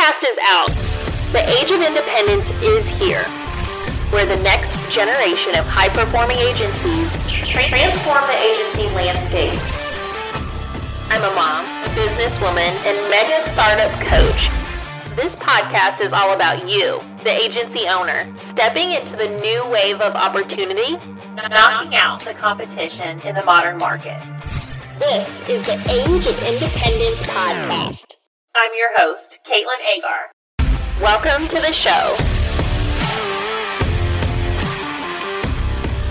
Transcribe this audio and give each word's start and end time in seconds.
podcast 0.00 0.24
is 0.24 0.38
out. 0.42 0.68
The 1.32 1.44
age 1.60 1.70
of 1.70 1.82
independence 1.82 2.48
is 2.62 2.88
here, 2.88 3.22
where 4.10 4.24
the 4.24 4.42
next 4.42 4.90
generation 4.90 5.54
of 5.56 5.66
high 5.66 5.90
performing 5.90 6.38
agencies 6.38 7.12
transform 7.28 8.24
the 8.26 8.38
agency 8.40 8.88
landscape. 8.96 9.52
I'm 11.10 11.20
a 11.20 11.34
mom, 11.34 11.66
a 11.84 11.88
businesswoman, 11.94 12.72
and 12.86 13.10
mega 13.10 13.42
startup 13.42 13.92
coach. 14.00 14.48
This 15.16 15.36
podcast 15.36 16.02
is 16.02 16.14
all 16.14 16.32
about 16.32 16.66
you, 16.66 17.02
the 17.22 17.30
agency 17.30 17.86
owner, 17.86 18.26
stepping 18.36 18.92
into 18.92 19.16
the 19.16 19.28
new 19.40 19.66
wave 19.68 20.00
of 20.00 20.14
opportunity, 20.14 20.96
knocking 21.50 21.94
out 21.94 22.22
the 22.22 22.32
competition 22.32 23.20
in 23.20 23.34
the 23.34 23.44
modern 23.44 23.76
market. 23.76 24.18
This 24.98 25.46
is 25.48 25.62
the 25.62 25.76
Age 25.90 26.26
of 26.26 26.42
Independence 26.48 27.26
podcast. 27.26 28.19
I'm 28.56 28.72
your 28.76 28.88
host, 28.96 29.38
Caitlin 29.46 29.78
Agar. 29.96 30.32
Welcome 31.00 31.46
to 31.48 31.60
the 31.60 31.72
show. 31.72 32.16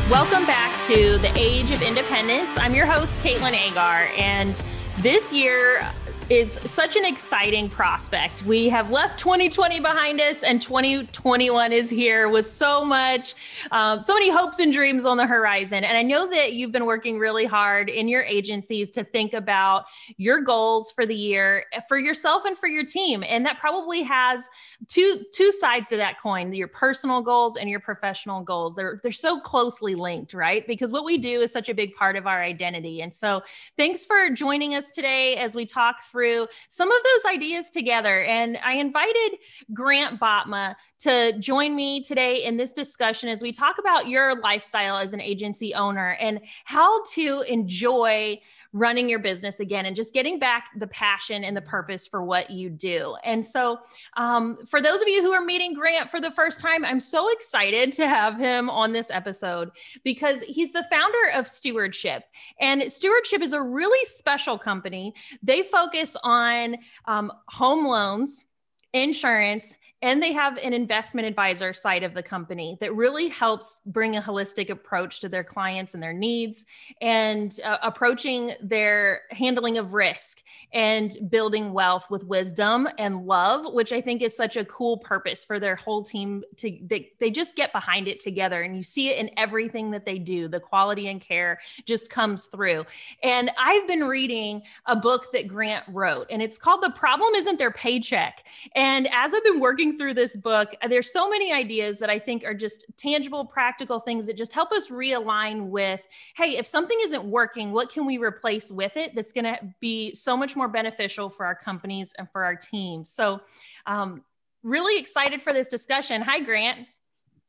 Welcome 0.10 0.46
back 0.46 0.72
to 0.88 1.18
the 1.18 1.32
Age 1.36 1.70
of 1.72 1.82
Independence. 1.82 2.50
I'm 2.58 2.74
your 2.74 2.86
host, 2.86 3.18
Caitlin 3.18 3.52
Agar, 3.52 4.10
and 4.18 4.62
this 5.00 5.34
year 5.34 5.86
is 6.30 6.52
such 6.52 6.96
an 6.96 7.06
exciting 7.06 7.68
prospect. 7.72 8.44
We 8.44 8.70
have 8.70 8.92
left 8.92 9.20
2020 9.20 9.80
behind 9.80 10.22
us, 10.22 10.44
and 10.44 10.62
2021 10.62 11.72
is 11.72 11.90
here 11.90 12.30
with 12.30 12.46
so 12.46 12.86
much, 12.86 13.34
um, 13.72 14.00
so 14.00 14.14
many 14.14 14.30
hopes 14.30 14.60
and 14.60 14.72
dreams 14.72 15.06
on 15.06 15.18
the 15.18 15.26
horizon. 15.26 15.84
And 15.84 15.98
I 15.98 16.04
know 16.04 16.30
that 16.30 16.54
you've 16.54 16.72
been 16.72 16.86
working 16.86 17.18
really 17.18 17.46
hard 17.46 17.90
in 17.90 18.08
your 18.08 18.22
agencies 18.22 18.92
to 18.92 19.04
think 19.04 19.34
about 19.34 19.86
your 20.18 20.42
goals 20.42 20.92
for 20.92 21.08
the 21.08 21.16
year 21.16 21.66
for 21.88 21.98
yourself 21.98 22.46
and 22.46 22.56
for 22.56 22.68
your 22.68 22.86
team. 22.86 23.24
And 23.28 23.44
that 23.48 23.60
probably 23.60 24.04
has 24.04 24.48
two 24.88 25.26
two 25.34 25.52
sides 25.52 25.90
to 25.90 25.98
that 25.98 26.22
coin: 26.22 26.54
your 26.54 26.68
personal 26.68 27.22
goals 27.22 27.58
and 27.58 27.68
your 27.68 27.80
professional 27.80 28.42
goals. 28.42 28.76
They're 28.76 29.00
they're 29.02 29.12
so 29.12 29.40
closely 29.40 29.96
linked, 29.96 30.36
right? 30.36 30.66
Because 30.68 30.92
what 30.92 31.06
we 31.06 31.18
do 31.18 31.42
is 31.42 31.52
such 31.52 31.70
a 31.70 31.74
big 31.74 31.96
part 31.96 32.16
of 32.16 32.28
our 32.28 32.40
identity. 32.40 33.02
And 33.02 33.12
so, 33.12 33.42
thanks 33.78 34.06
for 34.06 34.30
joining 34.30 34.76
us 34.76 34.92
today 34.92 35.36
as 35.38 35.56
we 35.56 35.66
talk 35.66 36.04
through 36.04 36.19
through 36.20 36.48
some 36.68 36.92
of 36.92 36.98
those 37.04 37.34
ideas 37.34 37.70
together. 37.70 38.24
And 38.24 38.58
I 38.62 38.74
invited 38.74 39.38
Grant 39.74 40.20
Botma 40.20 40.76
to 41.00 41.34
join 41.40 41.76
me 41.76 42.04
today 42.04 42.44
in 42.44 42.58
this 42.58 42.74
discussion 42.74 43.30
as 43.30 43.42
we 43.42 43.54
talk 43.54 43.78
about 43.80 44.10
your 44.10 44.38
lifestyle 44.42 44.98
as 44.98 45.14
an 45.14 45.22
agency 45.22 45.74
owner 45.74 46.18
and 46.20 46.42
how 46.66 47.04
to 47.14 47.42
enjoy 47.48 48.38
running 48.72 49.10
your 49.10 49.20
business 49.20 49.60
again 49.60 49.86
and 49.86 49.96
just 49.96 50.14
getting 50.14 50.38
back 50.38 50.70
the 50.78 50.88
passion 50.88 51.44
and 51.44 51.58
the 51.58 51.62
purpose 51.62 52.08
for 52.08 52.24
what 52.24 52.50
you 52.50 52.70
do. 52.70 53.16
And 53.24 53.46
so, 53.46 53.80
um, 54.18 54.60
for 54.70 54.82
those 54.82 55.02
of 55.02 55.08
you 55.08 55.22
who 55.22 55.32
are 55.32 55.44
meeting 55.44 55.74
Grant 55.74 56.10
for 56.10 56.22
the 56.22 56.32
first 56.32 56.62
time, 56.62 56.86
I'm 56.86 57.00
so 57.00 57.32
excited 57.32 57.92
to 57.94 58.08
have 58.08 58.38
him 58.38 58.70
on 58.70 58.94
this 58.94 59.10
episode 59.10 59.72
because 60.04 60.42
he's 60.42 60.74
the 60.74 60.86
founder 60.90 61.32
of 61.34 61.48
Stewardship. 61.48 62.24
And 62.60 62.92
Stewardship 62.92 63.42
is 63.42 63.54
a 63.54 63.62
really 63.62 64.06
special 64.06 64.58
company. 64.58 65.14
They 65.42 65.64
focus 65.64 66.16
on 66.24 66.78
um, 67.06 67.32
home 67.48 67.86
loans, 67.88 68.46
insurance, 68.94 69.74
and 70.02 70.24
they 70.24 70.32
have 70.32 70.58
an 70.58 70.74
investment 70.74 71.28
advisor 71.28 71.74
side 71.74 72.04
of 72.04 72.14
the 72.14 72.24
company 72.24 72.78
that 72.80 72.96
really 72.96 73.28
helps 73.28 73.82
bring 73.86 74.16
a 74.16 74.22
holistic 74.22 74.70
approach 74.70 75.20
to 75.20 75.30
their 75.30 75.44
clients 75.44 75.94
and 75.94 76.02
their 76.02 76.14
needs 76.14 76.66
and 77.02 77.60
uh, 77.66 77.78
approaching 77.84 78.52
their 78.62 79.22
handling 79.32 79.78
of 79.78 79.94
risk 79.94 80.42
and 80.72 81.18
building 81.30 81.74
wealth 81.74 82.10
with 82.10 82.24
wisdom 82.24 82.88
and 82.98 83.26
love, 83.26 83.74
which 83.74 83.92
I 83.92 84.00
think 84.00 84.22
is 84.22 84.36
such 84.36 84.56
a 84.56 84.66
cool 84.66 84.98
purpose 84.98 85.44
for 85.44 85.60
their 85.60 85.76
whole 85.76 86.04
team 86.04 86.44
to 86.58 86.78
they, 86.88 87.12
they 87.20 87.32
just 87.32 87.56
get 87.56 87.74
behind 87.74 88.08
it 88.08 88.20
together 88.20 88.62
and 88.62 88.78
you 88.78 88.84
see 88.84 89.10
it 89.10 89.18
in 89.18 89.32
everything 89.38 89.92
that 89.92 90.06
they 90.06 90.20
do. 90.20 90.48
The 90.48 90.60
quality 90.60 91.10
and 91.10 91.20
care 91.20 91.60
just 91.86 92.10
comes 92.10 92.46
through. 92.46 92.86
And 93.24 93.52
I've 93.58 93.88
been 93.88 94.04
reading 94.06 94.62
a 94.86 94.96
book 94.96 95.32
that 95.34 95.48
Grant 95.48 95.86
wrote 95.90 96.28
and 96.30 96.42
it's 96.42 96.58
called 96.58 96.84
The 96.84 96.92
Problem 96.92 97.34
Isn't 97.36 97.60
Their 97.60 97.72
Paycheck. 97.72 98.46
And 98.76 99.10
as 99.12 99.34
I've 99.34 99.44
been 99.44 99.60
working 99.60 99.89
through 99.98 100.14
this 100.14 100.36
book, 100.36 100.76
there's 100.88 101.12
so 101.12 101.30
many 101.30 101.52
ideas 101.52 102.00
that 102.00 102.10
I 102.10 102.20
think 102.20 102.44
are 102.44 102.54
just 102.54 102.86
tangible, 102.98 103.46
practical 103.46 104.00
things 104.00 104.28
that 104.28 104.38
just 104.38 104.54
help 104.54 104.72
us 104.72 104.90
realign 104.90 105.70
with 105.70 106.08
hey, 106.36 106.58
if 106.58 106.66
something 106.66 106.98
isn't 107.04 107.26
working, 107.26 107.72
what 107.72 107.92
can 107.92 108.06
we 108.06 108.18
replace 108.18 108.72
with 108.72 108.98
it 108.98 109.16
that's 109.16 109.34
going 109.34 109.46
to 109.46 109.60
be 109.80 110.14
so 110.16 110.36
much 110.38 110.56
more 110.56 110.68
beneficial 110.68 111.30
for 111.30 111.46
our 111.46 111.56
companies 111.56 112.14
and 112.18 112.30
for 112.32 112.44
our 112.44 112.56
teams? 112.56 113.10
So, 113.10 113.42
um, 113.86 114.24
really 114.64 115.00
excited 115.00 115.42
for 115.42 115.54
this 115.54 115.68
discussion. 115.68 116.22
Hi, 116.22 116.42
Grant. 116.42 116.88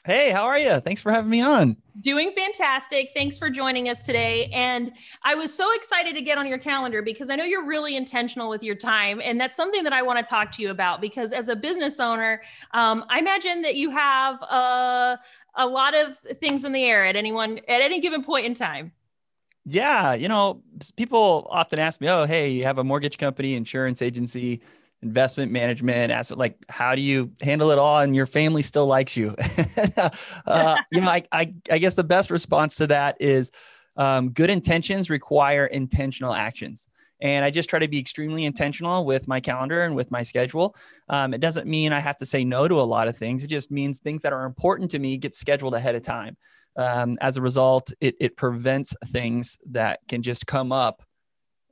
Hey, 0.05 0.31
how 0.31 0.45
are 0.45 0.59
you? 0.59 0.81
Thanks 0.81 1.03
for 1.03 1.13
having 1.13 1.31
me 1.31 1.43
on. 1.43 1.77
Doing 2.01 2.33
fantastic. 2.35 3.11
Thanks 3.15 3.37
for 3.37 3.51
joining 3.51 3.91
us 3.91 4.01
today. 4.01 4.47
And 4.47 4.93
I 5.25 5.35
was 5.35 5.53
so 5.53 5.71
excited 5.75 6.15
to 6.15 6.23
get 6.23 6.39
on 6.39 6.47
your 6.47 6.57
calendar 6.57 7.03
because 7.03 7.29
I 7.29 7.37
know 7.37 7.45
you're 7.45 7.67
really 7.67 7.97
intentional 7.97 8.49
with 8.49 8.63
your 8.63 8.75
time. 8.75 9.21
And 9.23 9.39
that's 9.39 9.57
something 9.57 9.85
that 9.85 9.93
I 9.93 10.01
want 10.01 10.19
to 10.19 10.29
talk 10.29 10.53
to 10.53 10.63
you 10.63 10.71
about 10.71 11.03
because 11.03 11.33
as 11.33 11.49
a 11.49 11.57
business 11.57 12.01
owner, 12.01 12.41
um, 12.73 13.05
I 13.11 13.19
imagine 13.19 13.61
that 13.63 13.75
you 13.75 13.91
have 13.91 14.41
a, 14.41 15.19
a 15.57 15.67
lot 15.67 15.95
of 15.95 16.17
things 16.41 16.65
in 16.65 16.73
the 16.73 16.85
air 16.85 17.05
at 17.05 17.15
anyone 17.15 17.59
at 17.69 17.83
any 17.83 18.01
given 18.01 18.25
point 18.25 18.47
in 18.47 18.55
time. 18.55 18.93
Yeah. 19.67 20.15
You 20.15 20.29
know, 20.29 20.63
people 20.97 21.47
often 21.51 21.79
ask 21.79 22.01
me, 22.01 22.09
oh, 22.09 22.25
hey, 22.25 22.49
you 22.49 22.65
have 22.65 22.79
a 22.79 22.85
mortgage 22.85 23.19
company, 23.19 23.55
insurance 23.55 24.01
agency 24.01 24.63
investment 25.03 25.51
management, 25.51 26.13
asset 26.13 26.37
like 26.37 26.57
how 26.69 26.95
do 26.95 27.01
you 27.01 27.33
handle 27.41 27.71
it 27.71 27.79
all 27.79 28.01
and 28.01 28.15
your 28.15 28.27
family 28.27 28.63
still 28.63 28.87
likes 28.87 29.17
you? 29.17 29.35
uh, 30.47 30.77
you 30.93 31.01
know, 31.01 31.09
I, 31.09 31.23
I, 31.33 31.55
I 31.71 31.79
guess 31.79 31.95
the 31.95 32.05
best 32.05 32.31
response 32.31 32.77
to 32.77 32.87
that 32.89 33.17
is 33.21 33.51
um, 33.97 34.31
good 34.31 34.51
intentions 34.51 35.11
require 35.11 35.67
intentional 35.67 36.35
actions. 36.35 36.89
And 37.23 37.45
I 37.45 37.51
just 37.51 37.69
try 37.69 37.79
to 37.79 37.89
be 37.89 37.99
extremely 37.99 38.45
intentional 38.45 39.05
with 39.05 39.29
my 39.29 39.41
calendar 39.41 39.83
and 39.83 39.95
with 39.95 40.11
my 40.11 40.23
schedule. 40.23 40.75
Um, 41.09 41.35
it 41.35 41.41
doesn't 41.41 41.67
mean 41.67 41.93
I 41.93 42.01
have 42.01 42.17
to 42.19 42.27
say 42.27 42.45
no 42.45 42.67
to 42.67 42.81
a 42.81 42.83
lot 42.83 43.09
of 43.09 43.17
things. 43.17 43.45
It 43.45 43.49
just 43.49 43.71
means 43.71 43.99
things 43.99 44.23
that 44.23 44.33
are 44.33 44.47
important 44.47 44.91
to 44.93 44.99
me 44.99 45.19
get 45.19 45.35
scheduled 45.35 45.75
ahead 45.75 45.95
of 45.95 46.03
time. 46.03 46.37
Um, 46.77 47.19
as 47.21 47.37
a 47.37 47.43
result, 47.43 47.93
it, 48.01 48.15
it 48.21 48.37
prevents 48.37 48.95
things 49.09 49.59
that 49.71 50.01
can 50.09 50.23
just 50.23 50.47
come 50.47 50.73
up 50.73 51.03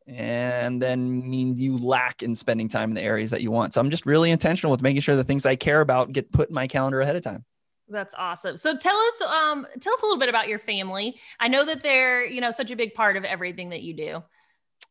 and 0.08 0.80
then 0.80 1.28
mean 1.28 1.56
you 1.56 1.76
lack 1.76 2.22
in 2.22 2.34
spending 2.34 2.68
time 2.68 2.90
in 2.90 2.94
the 2.94 3.02
areas 3.02 3.30
that 3.30 3.42
you 3.42 3.50
want. 3.50 3.74
So 3.74 3.80
I'm 3.80 3.90
just 3.90 4.06
really 4.06 4.30
intentional 4.30 4.70
with 4.70 4.82
making 4.82 5.02
sure 5.02 5.16
the 5.16 5.24
things 5.24 5.44
I 5.44 5.54
care 5.54 5.80
about 5.80 6.12
get 6.12 6.32
put 6.32 6.48
in 6.48 6.54
my 6.54 6.66
calendar 6.66 7.00
ahead 7.00 7.16
of 7.16 7.22
time. 7.22 7.44
That's 7.90 8.14
awesome. 8.16 8.58
So 8.58 8.76
tell 8.76 8.96
us, 8.96 9.20
um, 9.22 9.66
tell 9.80 9.94
us 9.94 10.02
a 10.02 10.06
little 10.06 10.18
bit 10.18 10.28
about 10.28 10.48
your 10.48 10.58
family. 10.58 11.18
I 11.40 11.48
know 11.48 11.64
that 11.64 11.82
they're, 11.82 12.26
you 12.26 12.40
know, 12.40 12.50
such 12.50 12.70
a 12.70 12.76
big 12.76 12.94
part 12.94 13.16
of 13.16 13.24
everything 13.24 13.70
that 13.70 13.82
you 13.82 13.94
do. 13.94 14.22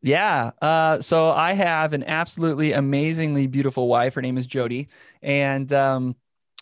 Yeah. 0.02 0.52
Uh, 0.62 1.02
so 1.02 1.32
I 1.32 1.54
have 1.54 1.94
an 1.94 2.04
absolutely 2.04 2.74
amazingly 2.74 3.48
beautiful 3.48 3.88
wife. 3.88 4.16
Her 4.16 4.22
name 4.22 4.38
is 4.38 4.46
Jody, 4.46 4.90
and 5.22 5.72
um, 5.74 6.16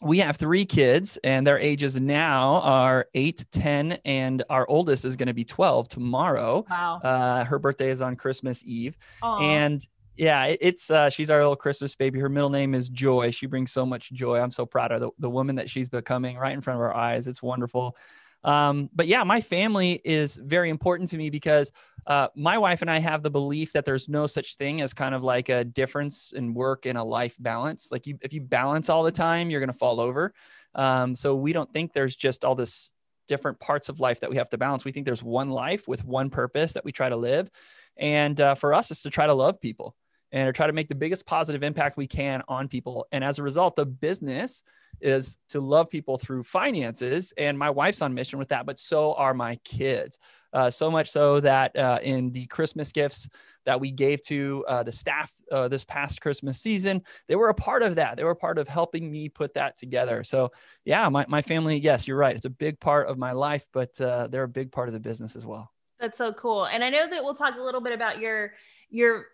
we 0.06 0.20
have 0.20 0.38
three 0.38 0.66
kids 0.66 1.18
and 1.24 1.48
their 1.48 1.58
ages 1.58 2.00
now 2.00 2.62
are 2.62 3.08
8 3.16 3.44
10 3.52 3.98
and 4.06 4.44
our 4.52 4.70
oldest 4.70 5.04
is 5.04 5.16
going 5.16 5.28
to 5.28 5.34
be 5.34 5.44
12 5.44 5.90
tomorrow. 5.90 6.64
Wow. 6.70 7.00
Uh, 7.04 7.44
her 7.44 7.58
birthday 7.58 7.90
is 7.90 8.02
on 8.02 8.16
christmas 8.16 8.64
eve. 8.64 8.96
Aww. 9.24 9.42
and 9.42 9.88
yeah 10.16 10.46
it's 10.62 10.92
uh, 10.92 11.10
she's 11.10 11.32
our 11.32 11.40
little 11.40 11.56
christmas 11.56 11.96
baby. 11.96 12.20
Her 12.20 12.30
middle 12.30 12.52
name 12.52 12.76
is 12.76 12.88
joy. 12.88 13.32
She 13.32 13.48
brings 13.48 13.72
so 13.72 13.84
much 13.84 14.12
joy. 14.14 14.40
I'm 14.40 14.52
so 14.52 14.66
proud 14.66 14.92
of 14.92 15.02
the, 15.02 15.10
the 15.18 15.30
woman 15.30 15.56
that 15.56 15.72
she's 15.72 15.90
becoming 15.90 16.38
right 16.38 16.54
in 16.54 16.62
front 16.62 16.78
of 16.78 16.82
our 16.82 16.96
eyes. 16.96 17.28
It's 17.28 17.42
wonderful 17.42 17.98
um, 18.46 18.90
but 18.94 19.08
yeah, 19.08 19.24
my 19.24 19.42
family 19.42 20.00
is 20.06 20.36
very 20.36 20.70
important 20.70 21.10
to 21.10 21.18
me 21.18 21.30
because 21.32 21.72
uh, 22.06 22.28
my 22.36 22.60
wife 22.60 22.84
and 22.84 22.92
I 22.92 23.00
have 23.00 23.24
the 23.24 23.32
belief 23.32 23.74
that 23.74 23.86
there's 23.86 24.08
no 24.08 24.28
such 24.28 24.56
thing 24.56 24.82
as 24.82 24.94
kind 24.94 25.16
of 25.16 25.24
like 25.24 25.50
a 25.50 25.64
difference 25.64 26.32
in 26.34 26.54
work 26.54 26.86
and 26.86 26.96
a 26.96 27.04
life 27.04 27.36
balance. 27.40 27.92
Like 27.92 28.06
you, 28.06 28.20
if 28.22 28.34
you 28.34 28.42
balance 28.42 28.88
all 28.88 29.02
the 29.02 29.12
time, 29.12 29.50
you're 29.50 29.59
going 29.59 29.72
to 29.72 29.78
fall 29.78 30.00
over. 30.00 30.32
Um, 30.76 31.16
so 31.16 31.36
we 31.36 31.53
don't 31.53 31.72
think 31.74 31.92
there's 31.92 32.16
just 32.16 32.46
all 32.46 32.53
this 32.53 32.92
different 33.28 33.59
parts 33.59 33.90
of 33.90 34.00
life 34.00 34.20
that 34.20 34.30
we 34.30 34.38
have 34.38 34.50
to 34.50 34.59
balance. 34.59 34.86
We 34.86 34.91
think 34.91 35.08
there's 35.08 35.24
one 35.24 35.50
life 35.50 35.88
with 35.88 36.06
one 36.06 36.30
purpose 36.30 36.74
that 36.74 36.86
we 36.86 36.91
try 36.91 37.09
to 37.09 37.16
live. 37.16 37.50
And 37.98 38.40
uh, 38.40 38.53
for 38.53 38.76
us, 38.76 38.91
it's 38.91 39.02
to 39.02 39.09
try 39.09 39.26
to 39.26 39.34
love 39.34 39.59
people 39.59 39.96
and 40.32 40.54
try 40.56 40.68
to 40.68 40.74
make 40.74 40.90
the 40.90 40.96
biggest 40.96 41.26
positive 41.26 41.64
impact 41.64 41.98
we 41.98 42.08
can 42.08 42.42
on 42.48 42.68
people. 42.68 43.08
And 43.12 43.24
as 43.24 43.40
a 43.40 43.44
result, 43.44 43.76
the 43.76 43.86
business 43.86 44.64
is 45.02 45.38
to 45.50 45.60
love 45.60 45.90
people 45.90 46.18
through 46.18 46.44
finances. 46.44 47.34
And 47.38 47.58
my 47.58 47.70
wife's 47.70 48.02
on 48.02 48.14
mission 48.14 48.40
with 48.40 48.50
that, 48.50 48.66
but 48.66 48.80
so 48.80 49.14
are 49.14 49.34
my 49.34 49.58
kids. 49.64 50.20
Uh, 50.54 50.70
so 50.70 50.90
much 50.90 51.10
so 51.10 51.42
that 51.42 51.76
uh, 51.76 52.00
in 52.02 52.32
the 52.32 52.46
Christmas 52.46 52.94
gifts 52.94 53.28
that 53.66 53.80
we 53.80 53.92
gave 53.92 54.22
to 54.24 54.64
uh, 54.70 54.84
the 54.84 54.92
staff 54.92 55.34
uh, 55.52 55.68
this 55.68 55.84
past 55.84 56.22
Christmas 56.22 56.62
season, 56.62 57.02
they 57.28 57.36
were 57.36 57.50
a 57.50 57.54
part 57.54 57.84
of 57.84 57.96
that. 57.96 58.16
They 58.16 58.24
were 58.24 58.36
part 58.36 58.58
of 58.58 58.68
helping 58.68 59.12
me 59.12 59.28
put 59.28 59.54
that 59.56 59.78
together. 59.78 60.24
So, 60.24 60.52
yeah, 60.86 61.10
my, 61.10 61.26
my 61.28 61.42
family, 61.42 61.78
yes, 61.78 62.08
you're 62.08 62.18
right. 62.18 62.36
It's 62.36 62.46
a 62.46 62.50
big 62.50 62.80
part 62.80 63.08
of 63.08 63.18
my 63.18 63.34
life, 63.34 63.66
but 63.74 64.00
uh, 64.00 64.28
they're 64.28 64.44
a 64.44 64.48
big 64.48 64.72
part 64.72 64.88
of 64.88 64.94
the 64.94 65.00
business 65.00 65.36
as 65.36 65.46
well. 65.46 65.72
That's 66.00 66.18
so 66.18 66.32
cool. 66.34 66.66
And 66.66 66.84
I 66.84 66.90
know 66.90 67.10
that 67.10 67.24
we'll 67.24 67.36
talk 67.36 67.56
a 67.58 67.62
little 67.62 67.82
bit 67.82 67.94
about 67.94 68.20
your 68.20 68.54
your 68.90 69.26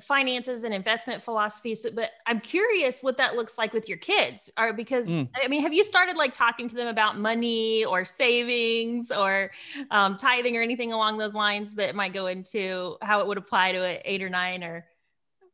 finances 0.00 0.62
and 0.62 0.72
investment 0.72 1.20
philosophies 1.20 1.84
but 1.94 2.10
i'm 2.26 2.38
curious 2.40 3.02
what 3.02 3.16
that 3.16 3.34
looks 3.34 3.58
like 3.58 3.72
with 3.72 3.88
your 3.88 3.98
kids 3.98 4.48
or 4.56 4.72
because 4.72 5.04
mm. 5.06 5.28
i 5.42 5.48
mean 5.48 5.60
have 5.60 5.72
you 5.72 5.82
started 5.82 6.16
like 6.16 6.32
talking 6.32 6.68
to 6.68 6.76
them 6.76 6.86
about 6.86 7.18
money 7.18 7.84
or 7.84 8.04
savings 8.04 9.10
or 9.10 9.50
um, 9.90 10.16
tithing 10.16 10.56
or 10.56 10.62
anything 10.62 10.92
along 10.92 11.18
those 11.18 11.34
lines 11.34 11.74
that 11.74 11.96
might 11.96 12.12
go 12.12 12.28
into 12.28 12.96
how 13.02 13.20
it 13.20 13.26
would 13.26 13.38
apply 13.38 13.72
to 13.72 13.82
an 13.84 13.98
eight 14.04 14.22
or 14.22 14.28
nine 14.28 14.62
or 14.62 14.86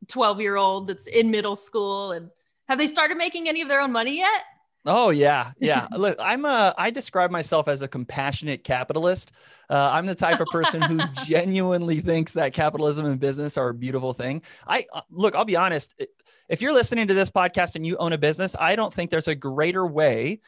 12 0.08 0.40
year 0.40 0.56
old 0.56 0.88
that's 0.88 1.06
in 1.06 1.30
middle 1.30 1.56
school 1.56 2.12
and 2.12 2.30
have 2.68 2.76
they 2.76 2.86
started 2.86 3.16
making 3.16 3.48
any 3.48 3.62
of 3.62 3.68
their 3.68 3.80
own 3.80 3.90
money 3.90 4.18
yet 4.18 4.42
Oh 4.86 5.10
yeah, 5.10 5.52
yeah. 5.58 5.88
Look, 5.96 6.16
I'm 6.20 6.44
a. 6.44 6.72
I 6.78 6.90
describe 6.90 7.30
myself 7.30 7.66
as 7.66 7.82
a 7.82 7.88
compassionate 7.88 8.62
capitalist. 8.62 9.32
Uh, 9.68 9.90
I'm 9.92 10.06
the 10.06 10.14
type 10.14 10.38
of 10.38 10.46
person 10.52 10.80
who 10.80 11.00
genuinely 11.26 12.00
thinks 12.00 12.32
that 12.32 12.52
capitalism 12.52 13.04
and 13.06 13.18
business 13.18 13.56
are 13.56 13.70
a 13.70 13.74
beautiful 13.74 14.12
thing. 14.12 14.42
I 14.66 14.86
uh, 14.92 15.00
look. 15.10 15.34
I'll 15.34 15.44
be 15.44 15.56
honest. 15.56 16.00
If 16.48 16.62
you're 16.62 16.72
listening 16.72 17.08
to 17.08 17.14
this 17.14 17.30
podcast 17.30 17.74
and 17.74 17.84
you 17.84 17.96
own 17.96 18.12
a 18.12 18.18
business, 18.18 18.54
I 18.58 18.76
don't 18.76 18.94
think 18.94 19.10
there's 19.10 19.26
a 19.26 19.34
greater 19.34 19.84
way 19.84 20.40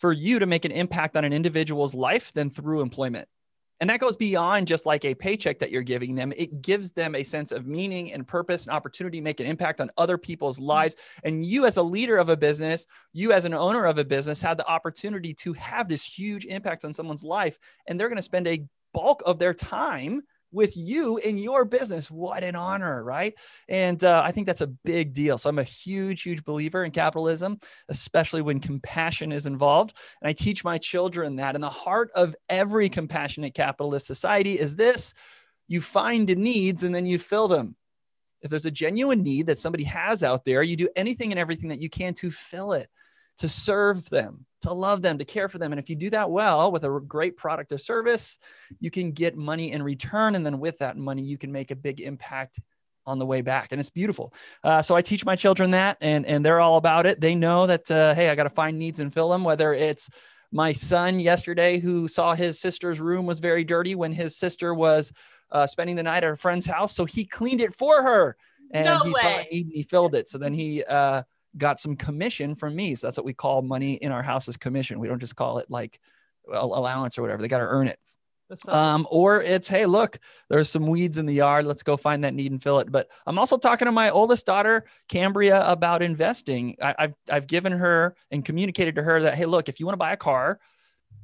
for 0.00 0.12
you 0.12 0.40
to 0.40 0.46
make 0.46 0.64
an 0.64 0.72
impact 0.72 1.16
on 1.16 1.24
an 1.24 1.32
individual's 1.32 1.94
life 1.94 2.32
than 2.32 2.50
through 2.50 2.80
employment. 2.80 3.28
And 3.80 3.90
that 3.90 4.00
goes 4.00 4.16
beyond 4.16 4.68
just 4.68 4.86
like 4.86 5.04
a 5.04 5.14
paycheck 5.14 5.58
that 5.58 5.70
you're 5.70 5.82
giving 5.82 6.14
them. 6.14 6.32
It 6.36 6.62
gives 6.62 6.92
them 6.92 7.14
a 7.14 7.22
sense 7.22 7.52
of 7.52 7.66
meaning 7.66 8.12
and 8.12 8.26
purpose 8.26 8.66
and 8.66 8.74
opportunity 8.74 9.18
to 9.18 9.24
make 9.24 9.40
an 9.40 9.46
impact 9.46 9.80
on 9.80 9.90
other 9.98 10.16
people's 10.16 10.60
mm. 10.60 10.66
lives. 10.66 10.96
And 11.24 11.44
you, 11.44 11.66
as 11.66 11.76
a 11.76 11.82
leader 11.82 12.16
of 12.16 12.28
a 12.28 12.36
business, 12.36 12.86
you, 13.12 13.32
as 13.32 13.44
an 13.44 13.54
owner 13.54 13.84
of 13.84 13.98
a 13.98 14.04
business, 14.04 14.40
had 14.40 14.58
the 14.58 14.66
opportunity 14.66 15.34
to 15.34 15.52
have 15.54 15.88
this 15.88 16.04
huge 16.04 16.46
impact 16.46 16.84
on 16.84 16.92
someone's 16.92 17.24
life. 17.24 17.58
And 17.88 17.98
they're 17.98 18.08
going 18.08 18.16
to 18.16 18.22
spend 18.22 18.46
a 18.46 18.64
bulk 18.92 19.22
of 19.26 19.38
their 19.38 19.54
time 19.54 20.22
with 20.54 20.76
you 20.76 21.18
in 21.18 21.36
your 21.36 21.64
business. 21.64 22.10
What 22.10 22.44
an 22.44 22.54
honor, 22.54 23.02
right? 23.02 23.34
And 23.68 24.02
uh, 24.02 24.22
I 24.24 24.30
think 24.30 24.46
that's 24.46 24.60
a 24.60 24.68
big 24.68 25.12
deal. 25.12 25.36
So 25.36 25.50
I'm 25.50 25.58
a 25.58 25.64
huge, 25.64 26.22
huge 26.22 26.44
believer 26.44 26.84
in 26.84 26.92
capitalism, 26.92 27.58
especially 27.88 28.40
when 28.40 28.60
compassion 28.60 29.32
is 29.32 29.46
involved. 29.46 29.96
And 30.22 30.28
I 30.28 30.32
teach 30.32 30.64
my 30.64 30.78
children 30.78 31.36
that. 31.36 31.56
And 31.56 31.64
the 31.64 31.68
heart 31.68 32.10
of 32.14 32.36
every 32.48 32.88
compassionate 32.88 33.54
capitalist 33.54 34.06
society 34.06 34.58
is 34.58 34.76
this 34.76 35.12
you 35.66 35.80
find 35.80 36.28
needs 36.36 36.84
and 36.84 36.94
then 36.94 37.06
you 37.06 37.18
fill 37.18 37.48
them. 37.48 37.74
If 38.42 38.50
there's 38.50 38.66
a 38.66 38.70
genuine 38.70 39.22
need 39.22 39.46
that 39.46 39.58
somebody 39.58 39.84
has 39.84 40.22
out 40.22 40.44
there, 40.44 40.62
you 40.62 40.76
do 40.76 40.88
anything 40.94 41.32
and 41.32 41.38
everything 41.38 41.70
that 41.70 41.80
you 41.80 41.88
can 41.88 42.12
to 42.14 42.30
fill 42.30 42.74
it, 42.74 42.90
to 43.38 43.48
serve 43.48 44.08
them, 44.10 44.44
to 44.64 44.72
love 44.72 45.02
them, 45.02 45.18
to 45.18 45.24
care 45.24 45.48
for 45.48 45.58
them. 45.58 45.72
And 45.72 45.78
if 45.78 45.88
you 45.88 45.96
do 45.96 46.10
that 46.10 46.30
well 46.30 46.72
with 46.72 46.84
a 46.84 47.00
great 47.00 47.36
product 47.36 47.72
or 47.72 47.78
service, 47.78 48.38
you 48.80 48.90
can 48.90 49.12
get 49.12 49.36
money 49.36 49.72
in 49.72 49.82
return. 49.82 50.34
And 50.34 50.44
then 50.44 50.58
with 50.58 50.78
that 50.78 50.96
money, 50.96 51.22
you 51.22 51.38
can 51.38 51.52
make 51.52 51.70
a 51.70 51.76
big 51.76 52.00
impact 52.00 52.60
on 53.06 53.18
the 53.18 53.26
way 53.26 53.42
back 53.42 53.68
and 53.70 53.78
it's 53.78 53.90
beautiful 53.90 54.32
uh, 54.62 54.80
so 54.80 54.94
i 54.94 55.02
teach 55.02 55.26
my 55.26 55.36
children 55.36 55.72
that 55.72 55.98
and 56.00 56.24
and 56.24 56.42
they're 56.42 56.58
all 56.58 56.78
about 56.78 57.04
it 57.04 57.20
they 57.20 57.34
know 57.34 57.66
that 57.66 57.90
uh, 57.90 58.14
hey 58.14 58.30
i 58.30 58.34
got 58.34 58.44
to 58.44 58.48
find 58.48 58.78
needs 58.78 58.98
and 58.98 59.12
fill 59.12 59.28
them 59.28 59.44
whether 59.44 59.74
it's 59.74 60.08
my 60.52 60.72
son 60.72 61.20
yesterday 61.20 61.78
who 61.78 62.08
saw 62.08 62.34
his 62.34 62.58
sister's 62.58 63.00
room 63.00 63.26
was 63.26 63.40
very 63.40 63.62
dirty 63.62 63.94
when 63.94 64.10
his 64.10 64.38
sister 64.38 64.72
was 64.72 65.12
uh, 65.50 65.66
spending 65.66 65.96
the 65.96 66.02
night 66.02 66.24
at 66.24 66.32
a 66.32 66.36
friend's 66.36 66.64
house 66.64 66.94
so 66.94 67.04
he 67.04 67.26
cleaned 67.26 67.60
it 67.60 67.74
for 67.74 68.02
her 68.02 68.36
and 68.70 68.86
no 68.86 69.00
he 69.00 69.10
way. 69.10 69.20
saw 69.20 69.42
need 69.52 69.66
and 69.66 69.74
he 69.74 69.82
filled 69.82 70.14
it 70.14 70.26
so 70.26 70.38
then 70.38 70.54
he 70.54 70.82
uh, 70.84 71.22
got 71.56 71.80
some 71.80 71.96
commission 71.96 72.54
from 72.54 72.74
me. 72.74 72.94
So 72.94 73.06
that's 73.06 73.16
what 73.16 73.26
we 73.26 73.34
call 73.34 73.62
money 73.62 73.94
in 73.94 74.12
our 74.12 74.22
house 74.22 74.48
is 74.48 74.56
commission. 74.56 74.98
We 74.98 75.08
don't 75.08 75.20
just 75.20 75.36
call 75.36 75.58
it 75.58 75.70
like 75.70 76.00
allowance 76.52 77.18
or 77.18 77.22
whatever. 77.22 77.42
They 77.42 77.48
got 77.48 77.58
to 77.58 77.64
earn 77.64 77.88
it. 77.88 77.98
Um, 78.68 79.06
or 79.10 79.42
it's 79.42 79.68
hey, 79.68 79.86
look, 79.86 80.18
there's 80.50 80.68
some 80.68 80.86
weeds 80.86 81.18
in 81.18 81.26
the 81.26 81.32
yard. 81.32 81.64
Let's 81.64 81.82
go 81.82 81.96
find 81.96 82.24
that 82.24 82.34
need 82.34 82.52
and 82.52 82.62
fill 82.62 82.78
it. 82.78 82.92
But 82.92 83.08
I'm 83.26 83.38
also 83.38 83.56
talking 83.56 83.86
to 83.86 83.92
my 83.92 84.10
oldest 84.10 84.44
daughter, 84.44 84.84
Cambria, 85.08 85.66
about 85.66 86.02
investing. 86.02 86.76
I, 86.80 86.94
have 86.98 87.14
I've 87.30 87.46
given 87.46 87.72
her 87.72 88.14
and 88.30 88.44
communicated 88.44 88.96
to 88.96 89.02
her 89.02 89.22
that 89.22 89.34
hey, 89.34 89.46
look, 89.46 89.68
if 89.68 89.80
you 89.80 89.86
want 89.86 89.94
to 89.94 89.98
buy 89.98 90.12
a 90.12 90.16
car, 90.16 90.60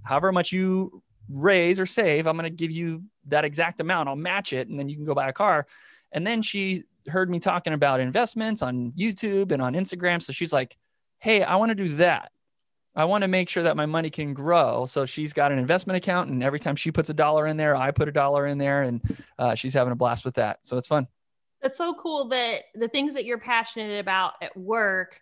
however 0.03 0.33
much 0.33 0.51
you 0.51 1.03
raise 1.29 1.79
or 1.79 1.87
save, 1.87 2.27
I'm 2.27 2.37
going 2.37 2.51
to 2.51 2.57
give 2.57 2.71
you 2.71 3.05
that 3.27 3.45
exact 3.45 3.81
amount. 3.81 4.09
I'll 4.09 4.17
match 4.17 4.53
it, 4.53 4.69
and 4.69 4.79
then 4.79 4.89
you 4.89 4.97
can 4.97 5.05
go 5.05 5.15
buy 5.15 5.29
a 5.29 5.33
car. 5.33 5.67
And 6.13 6.27
then 6.27 6.43
she 6.43 6.85
heard 7.09 7.31
me 7.31 7.39
talking 7.39 7.73
about 7.73 8.01
investments 8.01 8.63
on 8.63 8.93
YouTube 8.93 9.53
and 9.53 9.63
on 9.63 9.75
Instagram. 9.75 10.23
So 10.23 10.33
she's 10.33 10.53
like, 10.53 10.77
Hey, 11.19 11.43
I 11.43 11.57
want 11.57 11.71
to 11.71 11.75
do 11.75 11.97
that. 11.97 12.33
I 12.97 13.05
want 13.05 13.23
to 13.23 13.29
make 13.29 13.49
sure 13.49 13.63
that 13.63 13.77
my 13.77 13.87
money 13.87 14.11
can 14.11 14.35
grow. 14.35 14.85
So 14.87 15.07
she's 15.07 15.33
got 15.33 15.53
an 15.53 15.59
investment 15.59 15.97
account, 15.97 16.31
and 16.31 16.43
every 16.43 16.59
time 16.59 16.77
she 16.77 16.91
puts 16.91 17.09
a 17.09 17.15
dollar 17.15 17.47
in 17.47 17.57
there, 17.57 17.77
I 17.77 17.93
put 17.93 18.09
a 18.09 18.13
dollar 18.13 18.47
in 18.47 18.59
there, 18.59 18.83
and 18.83 19.01
uh, 19.39 19.55
she's 19.55 19.75
having 19.75 19.93
a 19.93 19.97
blast 19.97 20.25
with 20.25 20.35
that. 20.35 20.59
So 20.63 20.77
it's 20.77 20.89
fun. 20.89 21.07
It's 21.63 21.77
so 21.77 21.95
cool 21.95 22.29
that 22.29 22.63
the 22.75 22.89
things 22.89 23.15
that 23.15 23.25
you're 23.25 23.39
passionate 23.39 24.01
about 24.01 24.33
at 24.43 24.57
work 24.57 25.21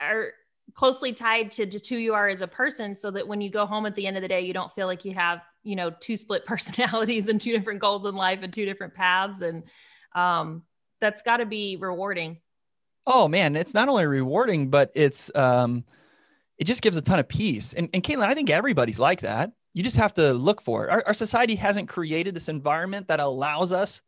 are 0.00 0.32
closely 0.74 1.12
tied 1.12 1.52
to 1.52 1.66
just 1.66 1.88
who 1.88 1.96
you 1.96 2.14
are 2.14 2.28
as 2.28 2.40
a 2.40 2.46
person 2.46 2.94
so 2.94 3.10
that 3.12 3.26
when 3.26 3.40
you 3.40 3.50
go 3.50 3.64
home 3.64 3.86
at 3.86 3.94
the 3.94 4.06
end 4.06 4.16
of 4.16 4.22
the 4.22 4.28
day 4.28 4.40
you 4.40 4.52
don't 4.52 4.72
feel 4.72 4.86
like 4.88 5.04
you 5.04 5.14
have 5.14 5.40
you 5.62 5.76
know 5.76 5.90
two 6.00 6.16
split 6.16 6.44
personalities 6.46 7.28
and 7.28 7.40
two 7.40 7.52
different 7.52 7.80
goals 7.80 8.04
in 8.04 8.14
life 8.14 8.40
and 8.42 8.52
two 8.52 8.64
different 8.64 8.92
paths 8.92 9.40
and 9.42 9.62
um, 10.14 10.62
that's 11.00 11.22
got 11.22 11.38
to 11.38 11.46
be 11.46 11.76
rewarding. 11.76 12.38
Oh 13.06 13.28
man, 13.28 13.56
it's 13.56 13.74
not 13.74 13.88
only 13.88 14.06
rewarding, 14.06 14.68
but 14.68 14.90
it's 14.94 15.30
um, 15.34 15.84
it 16.58 16.64
just 16.64 16.82
gives 16.82 16.96
a 16.96 17.02
ton 17.02 17.18
of 17.18 17.28
peace. 17.28 17.72
And, 17.72 17.88
and 17.94 18.02
Caitlin, 18.02 18.26
I 18.26 18.34
think 18.34 18.50
everybody's 18.50 18.98
like 18.98 19.20
that. 19.20 19.52
You 19.74 19.82
just 19.82 19.98
have 19.98 20.14
to 20.14 20.32
look 20.32 20.62
for 20.62 20.86
it. 20.86 20.90
Our, 20.90 21.04
our 21.06 21.14
society 21.14 21.54
hasn't 21.54 21.88
created 21.88 22.34
this 22.34 22.48
environment 22.48 23.08
that 23.08 23.20
allows 23.20 23.72
us 23.72 24.02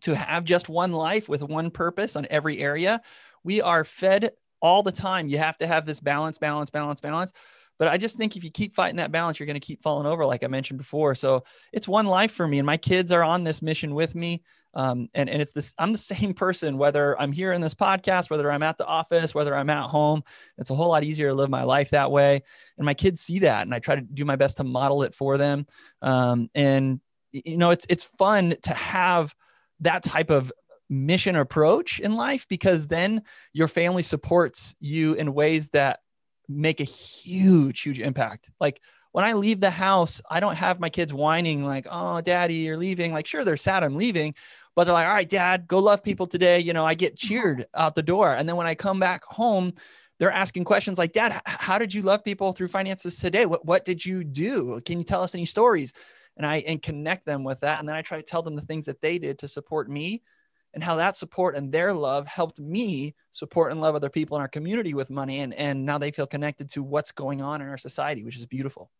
to 0.00 0.16
have 0.16 0.44
just 0.44 0.68
one 0.68 0.92
life 0.92 1.28
with 1.28 1.42
one 1.42 1.70
purpose 1.70 2.16
on 2.16 2.26
every 2.30 2.58
area. 2.58 3.00
We 3.44 3.60
are 3.60 3.84
fed 3.84 4.30
all 4.60 4.82
the 4.82 4.92
time. 4.92 5.28
You 5.28 5.38
have 5.38 5.58
to 5.58 5.66
have 5.66 5.84
this 5.84 6.00
balance, 6.00 6.38
balance, 6.38 6.70
balance, 6.70 7.00
balance. 7.00 7.32
But 7.78 7.88
I 7.88 7.96
just 7.96 8.16
think 8.16 8.36
if 8.36 8.44
you 8.44 8.50
keep 8.50 8.74
fighting 8.74 8.96
that 8.96 9.12
balance, 9.12 9.38
you're 9.38 9.46
going 9.46 9.60
to 9.60 9.66
keep 9.66 9.82
falling 9.82 10.06
over, 10.06 10.24
like 10.24 10.44
I 10.44 10.46
mentioned 10.46 10.78
before. 10.78 11.14
So 11.14 11.44
it's 11.72 11.88
one 11.88 12.06
life 12.06 12.32
for 12.32 12.46
me, 12.46 12.58
and 12.58 12.66
my 12.66 12.76
kids 12.76 13.12
are 13.12 13.22
on 13.22 13.44
this 13.44 13.62
mission 13.62 13.94
with 13.94 14.14
me. 14.14 14.42
Um, 14.74 15.08
and 15.14 15.28
and 15.28 15.42
it's 15.42 15.52
this. 15.52 15.74
I'm 15.78 15.92
the 15.92 15.98
same 16.14 16.34
person 16.34 16.78
whether 16.78 17.20
I'm 17.20 17.32
here 17.32 17.52
in 17.52 17.60
this 17.60 17.74
podcast, 17.74 18.30
whether 18.30 18.50
I'm 18.50 18.62
at 18.62 18.78
the 18.78 18.86
office, 18.86 19.34
whether 19.34 19.54
I'm 19.54 19.70
at 19.70 19.90
home. 19.90 20.22
It's 20.58 20.70
a 20.70 20.74
whole 20.74 20.88
lot 20.88 21.04
easier 21.04 21.28
to 21.28 21.34
live 21.34 21.50
my 21.50 21.64
life 21.64 21.90
that 21.90 22.10
way. 22.10 22.42
And 22.76 22.86
my 22.86 22.94
kids 22.94 23.20
see 23.20 23.40
that, 23.40 23.62
and 23.62 23.74
I 23.74 23.78
try 23.78 23.94
to 23.94 24.00
do 24.00 24.24
my 24.24 24.36
best 24.36 24.58
to 24.58 24.64
model 24.64 25.02
it 25.02 25.14
for 25.14 25.38
them. 25.38 25.66
Um, 26.00 26.50
and 26.54 27.00
you 27.32 27.56
know, 27.56 27.70
it's 27.70 27.86
it's 27.88 28.04
fun 28.04 28.54
to 28.62 28.74
have 28.74 29.34
that 29.80 30.02
type 30.02 30.30
of 30.30 30.52
mission 30.88 31.36
approach 31.36 32.00
in 32.00 32.12
life 32.12 32.46
because 32.48 32.86
then 32.86 33.22
your 33.52 33.66
family 33.66 34.02
supports 34.02 34.74
you 34.78 35.14
in 35.14 35.32
ways 35.32 35.70
that 35.70 36.00
make 36.56 36.80
a 36.80 36.84
huge, 36.84 37.80
huge 37.80 38.00
impact. 38.00 38.50
Like 38.60 38.80
when 39.12 39.24
I 39.24 39.34
leave 39.34 39.60
the 39.60 39.70
house, 39.70 40.20
I 40.30 40.40
don't 40.40 40.56
have 40.56 40.80
my 40.80 40.88
kids 40.90 41.12
whining 41.12 41.64
like, 41.64 41.86
"Oh, 41.90 42.20
daddy, 42.20 42.54
you're 42.56 42.76
leaving." 42.76 43.12
Like, 43.12 43.26
sure, 43.26 43.44
they're 43.44 43.56
sad 43.56 43.84
I'm 43.84 43.96
leaving, 43.96 44.34
but 44.74 44.84
they're 44.84 44.94
like, 44.94 45.06
"All 45.06 45.14
right, 45.14 45.28
dad, 45.28 45.66
go 45.68 45.78
love 45.78 46.02
people 46.02 46.26
today." 46.26 46.60
You 46.60 46.72
know, 46.72 46.84
I 46.86 46.94
get 46.94 47.16
cheered 47.16 47.66
out 47.74 47.94
the 47.94 48.02
door, 48.02 48.34
and 48.34 48.48
then 48.48 48.56
when 48.56 48.66
I 48.66 48.74
come 48.74 48.98
back 49.00 49.24
home, 49.24 49.72
they're 50.18 50.32
asking 50.32 50.64
questions 50.64 50.98
like, 50.98 51.12
"Dad, 51.12 51.40
how 51.44 51.78
did 51.78 51.92
you 51.94 52.02
love 52.02 52.24
people 52.24 52.52
through 52.52 52.68
finances 52.68 53.18
today? 53.18 53.46
What 53.46 53.64
what 53.66 53.84
did 53.84 54.04
you 54.04 54.24
do? 54.24 54.80
Can 54.86 54.98
you 54.98 55.04
tell 55.04 55.22
us 55.22 55.34
any 55.34 55.44
stories?" 55.46 55.92
And 56.36 56.46
I 56.46 56.56
and 56.66 56.80
connect 56.80 57.26
them 57.26 57.44
with 57.44 57.60
that, 57.60 57.80
and 57.80 57.88
then 57.88 57.96
I 57.96 58.02
try 58.02 58.16
to 58.18 58.22
tell 58.22 58.42
them 58.42 58.56
the 58.56 58.62
things 58.62 58.86
that 58.86 59.02
they 59.02 59.18
did 59.18 59.38
to 59.40 59.48
support 59.48 59.90
me 59.90 60.22
and 60.74 60.82
how 60.82 60.96
that 60.96 61.16
support 61.16 61.54
and 61.54 61.70
their 61.72 61.92
love 61.92 62.26
helped 62.26 62.60
me 62.60 63.14
support 63.30 63.72
and 63.72 63.80
love 63.80 63.94
other 63.94 64.08
people 64.08 64.36
in 64.36 64.40
our 64.40 64.48
community 64.48 64.94
with 64.94 65.10
money 65.10 65.40
and 65.40 65.54
and 65.54 65.84
now 65.84 65.98
they 65.98 66.10
feel 66.10 66.26
connected 66.26 66.68
to 66.70 66.82
what's 66.82 67.12
going 67.12 67.40
on 67.42 67.60
in 67.60 67.68
our 67.68 67.78
society 67.78 68.24
which 68.24 68.36
is 68.36 68.46
beautiful. 68.46 68.90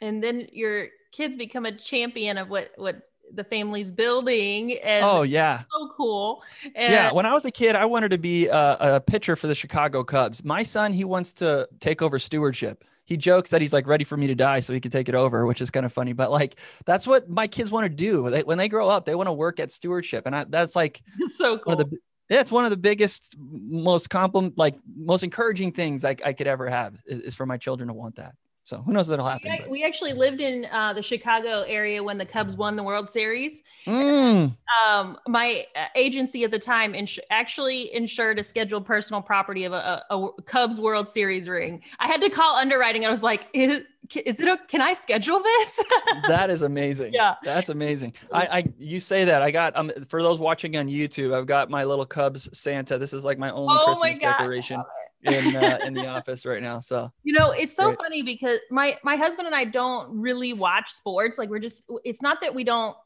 And 0.00 0.22
then 0.22 0.46
your 0.52 0.88
kids 1.12 1.36
become 1.36 1.64
a 1.66 1.72
champion 1.72 2.38
of 2.38 2.50
what 2.50 2.70
what 2.76 3.08
the 3.32 3.42
family's 3.42 3.90
building 3.90 4.74
and 4.74 5.04
oh 5.04 5.22
yeah. 5.22 5.64
so 5.70 5.90
cool. 5.96 6.42
And 6.74 6.92
yeah 6.92 7.12
when 7.12 7.26
i 7.26 7.32
was 7.32 7.44
a 7.44 7.50
kid 7.50 7.74
i 7.74 7.84
wanted 7.84 8.10
to 8.10 8.18
be 8.18 8.46
a, 8.46 8.76
a 8.80 9.00
pitcher 9.00 9.36
for 9.36 9.46
the 9.46 9.54
chicago 9.54 10.04
cubs. 10.04 10.44
My 10.44 10.62
son 10.62 10.92
he 10.92 11.04
wants 11.04 11.32
to 11.34 11.68
take 11.80 12.02
over 12.02 12.18
stewardship 12.18 12.84
he 13.06 13.16
jokes 13.16 13.50
that 13.50 13.60
he's 13.60 13.72
like 13.72 13.86
ready 13.86 14.04
for 14.04 14.16
me 14.16 14.26
to 14.26 14.34
die 14.34 14.60
so 14.60 14.72
he 14.72 14.80
can 14.80 14.90
take 14.90 15.08
it 15.08 15.14
over, 15.14 15.46
which 15.46 15.60
is 15.60 15.70
kind 15.70 15.86
of 15.86 15.92
funny. 15.92 16.12
But 16.12 16.30
like 16.30 16.56
that's 16.84 17.06
what 17.06 17.28
my 17.28 17.46
kids 17.46 17.70
want 17.70 17.84
to 17.84 17.88
do. 17.88 18.28
They, 18.28 18.42
when 18.42 18.58
they 18.58 18.68
grow 18.68 18.88
up, 18.88 19.04
they 19.04 19.14
want 19.14 19.28
to 19.28 19.32
work 19.32 19.60
at 19.60 19.72
stewardship, 19.72 20.26
and 20.26 20.36
I, 20.36 20.44
that's 20.44 20.76
like 20.76 21.00
so 21.26 21.58
cool. 21.58 21.74
One 21.74 21.80
of 21.80 21.90
the, 21.90 21.98
yeah, 22.28 22.40
it's 22.40 22.52
one 22.52 22.64
of 22.64 22.70
the 22.70 22.76
biggest, 22.76 23.36
most 23.38 24.10
compliment, 24.10 24.58
like 24.58 24.76
most 24.96 25.22
encouraging 25.22 25.72
things 25.72 26.04
I, 26.04 26.16
I 26.24 26.32
could 26.32 26.48
ever 26.48 26.68
have 26.68 27.00
is, 27.06 27.20
is 27.20 27.34
for 27.34 27.46
my 27.46 27.56
children 27.56 27.86
to 27.86 27.94
want 27.94 28.16
that. 28.16 28.34
So 28.66 28.78
who 28.78 28.92
knows 28.92 29.08
what'll 29.08 29.24
happen? 29.24 29.56
We, 29.66 29.70
we 29.70 29.84
actually 29.84 30.12
lived 30.12 30.40
in 30.40 30.66
uh, 30.72 30.92
the 30.92 31.00
Chicago 31.00 31.62
area 31.68 32.02
when 32.02 32.18
the 32.18 32.26
Cubs 32.26 32.56
won 32.56 32.74
the 32.74 32.82
World 32.82 33.08
Series. 33.08 33.62
Mm. 33.86 34.56
Um, 34.84 35.18
my 35.28 35.64
uh, 35.76 35.84
agency 35.94 36.42
at 36.42 36.50
the 36.50 36.58
time 36.58 36.92
ins- 36.92 37.20
actually 37.30 37.94
insured 37.94 38.40
a 38.40 38.42
scheduled 38.42 38.84
personal 38.84 39.22
property 39.22 39.66
of 39.66 39.72
a, 39.72 40.02
a, 40.10 40.16
a, 40.16 40.42
Cubs 40.42 40.80
World 40.80 41.08
Series 41.08 41.48
ring. 41.48 41.80
I 42.00 42.08
had 42.08 42.20
to 42.22 42.28
call 42.28 42.56
underwriting. 42.56 43.06
I 43.06 43.08
was 43.08 43.22
like, 43.22 43.46
is, 43.52 43.82
is 44.24 44.40
it? 44.40 44.48
A, 44.48 44.58
can 44.66 44.80
I 44.80 44.94
schedule 44.94 45.38
this? 45.38 45.84
that 46.26 46.50
is 46.50 46.62
amazing. 46.62 47.12
Yeah, 47.14 47.36
that's 47.44 47.68
amazing. 47.68 48.14
I, 48.32 48.46
I 48.46 48.64
you 48.78 48.98
say 48.98 49.26
that 49.26 49.42
I 49.42 49.52
got 49.52 49.76
um 49.76 49.92
for 50.08 50.24
those 50.24 50.40
watching 50.40 50.76
on 50.76 50.88
YouTube, 50.88 51.32
I've 51.32 51.46
got 51.46 51.70
my 51.70 51.84
little 51.84 52.04
Cubs 52.04 52.48
Santa. 52.56 52.98
This 52.98 53.12
is 53.12 53.24
like 53.24 53.38
my 53.38 53.50
only 53.50 53.76
oh 53.78 53.84
Christmas 53.84 54.20
my 54.20 54.30
decoration 54.30 54.82
in 55.22 55.56
uh, 55.56 55.78
in 55.84 55.94
the 55.94 56.06
office 56.06 56.44
right 56.44 56.62
now. 56.62 56.80
So 56.80 57.12
you 57.22 57.32
know, 57.32 57.50
it's 57.50 57.74
so 57.74 57.86
great. 57.86 57.98
funny 57.98 58.22
because 58.22 58.58
my 58.70 58.96
my 59.02 59.16
husband 59.16 59.46
and 59.46 59.54
I 59.54 59.64
don't 59.64 60.20
really 60.20 60.52
watch 60.52 60.90
sports. 60.90 61.38
Like 61.38 61.48
we're 61.48 61.58
just 61.58 61.84
it's 62.04 62.22
not 62.22 62.40
that 62.42 62.54
we 62.54 62.64
don't 62.64 62.96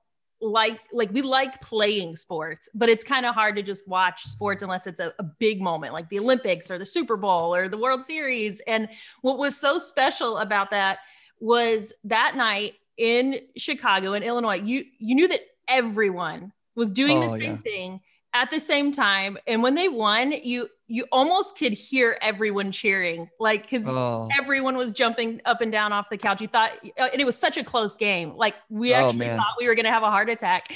like 0.41 0.81
like 0.93 1.11
we 1.13 1.23
like 1.23 1.61
playing 1.61 2.17
sports, 2.17 2.69
but 2.75 2.89
it's 2.89 3.05
kind 3.05 3.27
of 3.27 3.35
hard 3.35 3.57
to 3.57 3.63
just 3.63 3.87
watch 3.89 4.25
sports 4.25 4.63
unless 4.63 4.87
it's 4.87 5.01
a, 5.01 5.13
a 5.19 5.25
big 5.25 5.61
moment 5.61 5.93
like 5.93 6.09
the 6.09 6.19
Olympics 6.19 6.71
or 6.71 6.79
the 6.79 6.87
Super 6.87 7.17
Bowl 7.17 7.55
or 7.55 7.69
the 7.69 7.79
World 7.79 8.03
Series. 8.03 8.61
And 8.67 8.89
what 9.23 9.39
was 9.39 9.57
so 9.57 9.79
special 9.79 10.39
about 10.39 10.71
that 10.71 10.99
was 11.41 11.93
that 12.05 12.37
night 12.37 12.75
in 12.97 13.41
Chicago 13.57 14.13
in 14.13 14.23
Illinois, 14.23 14.61
you 14.61 14.85
you 14.99 15.15
knew 15.15 15.29
that 15.29 15.41
everyone 15.69 16.53
was 16.75 16.91
doing 16.91 17.19
oh, 17.19 17.23
the 17.23 17.41
same 17.41 17.53
yeah. 17.53 17.57
thing 17.57 18.01
at 18.33 18.51
the 18.51 18.61
same 18.61 18.93
time 18.93 19.37
and 19.47 19.63
when 19.63 19.75
they 19.75 19.89
won 19.89 20.33
you 20.33 20.69
you 20.87 21.05
almost 21.13 21.57
could 21.57 21.73
hear 21.73 22.17
everyone 22.21 22.71
cheering 22.71 23.29
like 23.39 23.63
because 23.63 23.89
oh. 23.89 24.29
everyone 24.39 24.77
was 24.77 24.93
jumping 24.93 25.41
up 25.45 25.61
and 25.61 25.73
down 25.73 25.93
off 25.93 26.09
the 26.11 26.17
couch 26.17 26.41
you 26.41 26.49
thought 26.49 26.73
uh, 26.99 27.09
and 27.13 27.21
it 27.21 27.25
was 27.25 27.37
such 27.37 27.57
a 27.57 27.65
close 27.65 27.97
game 27.97 28.33
like 28.37 28.55
we 28.69 28.95
oh, 28.95 29.09
actually 29.09 29.29
oh, 29.31 29.37
thought 29.37 29.55
we 29.59 29.67
were 29.67 29.75
going 29.75 29.85
to 29.85 29.91
have 29.91 30.03
a 30.03 30.11
heart 30.11 30.31
attack 30.31 30.75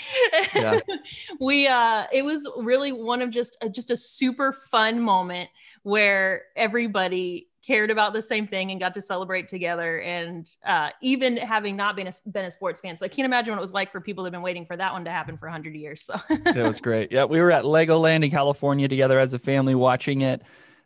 yeah. 0.54 0.80
we 1.40 1.66
uh 1.66 2.04
it 2.12 2.24
was 2.24 2.48
really 2.58 2.92
one 2.92 3.22
of 3.22 3.30
just 3.30 3.56
uh, 3.62 3.68
just 3.68 3.90
a 3.90 3.96
super 3.96 4.52
fun 4.52 5.00
moment 5.00 5.48
where 5.82 6.42
everybody 6.56 7.48
cared 7.66 7.90
about 7.90 8.12
the 8.12 8.22
same 8.22 8.46
thing 8.46 8.70
and 8.70 8.80
got 8.80 8.94
to 8.94 9.00
celebrate 9.00 9.48
together. 9.48 10.00
And 10.00 10.48
uh, 10.66 10.90
even 11.00 11.36
having 11.36 11.76
not 11.76 11.96
been 11.96 12.08
a, 12.08 12.12
been 12.30 12.44
a 12.44 12.50
sports 12.50 12.80
fan, 12.80 12.96
so 12.96 13.04
I 13.04 13.08
can't 13.08 13.26
imagine 13.26 13.52
what 13.52 13.58
it 13.58 13.60
was 13.60 13.72
like 13.72 13.90
for 13.90 14.00
people 14.00 14.24
that 14.24 14.28
have 14.28 14.32
been 14.32 14.42
waiting 14.42 14.66
for 14.66 14.76
that 14.76 14.92
one 14.92 15.04
to 15.04 15.10
happen 15.10 15.36
for 15.36 15.48
hundred 15.48 15.74
years. 15.74 16.02
So 16.02 16.20
it 16.28 16.64
was 16.64 16.80
great. 16.80 17.12
Yeah, 17.12 17.24
we 17.24 17.40
were 17.40 17.50
at 17.50 17.64
Legoland 17.64 18.24
in 18.24 18.30
California 18.30 18.88
together 18.88 19.18
as 19.18 19.32
a 19.32 19.38
family 19.38 19.74
watching 19.74 20.22
it. 20.22 20.42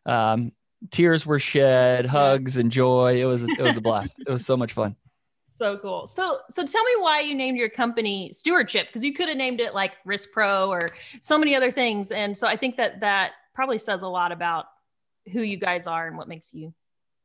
Um, 0.06 0.52
tears 0.90 1.26
were 1.26 1.38
shed, 1.38 2.06
hugs 2.06 2.56
and 2.56 2.70
joy. 2.70 3.20
It 3.20 3.24
was 3.24 3.42
it 3.42 3.60
was 3.60 3.76
a 3.76 3.80
blast. 3.80 4.20
it 4.20 4.30
was 4.30 4.46
so 4.46 4.56
much 4.56 4.72
fun. 4.72 4.96
So 5.58 5.76
cool. 5.78 6.06
So 6.06 6.38
so 6.50 6.64
tell 6.64 6.84
me 6.84 6.92
why 6.98 7.20
you 7.20 7.34
named 7.34 7.58
your 7.58 7.68
company 7.68 8.32
Stewardship 8.32 8.86
because 8.88 9.02
you 9.02 9.12
could 9.12 9.28
have 9.28 9.36
named 9.36 9.60
it 9.60 9.74
like 9.74 9.96
Risk 10.04 10.30
Pro 10.32 10.70
or 10.70 10.88
so 11.20 11.36
many 11.36 11.56
other 11.56 11.72
things. 11.72 12.12
And 12.12 12.36
so 12.36 12.46
I 12.46 12.56
think 12.56 12.76
that 12.76 13.00
that 13.00 13.32
probably 13.54 13.78
says 13.78 14.02
a 14.02 14.08
lot 14.08 14.30
about 14.30 14.66
who 15.32 15.42
you 15.42 15.56
guys 15.56 15.86
are 15.86 16.06
and 16.06 16.16
what 16.16 16.28
makes 16.28 16.52
you 16.52 16.72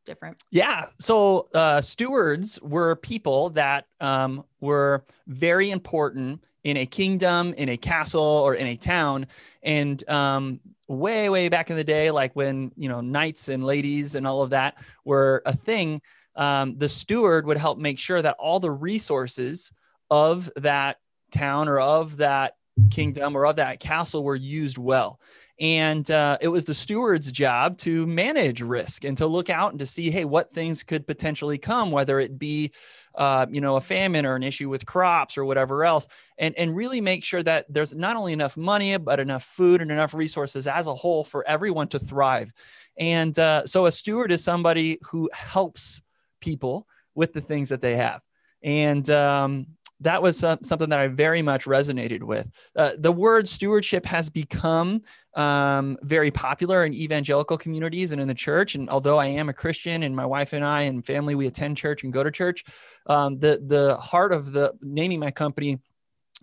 different. 0.06 0.38
Yeah. 0.52 0.86
So 1.00 1.48
uh, 1.54 1.82
stewards 1.82 2.60
were 2.62 2.96
people 2.96 3.50
that 3.52 3.86
um, 4.00 4.44
were 4.60 5.06
very 5.28 5.72
important 5.72 6.44
in 6.64 6.78
a 6.78 6.86
kingdom, 6.86 7.54
in 7.58 7.70
a 7.70 7.78
castle, 7.78 8.22
or 8.22 8.56
in 8.56 8.68
a 8.68 8.76
town. 8.76 9.28
And 9.62 10.08
um, 10.10 10.60
way, 10.88 11.30
way 11.30 11.50
back 11.50 11.70
in 11.70 11.76
the 11.76 11.84
day, 11.84 12.12
like 12.12 12.36
when, 12.36 12.72
you 12.78 12.90
know, 12.90 13.02
knights 13.02 13.50
and 13.50 13.64
ladies 13.64 14.16
and 14.16 14.26
all 14.26 14.42
of 14.42 14.52
that 14.52 14.78
were 15.04 15.42
a 15.46 15.56
thing, 15.56 16.02
um, 16.36 16.78
the 16.78 16.90
steward 16.90 17.46
would 17.46 17.58
help 17.58 17.78
make 17.78 18.00
sure 18.00 18.22
that 18.22 18.36
all 18.40 18.60
the 18.60 18.72
resources 18.72 19.72
of 20.10 20.50
that 20.56 20.98
town 21.32 21.68
or 21.68 21.80
of 21.80 22.18
that 22.18 22.56
kingdom 22.90 23.36
or 23.36 23.46
of 23.46 23.58
that 23.58 23.80
castle 23.80 24.24
were 24.24 24.36
used 24.36 24.78
well. 24.78 25.20
And 25.60 26.10
uh, 26.10 26.40
it 26.42 26.48
was 26.48 26.66
the 26.66 26.74
steward's 26.74 27.32
job 27.32 27.78
to 27.80 28.08
manage 28.08 28.62
risk 28.62 29.04
and 29.04 29.16
to 29.18 29.28
look 29.28 29.50
out 29.50 29.72
and 29.72 29.80
to 29.80 29.86
see, 29.86 30.10
hey, 30.10 30.26
what 30.26 30.50
things 30.50 30.82
could 30.82 31.06
potentially 31.06 31.60
come, 31.60 31.92
whether 31.92 32.20
it 32.20 32.40
be, 32.40 32.72
uh, 33.16 33.46
you 33.52 33.62
know, 33.62 33.76
a 33.76 33.82
famine 33.82 34.26
or 34.26 34.36
an 34.36 34.42
issue 34.42 34.68
with 34.68 34.86
crops 34.86 35.38
or 35.38 35.46
whatever 35.46 35.86
else, 35.86 36.08
and 36.40 36.56
and 36.58 36.76
really 36.76 37.02
make 37.02 37.24
sure 37.24 37.44
that 37.44 37.66
there's 37.70 37.94
not 37.94 38.16
only 38.16 38.34
enough 38.34 38.58
money 38.58 38.98
but 38.98 39.20
enough 39.20 39.44
food 39.44 39.82
and 39.82 39.92
enough 39.92 40.16
resources 40.16 40.68
as 40.68 40.88
a 40.88 40.96
whole 40.96 41.24
for 41.24 41.48
everyone 41.48 41.88
to 41.90 42.00
thrive. 42.00 42.52
And 42.98 43.38
uh, 43.38 43.68
so 43.68 43.86
a 43.86 43.92
steward 43.92 44.32
is 44.32 44.44
somebody 44.44 44.98
who 45.04 45.30
helps 45.34 46.02
people 46.42 46.88
with 47.14 47.34
the 47.34 47.42
things 47.42 47.70
that 47.70 47.82
they 47.82 47.96
have. 47.96 48.22
And 48.64 49.08
um, 49.12 49.68
that 50.04 50.22
was 50.22 50.38
something 50.38 50.90
that 50.90 51.00
I 51.00 51.08
very 51.08 51.42
much 51.42 51.66
resonated 51.66 52.24
with. 52.24 52.50
Uh, 52.76 52.92
the 52.98 53.12
word 53.12 53.48
stewardship 53.48 54.06
has 54.06 54.30
become 54.30 55.02
um, 55.36 55.98
very 56.02 56.30
popular 56.30 56.86
in 56.86 56.94
evangelical 56.94 57.58
communities 57.58 58.12
and 58.12 58.22
in 58.22 58.28
the 58.28 58.34
church. 58.34 58.76
And 58.76 58.90
although 58.90 59.18
I 59.18 59.28
am 59.28 59.50
a 59.50 59.54
Christian 59.54 60.04
and 60.04 60.16
my 60.16 60.26
wife 60.26 60.54
and 60.54 60.64
I 60.64 60.82
and 60.82 61.06
family, 61.06 61.36
we 61.36 61.48
attend 61.48 61.78
church 61.78 62.04
and 62.04 62.14
go 62.14 62.24
to 62.24 62.32
church, 62.32 62.64
um, 63.08 63.40
the, 63.40 63.62
the 63.66 63.96
heart 63.96 64.32
of 64.32 64.52
the 64.52 64.74
naming 64.82 65.20
my 65.20 65.32
company 65.32 65.80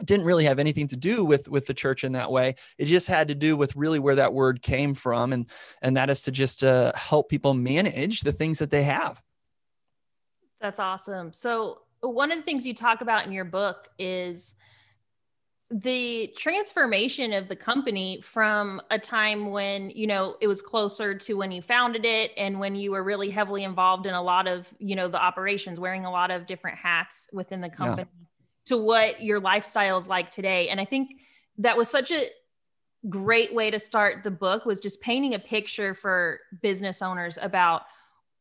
didn't 0.05 0.25
really 0.25 0.47
have 0.47 0.59
anything 0.59 0.89
to 0.89 0.97
do 0.97 1.27
with 1.27 1.47
with 1.47 1.67
the 1.67 1.75
church 1.75 2.05
in 2.05 2.13
that 2.13 2.31
way 2.31 2.55
it 2.79 2.87
just 2.87 3.07
had 3.07 3.29
to 3.29 3.35
do 3.35 3.55
with 3.55 3.77
really 3.77 3.99
where 3.99 4.15
that 4.15 4.33
word 4.33 4.63
came 4.63 4.95
from 4.95 5.35
and 5.35 5.47
and 5.83 5.95
that 5.95 6.09
is 6.09 6.23
to 6.23 6.31
just 6.31 6.65
uh, 6.65 6.91
help 6.95 7.29
people 7.29 7.53
manage 7.53 8.21
the 8.21 8.33
things 8.33 8.59
that 8.61 8.71
they 8.71 8.83
have 8.83 9.21
that's 10.59 10.81
awesome 10.81 11.35
so 11.35 11.81
one 12.03 12.33
of 12.33 12.39
the 12.39 12.45
things 12.45 12.67
you 12.67 12.75
talk 12.75 13.01
about 13.01 13.27
in 13.27 13.33
your 13.33 13.45
book 13.45 13.89
is 13.99 14.55
the 15.71 16.33
transformation 16.37 17.33
of 17.33 17.47
the 17.47 17.55
company 17.55 18.21
from 18.23 18.83
a 18.91 18.99
time 18.99 19.51
when 19.51 19.89
you 19.91 20.05
know 20.05 20.37
it 20.41 20.49
was 20.49 20.61
closer 20.61 21.15
to 21.15 21.35
when 21.35 21.53
you 21.53 21.63
founded 21.63 22.05
it 22.05 22.33
and 22.37 22.59
when 22.59 22.75
you 22.75 22.91
were 22.91 23.05
really 23.05 23.31
heavily 23.31 23.63
involved 23.63 24.05
in 24.05 24.15
a 24.15 24.23
lot 24.23 24.49
of 24.49 24.69
you 24.81 24.97
know 24.97 25.07
the 25.07 25.21
operations 25.21 25.79
wearing 25.79 26.05
a 26.05 26.11
lot 26.11 26.33
of 26.33 26.47
different 26.47 26.77
hats 26.77 27.29
within 27.33 27.61
the 27.61 27.69
company 27.69 28.09
yeah. 28.21 28.27
to 28.65 28.77
what 28.77 29.23
your 29.23 29.39
lifestyle 29.39 29.97
is 29.97 30.09
like 30.09 30.29
today 30.33 30.69
and 30.71 30.81
i 30.81 30.85
think 30.85 31.21
that 31.57 31.77
was 31.77 31.89
such 31.89 32.11
a 32.11 32.27
great 33.09 33.55
way 33.55 33.71
to 33.71 33.79
start 33.79 34.25
the 34.25 34.31
book 34.31 34.67
was 34.67 34.81
just 34.81 35.01
painting 35.01 35.35
a 35.35 35.39
picture 35.39 35.95
for 35.95 36.41
business 36.63 37.01
owners 37.01 37.39
about 37.41 37.83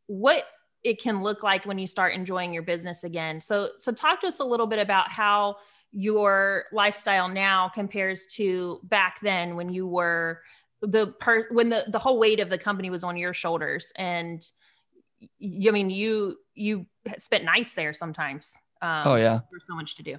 what 0.08 0.46
it 0.84 1.02
can 1.02 1.22
look 1.22 1.44
like 1.44 1.66
when 1.66 1.78
you 1.78 1.88
start 1.88 2.14
enjoying 2.14 2.54
your 2.54 2.64
business 2.64 3.04
again. 3.04 3.42
So 3.42 3.70
so 3.80 3.92
talk 3.92 4.22
to 4.22 4.28
us 4.28 4.40
a 4.40 4.44
little 4.44 4.68
bit 4.68 4.80
about 4.80 5.12
how 5.12 5.58
your 5.92 6.66
lifestyle 6.72 7.28
now 7.28 7.70
compares 7.70 8.28
to 8.28 8.80
back 8.84 9.20
then 9.22 9.56
when 9.56 9.70
you 9.70 9.88
were 9.88 10.42
the 10.82 11.08
per 11.08 11.48
when 11.52 11.70
the 11.70 11.86
the 11.88 12.00
whole 12.00 12.20
weight 12.20 12.40
of 12.40 12.50
the 12.50 12.58
company 12.58 12.90
was 12.90 13.04
on 13.04 13.18
your 13.18 13.34
shoulders 13.34 13.92
and 13.96 14.46
you, 15.38 15.70
I 15.70 15.74
mean 15.74 15.90
you 15.90 16.38
you 16.54 16.86
spent 17.18 17.44
nights 17.44 17.74
there 17.74 17.94
sometimes. 17.94 18.58
Um, 18.82 19.02
oh 19.06 19.16
yeah, 19.16 19.40
there's 19.52 19.68
so 19.68 19.76
much 19.76 19.96
to 19.96 20.04
do. 20.04 20.18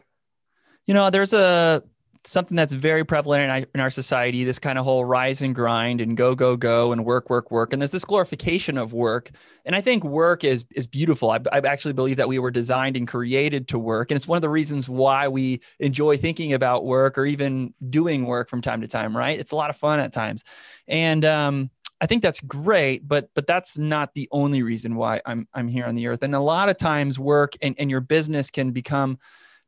You 0.87 0.95
know, 0.95 1.09
there's 1.09 1.33
a 1.33 1.83
something 2.25 2.57
that's 2.57 2.73
very 2.73 3.05
prevalent 3.05 3.45
in 3.45 3.51
our, 3.51 3.67
in 3.75 3.81
our 3.81 3.91
society 3.91 4.45
this 4.45 4.59
kind 4.59 4.79
of 4.79 4.85
whole 4.85 5.05
rise 5.05 5.41
and 5.43 5.55
grind 5.55 6.01
and 6.01 6.17
go 6.17 6.35
go 6.35 6.57
go 6.57 6.93
and 6.93 7.05
work 7.05 7.31
work 7.31 7.51
work. 7.51 7.73
And 7.73 7.81
there's 7.81 7.91
this 7.91 8.05
glorification 8.05 8.77
of 8.77 8.93
work. 8.93 9.31
And 9.65 9.75
i 9.75 9.81
think 9.81 10.05
work 10.05 10.45
is 10.45 10.65
is 10.73 10.87
beautiful. 10.87 11.31
I, 11.31 11.39
I 11.53 11.59
actually 11.59 11.95
believe 11.95 12.17
that 12.17 12.29
we 12.29 12.39
were 12.39 12.51
designed 12.51 12.97
and 12.97 13.09
created 13.09 13.69
to 13.69 13.79
work. 13.79 14.11
And 14.11 14.17
it's 14.17 14.29
one 14.29 14.37
of 14.37 14.43
the 14.43 14.49
reasons 14.49 14.89
why 14.89 15.29
we 15.29 15.61
enjoy 15.79 16.17
thinking 16.17 16.53
about 16.53 16.85
work 16.85 17.17
or 17.17 17.27
even 17.27 17.73
doing 17.89 18.27
work 18.27 18.49
from 18.49 18.61
time 18.61 18.81
to 18.83 18.89
time 18.89 19.17
right? 19.17 19.39
It's 19.39 19.53
a 19.53 19.57
lot 19.57 19.71
of 19.71 19.77
fun 19.77 20.01
at 20.01 20.13
times. 20.13 20.45
And 20.89 21.25
um 21.25 21.71
I 22.03 22.07
think 22.07 22.23
that's 22.23 22.41
great, 22.41 23.07
but 23.07 23.29
but 23.35 23.47
that's 23.47 23.77
not 23.77 24.15
the 24.15 24.29
only 24.33 24.63
reason 24.63 24.97
why 24.97 25.21
I'm 25.27 25.47
I'm 25.53 25.69
here 25.69 25.85
on 25.85 25.95
the 25.95 26.07
earth. 26.07 26.23
And 26.23 26.35
a 26.35 26.41
lot 26.41 26.71
of 26.71 26.79
times, 26.79 27.19
work 27.19 27.53
and, 27.61 27.75
and 27.79 27.91
your 27.91 28.01
business 28.01 28.51
can 28.51 28.71
become 28.71 29.19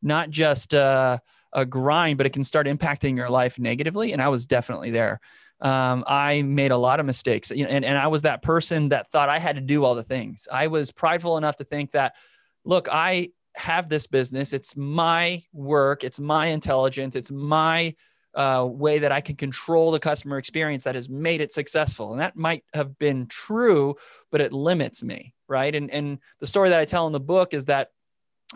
not 0.02 0.30
just 0.30 0.74
uh, 0.74 1.18
a 1.52 1.66
grind, 1.66 2.18
but 2.18 2.26
it 2.26 2.32
can 2.32 2.44
start 2.44 2.66
impacting 2.66 3.16
your 3.16 3.30
life 3.30 3.58
negatively. 3.58 4.12
And 4.12 4.22
I 4.22 4.28
was 4.28 4.46
definitely 4.46 4.90
there. 4.90 5.20
Um, 5.60 6.02
I 6.06 6.42
made 6.42 6.72
a 6.72 6.76
lot 6.76 6.98
of 6.98 7.06
mistakes, 7.06 7.50
you 7.50 7.64
know, 7.64 7.70
and, 7.70 7.84
and 7.84 7.96
I 7.96 8.08
was 8.08 8.22
that 8.22 8.42
person 8.42 8.88
that 8.88 9.10
thought 9.12 9.28
I 9.28 9.38
had 9.38 9.56
to 9.56 9.62
do 9.62 9.84
all 9.84 9.94
the 9.94 10.02
things. 10.02 10.48
I 10.50 10.66
was 10.66 10.90
prideful 10.90 11.36
enough 11.36 11.56
to 11.56 11.64
think 11.64 11.92
that, 11.92 12.16
look, 12.64 12.88
I 12.90 13.30
have 13.54 13.88
this 13.88 14.06
business. 14.06 14.52
It's 14.52 14.76
my 14.76 15.42
work. 15.52 16.04
It's 16.04 16.18
my 16.18 16.46
intelligence. 16.46 17.14
It's 17.14 17.30
my 17.30 17.94
uh, 18.34 18.66
way 18.68 18.98
that 19.00 19.12
I 19.12 19.20
can 19.20 19.36
control 19.36 19.90
the 19.90 20.00
customer 20.00 20.38
experience 20.38 20.84
that 20.84 20.94
has 20.94 21.08
made 21.08 21.40
it 21.40 21.52
successful. 21.52 22.12
And 22.12 22.20
that 22.20 22.34
might 22.34 22.64
have 22.72 22.98
been 22.98 23.26
true, 23.26 23.96
but 24.30 24.40
it 24.40 24.52
limits 24.52 25.02
me, 25.02 25.34
right? 25.48 25.74
And 25.74 25.90
and 25.90 26.18
the 26.40 26.46
story 26.46 26.70
that 26.70 26.80
I 26.80 26.86
tell 26.86 27.06
in 27.06 27.12
the 27.12 27.20
book 27.20 27.52
is 27.52 27.66
that 27.66 27.90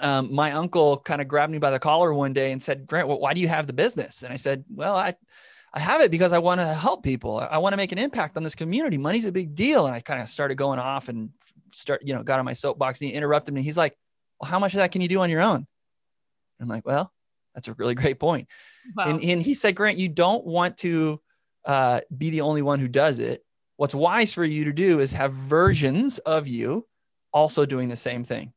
um, 0.00 0.32
my 0.34 0.52
uncle 0.52 0.98
kind 0.98 1.20
of 1.20 1.28
grabbed 1.28 1.52
me 1.52 1.58
by 1.58 1.70
the 1.70 1.78
collar 1.78 2.12
one 2.12 2.32
day 2.32 2.52
and 2.52 2.62
said, 2.62 2.86
Grant, 2.86 3.08
well, 3.08 3.18
why 3.18 3.34
do 3.34 3.40
you 3.40 3.48
have 3.48 3.66
the 3.66 3.72
business? 3.72 4.22
And 4.22 4.32
I 4.32 4.36
said, 4.36 4.64
well, 4.72 4.96
I, 4.96 5.14
I 5.72 5.80
have 5.80 6.00
it 6.00 6.10
because 6.10 6.32
I 6.32 6.38
want 6.38 6.60
to 6.60 6.66
help 6.66 7.02
people. 7.02 7.38
I 7.38 7.58
want 7.58 7.72
to 7.72 7.76
make 7.76 7.92
an 7.92 7.98
impact 7.98 8.36
on 8.36 8.42
this 8.42 8.54
community. 8.54 8.98
Money's 8.98 9.24
a 9.24 9.32
big 9.32 9.54
deal. 9.54 9.86
And 9.86 9.94
I 9.94 10.00
kind 10.00 10.20
of 10.20 10.28
started 10.28 10.56
going 10.56 10.78
off 10.78 11.08
and 11.08 11.30
start, 11.72 12.02
you 12.04 12.14
know, 12.14 12.22
got 12.22 12.38
on 12.38 12.44
my 12.44 12.52
soapbox 12.52 13.00
and 13.00 13.10
he 13.10 13.14
interrupted 13.14 13.54
me. 13.54 13.62
He's 13.62 13.76
like, 13.76 13.96
well, 14.40 14.50
how 14.50 14.58
much 14.58 14.74
of 14.74 14.78
that 14.78 14.92
can 14.92 15.02
you 15.02 15.08
do 15.08 15.20
on 15.20 15.30
your 15.30 15.42
own? 15.42 15.66
I'm 16.60 16.68
like, 16.68 16.86
well, 16.86 17.12
that's 17.54 17.68
a 17.68 17.74
really 17.74 17.94
great 17.94 18.18
point. 18.18 18.48
Wow. 18.96 19.10
And, 19.10 19.22
and 19.22 19.42
he 19.42 19.54
said, 19.54 19.74
Grant, 19.74 19.98
you 19.98 20.08
don't 20.08 20.46
want 20.46 20.78
to 20.78 21.20
uh, 21.64 22.00
be 22.16 22.30
the 22.30 22.42
only 22.42 22.62
one 22.62 22.80
who 22.80 22.88
does 22.88 23.18
it. 23.18 23.44
What's 23.76 23.94
wise 23.94 24.32
for 24.32 24.44
you 24.44 24.64
to 24.64 24.72
do 24.72 25.00
is 25.00 25.12
have 25.12 25.32
versions 25.32 26.18
of 26.18 26.48
you 26.48 26.86
also 27.32 27.66
doing 27.66 27.88
the 27.88 27.96
same 27.96 28.24
thing. 28.24 28.52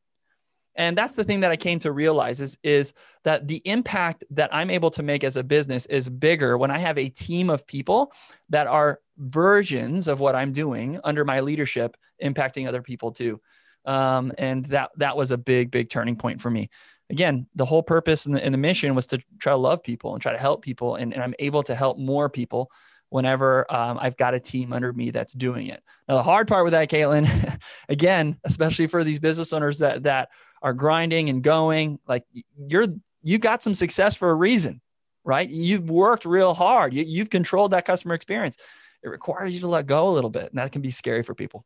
And 0.76 0.96
that's 0.96 1.14
the 1.14 1.24
thing 1.24 1.40
that 1.40 1.50
I 1.50 1.56
came 1.56 1.78
to 1.80 1.92
realize 1.92 2.40
is, 2.40 2.56
is 2.62 2.94
that 3.24 3.48
the 3.48 3.60
impact 3.64 4.24
that 4.30 4.54
I'm 4.54 4.70
able 4.70 4.90
to 4.92 5.02
make 5.02 5.24
as 5.24 5.36
a 5.36 5.44
business 5.44 5.86
is 5.86 6.08
bigger 6.08 6.56
when 6.56 6.70
I 6.70 6.78
have 6.78 6.96
a 6.96 7.08
team 7.08 7.50
of 7.50 7.66
people 7.66 8.12
that 8.50 8.66
are 8.66 9.00
versions 9.18 10.08
of 10.08 10.20
what 10.20 10.34
I'm 10.34 10.52
doing 10.52 11.00
under 11.04 11.24
my 11.24 11.40
leadership, 11.40 11.96
impacting 12.22 12.68
other 12.68 12.82
people 12.82 13.12
too. 13.12 13.40
Um, 13.84 14.32
and 14.38 14.64
that 14.66 14.90
that 14.96 15.16
was 15.16 15.30
a 15.30 15.38
big, 15.38 15.70
big 15.70 15.90
turning 15.90 16.16
point 16.16 16.40
for 16.40 16.50
me. 16.50 16.70
Again, 17.08 17.46
the 17.54 17.64
whole 17.64 17.82
purpose 17.82 18.26
and 18.26 18.34
the, 18.34 18.50
the 18.50 18.56
mission 18.56 18.94
was 18.94 19.06
to 19.08 19.18
try 19.40 19.52
to 19.52 19.56
love 19.56 19.82
people 19.82 20.12
and 20.12 20.22
try 20.22 20.32
to 20.32 20.38
help 20.38 20.62
people, 20.62 20.96
and, 20.96 21.12
and 21.12 21.22
I'm 21.22 21.34
able 21.38 21.62
to 21.64 21.74
help 21.74 21.98
more 21.98 22.28
people 22.28 22.70
whenever 23.08 23.70
um, 23.72 23.98
I've 24.00 24.16
got 24.16 24.34
a 24.34 24.40
team 24.40 24.72
under 24.72 24.92
me 24.92 25.10
that's 25.10 25.32
doing 25.32 25.66
it. 25.66 25.82
Now, 26.08 26.16
the 26.16 26.22
hard 26.22 26.46
part 26.46 26.64
with 26.64 26.72
that, 26.72 26.88
Caitlin, 26.88 27.58
again, 27.88 28.38
especially 28.44 28.86
for 28.86 29.02
these 29.02 29.18
business 29.18 29.52
owners 29.52 29.78
that 29.80 30.04
that 30.04 30.28
are 30.62 30.72
grinding 30.72 31.30
and 31.30 31.42
going, 31.42 31.98
like 32.06 32.24
you're 32.56 32.86
you 33.22 33.38
got 33.38 33.62
some 33.62 33.74
success 33.74 34.16
for 34.16 34.30
a 34.30 34.34
reason, 34.34 34.80
right? 35.24 35.48
You've 35.48 35.90
worked 35.90 36.24
real 36.24 36.54
hard. 36.54 36.94
You, 36.94 37.04
you've 37.04 37.30
controlled 37.30 37.72
that 37.72 37.84
customer 37.84 38.14
experience. 38.14 38.56
It 39.02 39.08
requires 39.08 39.54
you 39.54 39.60
to 39.60 39.68
let 39.68 39.86
go 39.86 40.08
a 40.08 40.12
little 40.12 40.30
bit, 40.30 40.50
and 40.50 40.58
that 40.58 40.72
can 40.72 40.82
be 40.82 40.90
scary 40.90 41.22
for 41.22 41.34
people. 41.34 41.64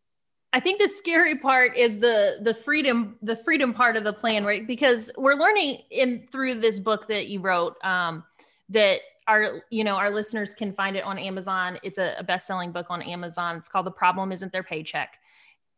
I 0.52 0.60
think 0.60 0.78
the 0.78 0.88
scary 0.88 1.38
part 1.38 1.76
is 1.76 1.98
the 1.98 2.38
the 2.42 2.54
freedom 2.54 3.16
the 3.22 3.34
freedom 3.34 3.74
part 3.74 3.96
of 3.96 4.04
the 4.04 4.12
plan, 4.12 4.44
right? 4.44 4.64
Because 4.64 5.10
we're 5.16 5.34
learning 5.34 5.82
in 5.90 6.28
through 6.30 6.54
this 6.60 6.78
book 6.78 7.08
that 7.08 7.26
you 7.26 7.40
wrote 7.40 7.74
um, 7.84 8.22
that 8.68 9.00
our 9.26 9.64
you 9.70 9.82
know 9.82 9.96
our 9.96 10.10
listeners 10.10 10.54
can 10.54 10.72
find 10.72 10.96
it 10.96 11.02
on 11.02 11.18
Amazon. 11.18 11.78
It's 11.82 11.98
a, 11.98 12.14
a 12.18 12.22
best 12.22 12.46
selling 12.46 12.70
book 12.70 12.86
on 12.88 13.02
Amazon. 13.02 13.56
It's 13.56 13.68
called 13.68 13.86
The 13.86 13.90
Problem 13.90 14.30
Isn't 14.30 14.52
Their 14.52 14.62
Paycheck. 14.62 15.18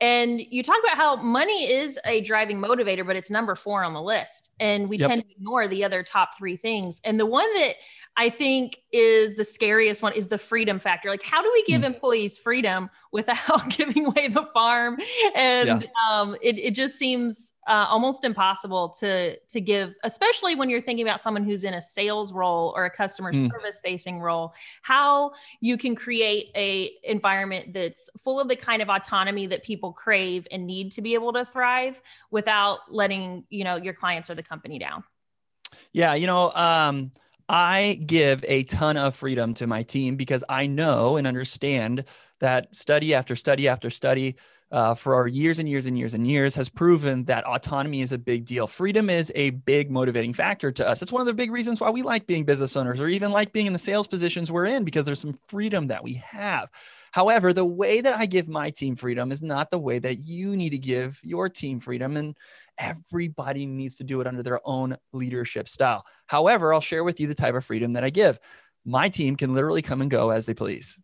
And 0.01 0.41
you 0.51 0.63
talk 0.63 0.77
about 0.85 0.97
how 0.97 1.17
money 1.17 1.71
is 1.71 1.99
a 2.05 2.21
driving 2.21 2.61
motivator, 2.61 3.07
but 3.07 3.17
it's 3.17 3.31
number 3.31 3.55
four 3.55 3.83
on 3.83 3.95
the 3.95 4.03
list. 4.03 4.51
And 4.61 4.89
we 4.89 4.99
yep. 4.99 5.09
tend 5.09 5.23
to 5.23 5.31
ignore 5.31 5.69
the 5.69 5.85
other 5.85 6.03
top 6.03 6.37
three 6.37 6.57
things. 6.57 7.01
And 7.05 7.19
the 7.19 7.27
one 7.27 7.51
that 7.55 7.77
I 8.19 8.31
think 8.31 8.79
is 8.93 9.37
the 9.37 9.45
scariest 9.45 10.03
one 10.03 10.13
is 10.13 10.29
the 10.29 10.39
freedom 10.39 10.79
factor. 10.79 11.11
Like, 11.11 11.23
how 11.23 11.43
do 11.43 11.51
we 11.53 11.65
give 11.65 11.83
mm. 11.83 11.87
employees 11.87 12.39
freedom 12.39 12.91
without 13.13 13.69
giving 13.77 14.07
away 14.07 14.29
the 14.29 14.47
farm? 14.53 14.99
And 15.35 15.83
yeah. 15.83 15.89
um, 16.11 16.37
it, 16.43 16.59
it 16.59 16.75
just 16.75 16.99
seems 16.99 17.53
uh, 17.67 17.87
almost 17.89 18.25
impossible 18.25 18.91
to 18.91 19.37
to 19.39 19.61
give, 19.61 19.95
especially 20.05 20.55
when 20.55 20.71
you're 20.71 20.81
thinking 20.81 21.07
about 21.07 21.21
someone 21.21 21.45
who's 21.45 21.65
in 21.65 21.75
a 21.75 21.83
sales 21.83 22.33
role 22.33 22.73
or 22.77 22.85
a 22.85 22.91
customer 22.91 23.33
mm. 23.33 23.51
service 23.51 23.81
facing 23.83 24.21
role. 24.21 24.55
How 24.83 25.33
you 25.61 25.77
can 25.77 25.95
create 25.95 26.51
a 26.55 26.93
environment 27.03 27.73
that's 27.73 28.09
full 28.23 28.41
of 28.41 28.49
the 28.49 28.57
kind 28.57 28.83
of 28.83 28.89
autonomy 28.89 29.47
that 29.49 29.65
people 29.65 29.93
crave 29.93 30.47
and 30.51 30.67
need 30.67 30.93
to 30.93 31.03
be 31.03 31.15
able 31.15 31.33
to 31.33 31.45
thrive 31.45 32.01
without 32.31 32.81
letting 32.91 33.45
you 33.51 33.65
know 33.65 33.77
your 33.77 33.95
clients 33.95 34.31
or 34.31 34.35
the 34.35 34.43
company 34.43 34.79
down. 34.79 35.03
Yeah, 35.93 36.15
you 36.15 36.27
know. 36.27 36.53
Um, 36.53 37.13
I 37.49 38.01
give 38.05 38.45
a 38.49 38.65
ton 38.65 38.97
of 38.97 39.15
freedom 39.15 39.55
to 39.55 39.69
my 39.69 39.85
team 39.85 40.17
because 40.17 40.43
I 40.49 40.67
know 40.67 41.17
and 41.17 41.29
understand 41.29 42.05
that 42.41 42.75
study 42.75 43.15
after 43.15 43.37
study 43.37 43.69
after 43.69 43.89
study 43.89 44.37
uh, 44.73 44.95
for 44.95 45.15
our 45.15 45.29
years 45.29 45.59
and 45.59 45.69
years 45.69 45.87
and 45.87 45.97
years 45.97 46.15
and 46.15 46.27
years 46.27 46.55
has 46.57 46.69
proven 46.69 47.25
that 47.25 47.45
autonomy 47.45 48.01
is 48.01 48.13
a 48.13 48.19
big 48.19 48.45
deal. 48.45 48.67
Freedom 48.67 49.09
is 49.09 49.31
a 49.37 49.51
big 49.51 49.91
motivating 49.91 50.33
factor 50.33 50.73
to 50.73 50.87
us. 50.87 51.03
It's 51.03 51.13
one 51.13 51.21
of 51.21 51.27
the 51.27 51.35
big 51.35 51.53
reasons 51.53 51.81
why 51.81 51.91
we 51.91 52.03
like 52.03 52.27
being 52.27 52.45
business 52.45 52.77
owners 52.77 53.01
or 53.01 53.09
even 53.09 53.31
like 53.31 53.53
being 53.53 53.67
in 53.67 53.73
the 53.73 53.79
sales 53.79 54.09
positions 54.09 54.51
we're 54.51 54.67
in 54.67 54.85
because 54.85 55.07
there's 55.07 55.21
some 55.21 55.37
freedom 55.47 55.87
that 55.87 56.03
we 56.03 56.15
have. 56.15 56.69
However, 57.13 57.53
the 57.53 57.65
way 57.65 58.01
that 58.01 58.19
I 58.19 58.27
give 58.27 58.49
my 58.49 58.71
team 58.71 58.97
freedom 58.97 59.31
is 59.31 59.43
not 59.43 59.71
the 59.71 59.79
way 59.79 60.01
that 60.01 60.19
you 60.19 60.57
need 60.57 60.71
to 60.71 60.79
give 60.79 61.21
your 61.23 61.49
team 61.49 61.79
freedom. 61.79 62.17
And 62.17 62.37
everybody 62.77 63.67
needs 63.67 63.97
to 63.97 64.05
do 64.05 64.21
it 64.21 64.27
under 64.27 64.43
their 64.43 64.61
own 64.65 64.97
leadership 65.13 65.69
style. 65.69 66.05
However, 66.27 66.75
I'll 66.75 66.81
share 66.81 67.05
with 67.05 67.21
you 67.21 67.29
the 67.29 67.35
type 67.35 67.55
of 67.55 67.65
freedom 67.65 67.93
that 67.95 68.05
I 68.05 68.11
give. 68.11 68.39
My 68.85 69.09
team 69.09 69.37
can 69.37 69.55
literally 69.55 69.83
come 69.83 70.03
and 70.03 70.11
go 70.11 70.31
as 70.31 70.45
they 70.45 70.55
please. 70.55 70.99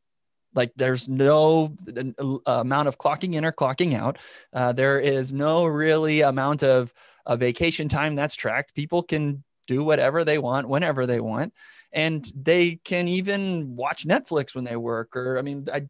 Like 0.55 0.73
there's 0.77 1.09
no 1.09 1.75
uh, 2.19 2.39
amount 2.47 2.89
of 2.89 2.99
clocking 2.99 3.35
in 3.35 3.45
or 3.45 3.53
clocking 3.53 3.95
out. 3.95 4.19
Uh, 4.53 4.73
there 4.73 5.01
is 5.01 5.33
no 5.33 5.65
really 5.65 6.21
amount 6.21 6.63
of 6.63 6.93
uh, 7.27 7.37
vacation 7.37 7.89
time 7.89 8.15
that's 8.15 8.35
tracked. 8.35 8.75
People 8.75 9.03
can 9.03 9.45
do 9.67 9.85
whatever 9.85 10.25
they 10.25 10.39
want 10.39 10.69
whenever 10.69 11.07
they 11.07 11.21
want 11.21 11.53
and 11.93 12.33
they 12.35 12.81
can 12.85 13.07
even 13.07 13.77
watch 13.77 14.05
netflix 14.05 14.57
when 14.57 14.65
they 14.65 14.75
work 14.75 15.15
or 15.17 15.39
i 15.39 15.43
mean 15.43 15.65
i 15.73 15.87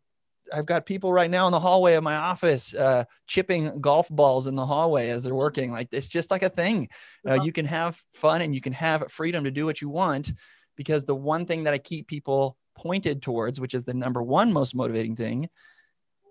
I've 0.52 0.66
got 0.66 0.86
people 0.86 1.12
right 1.12 1.30
now 1.30 1.46
in 1.46 1.52
the 1.52 1.60
hallway 1.60 1.94
of 1.94 2.04
my 2.04 2.16
office 2.16 2.74
uh, 2.74 3.04
chipping 3.26 3.80
golf 3.80 4.08
balls 4.08 4.46
in 4.46 4.54
the 4.54 4.66
hallway 4.66 5.08
as 5.08 5.24
they're 5.24 5.34
working. 5.34 5.72
Like 5.72 5.88
it's 5.92 6.08
just 6.08 6.30
like 6.30 6.42
a 6.42 6.48
thing. 6.48 6.88
Uh, 7.26 7.40
you 7.42 7.52
can 7.52 7.66
have 7.66 8.00
fun 8.12 8.42
and 8.42 8.54
you 8.54 8.60
can 8.60 8.72
have 8.72 9.10
freedom 9.10 9.44
to 9.44 9.50
do 9.50 9.64
what 9.64 9.80
you 9.80 9.88
want 9.88 10.32
because 10.76 11.04
the 11.04 11.14
one 11.14 11.46
thing 11.46 11.64
that 11.64 11.74
I 11.74 11.78
keep 11.78 12.06
people 12.06 12.56
pointed 12.74 13.22
towards, 13.22 13.60
which 13.60 13.74
is 13.74 13.84
the 13.84 13.94
number 13.94 14.22
one 14.22 14.52
most 14.52 14.74
motivating 14.74 15.16
thing, 15.16 15.48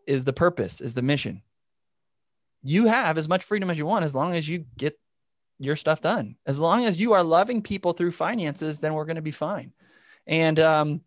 is 0.08 0.26
the 0.26 0.34
purpose, 0.34 0.82
is 0.82 0.94
the 0.94 1.02
mission. 1.02 1.42
You 2.64 2.88
have 2.88 3.18
as 3.18 3.28
much 3.28 3.44
freedom 3.44 3.70
as 3.70 3.78
you 3.78 3.86
want 3.86 4.06
as 4.06 4.16
long 4.16 4.36
as 4.36 4.48
you 4.48 4.66
get 4.78 5.00
your 5.60 5.76
stuff 5.76 6.02
done. 6.02 6.36
As 6.46 6.60
long 6.60 6.86
as 6.86 7.00
you 7.00 7.14
are 7.14 7.24
loving 7.24 7.62
people 7.62 7.94
through 7.94 8.12
finances, 8.12 8.80
then 8.80 8.94
we're 8.94 9.06
going 9.06 9.16
to 9.16 9.22
be 9.22 9.32
fine. 9.32 9.74
And 10.28 10.60
um, 10.60 11.02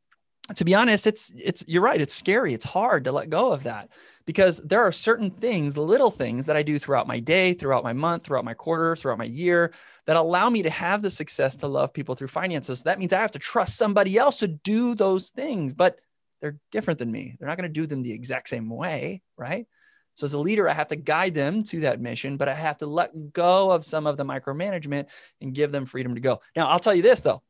to 0.55 0.65
be 0.65 0.75
honest, 0.75 1.07
it's 1.07 1.33
it's 1.37 1.65
you're 1.67 1.83
right. 1.83 2.01
It's 2.01 2.15
scary. 2.15 2.53
It's 2.53 2.65
hard 2.65 3.05
to 3.05 3.13
let 3.13 3.31
go 3.31 3.53
of 3.53 3.63
that 3.63 3.89
because 4.27 4.59
there 4.59 4.83
are 4.83 4.93
certain 4.93 5.31
things, 5.31 5.79
little 5.79 6.11
things 6.11 6.45
that 6.47 6.57
I 6.57 6.63
do 6.63 6.79
throughout 6.79 7.07
my 7.07 7.19
day, 7.19 7.55
throughout 7.55 7.83
my 7.83 7.95
month, 7.95 8.25
throughout 8.25 8.45
my 8.45 8.53
quarter, 8.53 8.95
throughout 8.95 9.19
my 9.19 9.25
year 9.25 9.73
that 10.07 10.17
allow 10.17 10.51
me 10.51 10.63
to 10.63 10.71
have 10.71 11.01
the 11.01 11.11
success 11.11 11.57
to 11.57 11.67
love 11.67 11.95
people 11.95 12.15
through 12.15 12.29
finances. 12.29 12.83
That 12.83 12.99
means 12.99 13.15
I 13.15 13.21
have 13.21 13.33
to 13.33 13.39
trust 13.39 13.77
somebody 13.77 14.19
else 14.19 14.39
to 14.39 14.49
do 14.49 14.95
those 14.95 15.31
things, 15.31 15.73
but 15.73 15.99
they're 16.43 16.59
different 16.71 16.99
than 16.99 17.11
me. 17.11 17.37
They're 17.39 17.49
not 17.49 17.57
going 17.57 17.73
to 17.73 17.81
do 17.81 17.87
them 17.87 18.03
the 18.03 18.13
exact 18.13 18.51
same 18.51 18.69
way, 18.69 19.23
right? 19.39 19.67
So 20.15 20.25
as 20.25 20.35
a 20.35 20.39
leader, 20.39 20.69
I 20.69 20.75
have 20.75 20.89
to 20.89 20.97
guide 20.97 21.35
them 21.35 21.65
to 21.65 21.81
that 21.81 22.01
mission, 22.03 22.37
but 22.37 22.49
I 22.49 22.55
have 22.55 22.77
to 22.79 22.87
let 22.87 23.33
go 23.33 23.71
of 23.71 23.85
some 23.85 24.07
of 24.07 24.19
the 24.19 24.25
micromanagement 24.25 25.07
and 25.41 25.55
give 25.55 25.73
them 25.73 25.87
freedom 25.87 26.15
to 26.15 26.21
go. 26.21 26.41
Now, 26.55 26.69
I'll 26.69 26.79
tell 26.79 26.95
you 26.95 27.03
this 27.03 27.23
though 27.23 27.43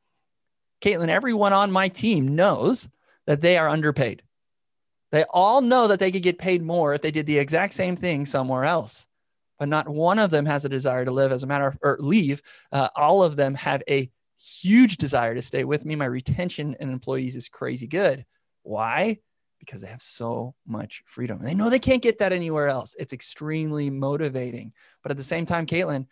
Caitlin, 0.80 1.08
everyone 1.08 1.52
on 1.52 1.72
my 1.72 1.88
team 1.88 2.34
knows 2.34 2.88
that 3.26 3.40
they 3.40 3.56
are 3.56 3.68
underpaid. 3.68 4.22
They 5.12 5.24
all 5.30 5.60
know 5.60 5.88
that 5.88 6.00
they 6.00 6.10
could 6.10 6.22
get 6.22 6.38
paid 6.38 6.62
more 6.62 6.94
if 6.94 7.00
they 7.00 7.10
did 7.10 7.26
the 7.26 7.38
exact 7.38 7.74
same 7.74 7.96
thing 7.96 8.26
somewhere 8.26 8.64
else. 8.64 9.06
But 9.58 9.68
not 9.68 9.88
one 9.88 10.18
of 10.18 10.30
them 10.30 10.46
has 10.46 10.64
a 10.64 10.68
desire 10.68 11.04
to 11.04 11.12
live. 11.12 11.30
As 11.30 11.44
a 11.44 11.46
matter 11.46 11.68
of 11.68 11.78
or 11.82 11.96
leave, 12.00 12.42
uh, 12.72 12.88
all 12.96 13.22
of 13.22 13.36
them 13.36 13.54
have 13.54 13.82
a 13.88 14.10
huge 14.38 14.96
desire 14.96 15.34
to 15.34 15.42
stay 15.42 15.64
with 15.64 15.84
me. 15.84 15.94
My 15.94 16.06
retention 16.06 16.76
and 16.80 16.90
employees 16.90 17.36
is 17.36 17.48
crazy 17.48 17.86
good. 17.86 18.24
Why? 18.64 19.18
Because 19.60 19.80
they 19.80 19.86
have 19.86 20.02
so 20.02 20.54
much 20.66 21.02
freedom. 21.06 21.40
They 21.40 21.54
know 21.54 21.70
they 21.70 21.78
can't 21.78 22.02
get 22.02 22.18
that 22.18 22.32
anywhere 22.32 22.66
else. 22.66 22.96
It's 22.98 23.12
extremely 23.12 23.90
motivating. 23.90 24.72
But 25.02 25.12
at 25.12 25.16
the 25.16 25.24
same 25.24 25.46
time, 25.46 25.66
Caitlin, 25.66 26.06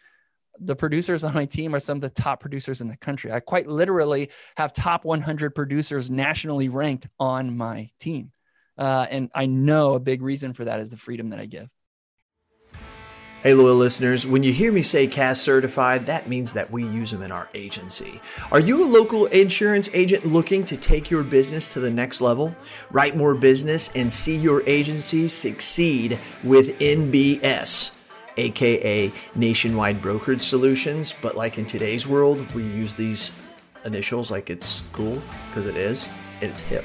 the 0.58 0.76
producers 0.76 1.24
on 1.24 1.34
my 1.34 1.44
team 1.44 1.74
are 1.74 1.80
some 1.80 1.96
of 1.96 2.02
the 2.02 2.10
top 2.10 2.40
producers 2.40 2.80
in 2.80 2.88
the 2.88 2.96
country. 2.96 3.32
I 3.32 3.40
quite 3.40 3.66
literally 3.66 4.30
have 4.56 4.72
top 4.72 5.04
100 5.04 5.54
producers 5.54 6.10
nationally 6.10 6.68
ranked 6.68 7.08
on 7.18 7.56
my 7.56 7.90
team. 7.98 8.32
Uh, 8.78 9.06
and 9.10 9.30
I 9.34 9.46
know 9.46 9.94
a 9.94 10.00
big 10.00 10.22
reason 10.22 10.52
for 10.52 10.64
that 10.64 10.80
is 10.80 10.90
the 10.90 10.96
freedom 10.96 11.30
that 11.30 11.40
I 11.40 11.46
give. 11.46 11.68
Hey, 13.42 13.54
loyal 13.54 13.74
listeners, 13.74 14.24
when 14.24 14.44
you 14.44 14.52
hear 14.52 14.70
me 14.70 14.82
say 14.82 15.08
CAS 15.08 15.42
certified, 15.42 16.06
that 16.06 16.28
means 16.28 16.52
that 16.52 16.70
we 16.70 16.84
use 16.84 17.10
them 17.10 17.22
in 17.22 17.32
our 17.32 17.48
agency. 17.54 18.20
Are 18.52 18.60
you 18.60 18.84
a 18.84 18.86
local 18.86 19.26
insurance 19.26 19.90
agent 19.94 20.24
looking 20.24 20.64
to 20.66 20.76
take 20.76 21.10
your 21.10 21.24
business 21.24 21.72
to 21.72 21.80
the 21.80 21.90
next 21.90 22.20
level? 22.20 22.54
Write 22.92 23.16
more 23.16 23.34
business 23.34 23.90
and 23.96 24.12
see 24.12 24.36
your 24.36 24.62
agency 24.68 25.26
succeed 25.26 26.20
with 26.44 26.78
NBS 26.78 27.90
aka 28.36 29.12
nationwide 29.34 30.00
brokerage 30.02 30.42
solutions. 30.42 31.14
But 31.20 31.36
like 31.36 31.58
in 31.58 31.66
today's 31.66 32.06
world, 32.06 32.52
we 32.54 32.62
use 32.62 32.94
these 32.94 33.32
initials 33.84 34.30
like 34.30 34.50
it's 34.50 34.82
cool 34.92 35.20
because 35.48 35.66
it 35.66 35.76
is. 35.76 36.08
it's 36.40 36.60
hip. 36.60 36.84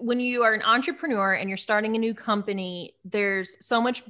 when 0.00 0.20
you 0.20 0.42
are 0.42 0.54
an 0.54 0.62
entrepreneur 0.62 1.34
and 1.34 1.48
you're 1.48 1.56
starting 1.56 1.94
a 1.94 1.98
new 1.98 2.14
company, 2.14 2.94
there's 3.04 3.64
so 3.64 3.80
much 3.80 4.02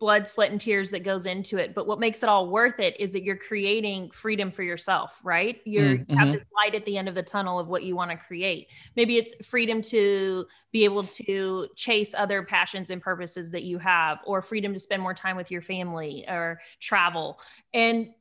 blood, 0.00 0.28
sweat, 0.28 0.50
and 0.50 0.60
tears 0.60 0.90
that 0.90 1.02
goes 1.02 1.24
into 1.24 1.56
it. 1.56 1.74
But 1.74 1.86
what 1.86 1.98
makes 1.98 2.22
it 2.22 2.28
all 2.28 2.50
worth 2.50 2.78
it 2.78 3.00
is 3.00 3.12
that 3.12 3.22
you're 3.22 3.36
creating 3.36 4.10
freedom 4.10 4.50
for 4.50 4.62
yourself, 4.62 5.18
right? 5.22 5.60
You're, 5.64 5.84
mm-hmm. 5.84 6.12
You 6.12 6.18
have 6.18 6.32
this 6.32 6.44
light 6.54 6.74
at 6.74 6.84
the 6.84 6.98
end 6.98 7.08
of 7.08 7.14
the 7.14 7.22
tunnel 7.22 7.58
of 7.58 7.68
what 7.68 7.84
you 7.84 7.96
want 7.96 8.10
to 8.10 8.16
create. 8.16 8.68
Maybe 8.96 9.16
it's 9.16 9.34
freedom 9.46 9.80
to 9.82 10.46
be 10.72 10.84
able 10.84 11.04
to 11.04 11.68
chase 11.76 12.12
other 12.14 12.42
passions 12.42 12.90
and 12.90 13.00
purposes 13.00 13.50
that 13.52 13.62
you 13.62 13.78
have, 13.78 14.18
or 14.26 14.42
freedom 14.42 14.74
to 14.74 14.80
spend 14.80 15.00
more 15.00 15.14
time 15.14 15.36
with 15.36 15.50
your 15.50 15.62
family 15.62 16.24
or 16.28 16.60
travel. 16.80 17.40
And 17.72 18.12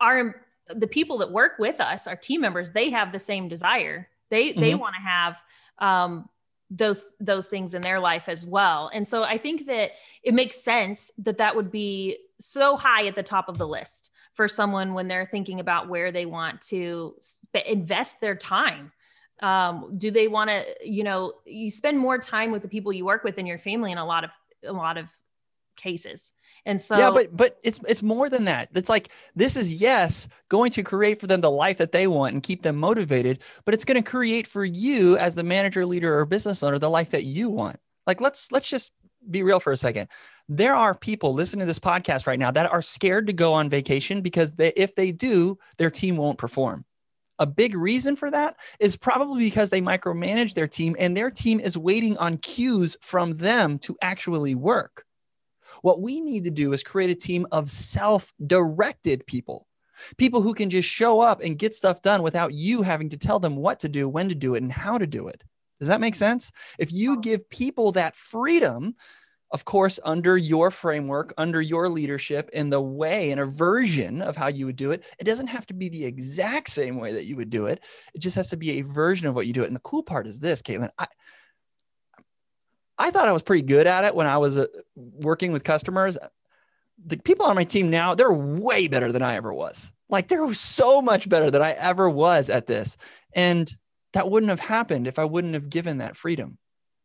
our 0.00 0.42
the 0.74 0.86
people 0.86 1.18
that 1.18 1.30
work 1.30 1.52
with 1.58 1.80
us, 1.80 2.06
our 2.06 2.16
team 2.16 2.40
members, 2.40 2.72
they 2.72 2.90
have 2.90 3.12
the 3.12 3.20
same 3.20 3.48
desire. 3.48 4.08
They 4.30 4.50
mm-hmm. 4.50 4.60
they 4.60 4.74
want 4.74 4.94
to 4.96 5.02
have 5.02 5.42
um, 5.78 6.28
those 6.70 7.06
those 7.18 7.46
things 7.46 7.74
in 7.74 7.82
their 7.82 8.00
life 8.00 8.28
as 8.28 8.46
well. 8.46 8.90
And 8.92 9.06
so 9.06 9.24
i 9.24 9.38
think 9.38 9.66
that 9.66 9.92
it 10.22 10.34
makes 10.34 10.62
sense 10.62 11.10
that 11.18 11.38
that 11.38 11.56
would 11.56 11.70
be 11.70 12.18
so 12.38 12.76
high 12.76 13.06
at 13.06 13.14
the 13.14 13.22
top 13.22 13.48
of 13.48 13.58
the 13.58 13.66
list 13.66 14.10
for 14.34 14.48
someone 14.48 14.94
when 14.94 15.08
they're 15.08 15.26
thinking 15.26 15.60
about 15.60 15.88
where 15.88 16.12
they 16.12 16.26
want 16.26 16.60
to 16.62 17.14
sp- 17.18 17.66
invest 17.66 18.20
their 18.20 18.36
time. 18.36 18.92
Um, 19.40 19.94
do 19.96 20.10
they 20.10 20.28
want 20.28 20.50
to 20.50 20.64
you 20.84 21.04
know 21.04 21.34
you 21.44 21.70
spend 21.70 21.98
more 21.98 22.18
time 22.18 22.50
with 22.50 22.62
the 22.62 22.68
people 22.68 22.92
you 22.92 23.04
work 23.04 23.24
with 23.24 23.38
in 23.38 23.46
your 23.46 23.58
family 23.58 23.92
in 23.92 23.98
a 23.98 24.06
lot 24.06 24.24
of 24.24 24.30
a 24.64 24.72
lot 24.72 24.98
of 24.98 25.08
cases 25.76 26.32
and 26.64 26.80
so 26.80 26.96
Yeah, 26.96 27.10
but 27.10 27.36
but 27.36 27.58
it's 27.62 27.80
it's 27.88 28.02
more 28.02 28.28
than 28.28 28.44
that. 28.44 28.68
It's 28.74 28.88
like 28.88 29.10
this 29.34 29.56
is 29.56 29.72
yes, 29.72 30.28
going 30.48 30.70
to 30.72 30.82
create 30.82 31.20
for 31.20 31.26
them 31.26 31.40
the 31.40 31.50
life 31.50 31.78
that 31.78 31.92
they 31.92 32.06
want 32.06 32.34
and 32.34 32.42
keep 32.42 32.62
them 32.62 32.76
motivated, 32.76 33.40
but 33.64 33.74
it's 33.74 33.84
going 33.84 34.02
to 34.02 34.08
create 34.08 34.46
for 34.46 34.64
you 34.64 35.16
as 35.18 35.34
the 35.34 35.42
manager, 35.42 35.86
leader 35.86 36.18
or 36.18 36.24
business 36.26 36.62
owner 36.62 36.78
the 36.78 36.90
life 36.90 37.10
that 37.10 37.24
you 37.24 37.50
want. 37.50 37.78
Like 38.06 38.20
let's 38.20 38.52
let's 38.52 38.68
just 38.68 38.92
be 39.30 39.42
real 39.42 39.60
for 39.60 39.72
a 39.72 39.76
second. 39.76 40.08
There 40.48 40.74
are 40.74 40.94
people 40.94 41.34
listening 41.34 41.60
to 41.60 41.66
this 41.66 41.78
podcast 41.78 42.26
right 42.26 42.38
now 42.38 42.50
that 42.50 42.70
are 42.72 42.82
scared 42.82 43.26
to 43.26 43.32
go 43.32 43.52
on 43.52 43.68
vacation 43.68 44.22
because 44.22 44.52
they, 44.52 44.72
if 44.76 44.94
they 44.94 45.12
do, 45.12 45.58
their 45.76 45.90
team 45.90 46.16
won't 46.16 46.38
perform. 46.38 46.84
A 47.38 47.46
big 47.46 47.76
reason 47.76 48.16
for 48.16 48.30
that 48.30 48.56
is 48.80 48.96
probably 48.96 49.44
because 49.44 49.70
they 49.70 49.80
micromanage 49.80 50.54
their 50.54 50.66
team 50.66 50.96
and 50.98 51.16
their 51.16 51.30
team 51.30 51.60
is 51.60 51.78
waiting 51.78 52.16
on 52.16 52.38
cues 52.38 52.96
from 53.00 53.36
them 53.36 53.78
to 53.80 53.96
actually 54.02 54.54
work. 54.54 55.04
What 55.82 56.00
we 56.00 56.20
need 56.20 56.44
to 56.44 56.50
do 56.50 56.72
is 56.72 56.82
create 56.82 57.10
a 57.10 57.14
team 57.14 57.46
of 57.52 57.70
self 57.70 58.32
directed 58.46 59.26
people, 59.26 59.66
people 60.16 60.42
who 60.42 60.54
can 60.54 60.70
just 60.70 60.88
show 60.88 61.20
up 61.20 61.40
and 61.42 61.58
get 61.58 61.74
stuff 61.74 62.02
done 62.02 62.22
without 62.22 62.52
you 62.52 62.82
having 62.82 63.10
to 63.10 63.16
tell 63.16 63.40
them 63.40 63.56
what 63.56 63.80
to 63.80 63.88
do, 63.88 64.08
when 64.08 64.28
to 64.28 64.34
do 64.34 64.54
it, 64.54 64.62
and 64.62 64.72
how 64.72 64.98
to 64.98 65.06
do 65.06 65.28
it. 65.28 65.42
Does 65.78 65.88
that 65.88 66.00
make 66.00 66.14
sense? 66.14 66.50
If 66.78 66.92
you 66.92 67.20
give 67.20 67.48
people 67.50 67.92
that 67.92 68.16
freedom, 68.16 68.94
of 69.50 69.64
course, 69.64 69.98
under 70.04 70.36
your 70.36 70.70
framework, 70.70 71.32
under 71.38 71.62
your 71.62 71.88
leadership, 71.88 72.50
in 72.52 72.68
the 72.68 72.80
way 72.80 73.30
and 73.30 73.40
a 73.40 73.46
version 73.46 74.20
of 74.20 74.36
how 74.36 74.48
you 74.48 74.66
would 74.66 74.76
do 74.76 74.90
it, 74.90 75.04
it 75.18 75.24
doesn't 75.24 75.46
have 75.46 75.66
to 75.66 75.74
be 75.74 75.88
the 75.88 76.04
exact 76.04 76.68
same 76.68 76.98
way 76.98 77.12
that 77.12 77.24
you 77.24 77.36
would 77.36 77.50
do 77.50 77.66
it. 77.66 77.82
It 78.14 78.18
just 78.18 78.36
has 78.36 78.50
to 78.50 78.56
be 78.56 78.72
a 78.72 78.82
version 78.82 79.26
of 79.26 79.34
what 79.34 79.46
you 79.46 79.52
do 79.52 79.62
it. 79.62 79.68
And 79.68 79.76
the 79.76 79.80
cool 79.80 80.02
part 80.02 80.26
is 80.26 80.38
this, 80.38 80.60
Caitlin, 80.60 80.90
I, 80.98 81.06
I 82.98 83.10
thought 83.10 83.28
I 83.28 83.32
was 83.32 83.42
pretty 83.42 83.62
good 83.62 83.86
at 83.86 84.04
it 84.04 84.14
when 84.14 84.26
I 84.26 84.38
was 84.38 84.56
uh, 84.56 84.66
working 84.96 85.52
with 85.52 85.64
customers. 85.64 86.18
The 87.06 87.16
people 87.16 87.46
on 87.46 87.54
my 87.54 87.64
team 87.64 87.90
now, 87.90 88.14
they're 88.14 88.32
way 88.32 88.88
better 88.88 89.12
than 89.12 89.22
I 89.22 89.36
ever 89.36 89.52
was. 89.52 89.92
Like 90.08 90.28
they're 90.28 90.52
so 90.54 91.00
much 91.00 91.28
better 91.28 91.50
than 91.50 91.62
I 91.62 91.72
ever 91.72 92.08
was 92.08 92.50
at 92.50 92.66
this. 92.66 92.96
And 93.34 93.72
that 94.14 94.30
wouldn't 94.30 94.50
have 94.50 94.60
happened 94.60 95.06
if 95.06 95.18
I 95.18 95.24
wouldn't 95.24 95.54
have 95.54 95.70
given 95.70 95.98
that 95.98 96.16
freedom, 96.16 96.58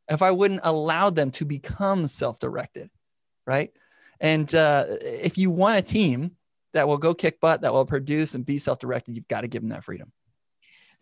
if 0.09 0.21
I 0.21 0.31
wouldn't 0.31 0.61
allowed 0.63 1.15
them 1.15 1.31
to 1.31 1.45
become 1.45 2.07
self 2.07 2.39
directed. 2.39 2.89
Right. 3.45 3.71
And 4.19 4.53
uh, 4.55 4.85
if 5.01 5.37
you 5.37 5.51
want 5.51 5.79
a 5.79 5.81
team 5.81 6.31
that 6.73 6.87
will 6.87 6.97
go 6.97 7.13
kick 7.13 7.39
butt, 7.39 7.61
that 7.61 7.73
will 7.73 7.85
produce 7.85 8.35
and 8.35 8.45
be 8.45 8.57
self 8.57 8.79
directed, 8.79 9.15
you've 9.15 9.27
got 9.27 9.41
to 9.41 9.47
give 9.47 9.61
them 9.61 9.69
that 9.69 9.83
freedom. 9.83 10.11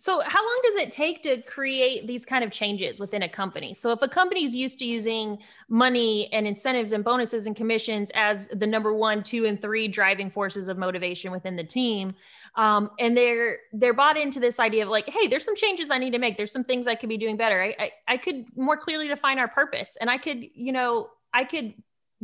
So, 0.02 0.20
how 0.26 0.44
long 0.44 0.62
does 0.64 0.78
it 0.78 0.90
take 0.90 1.22
to 1.22 1.44
create 1.44 2.08
these 2.08 2.26
kind 2.26 2.44
of 2.44 2.50
changes 2.50 3.00
within 3.00 3.22
a 3.22 3.30
company? 3.30 3.76
So, 3.76 3.92
if 3.92 4.02
a 4.02 4.08
company 4.08 4.44
is 4.44 4.56
used 4.56 4.80
to 4.80 4.86
using 4.86 5.38
money 5.70 6.28
and 6.34 6.48
incentives 6.48 6.94
and 6.94 7.04
bonuses 7.04 7.46
and 7.46 7.56
commissions 7.56 8.10
as 8.16 8.48
the 8.48 8.66
number 8.66 8.96
one, 8.96 9.22
two, 9.22 9.46
and 9.46 9.62
three 9.62 9.88
driving 9.88 10.32
forces 10.32 10.70
of 10.70 10.80
motivation 10.80 11.32
within 11.32 11.56
the 11.56 11.64
team, 11.64 12.16
um, 12.56 12.90
and 12.98 13.16
they're 13.16 13.60
they're 13.74 13.94
bought 13.94 14.18
into 14.18 14.40
this 14.40 14.60
idea 14.60 14.82
of 14.82 14.90
like, 14.90 15.08
hey, 15.08 15.28
there's 15.28 15.46
some 15.46 15.56
changes 15.56 15.92
I 15.92 16.00
need 16.00 16.14
to 16.14 16.20
make. 16.20 16.36
There's 16.36 16.52
some 16.52 16.64
things 16.64 16.88
I 16.88 16.96
could 16.96 17.10
be 17.10 17.18
doing 17.18 17.38
better. 17.38 17.62
I, 17.62 17.76
I, 17.78 17.92
I 18.08 18.18
could 18.18 18.46
more 18.56 18.78
clearly 18.78 19.08
define 19.08 19.38
our 19.38 19.50
purpose, 19.50 20.00
and 20.02 20.10
I 20.10 20.18
could, 20.18 20.44
you 20.56 20.72
know, 20.72 21.12
I 21.32 21.44
could 21.44 21.76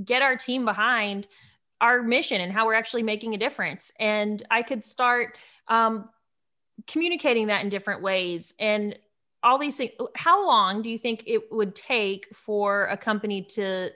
get 0.04 0.24
our 0.24 0.36
team 0.36 0.66
behind 0.66 1.28
our 1.80 2.02
mission 2.02 2.42
and 2.42 2.52
how 2.52 2.66
we're 2.66 2.74
actually 2.74 3.04
making 3.04 3.36
a 3.36 3.38
difference, 3.38 3.92
and 4.00 4.42
I 4.50 4.64
could 4.64 4.84
start. 4.84 5.38
Um, 5.68 6.10
communicating 6.86 7.48
that 7.48 7.64
in 7.64 7.70
different 7.70 8.02
ways. 8.02 8.54
And 8.60 8.98
all 9.44 9.58
these 9.58 9.78
things 9.78 9.92
how 10.16 10.46
long 10.46 10.82
do 10.82 10.90
you 10.90 10.98
think 10.98 11.24
it 11.26 11.52
would 11.52 11.76
take 11.76 12.28
for 12.36 12.86
a 12.86 12.98
company 12.98 13.44
to 13.44 13.90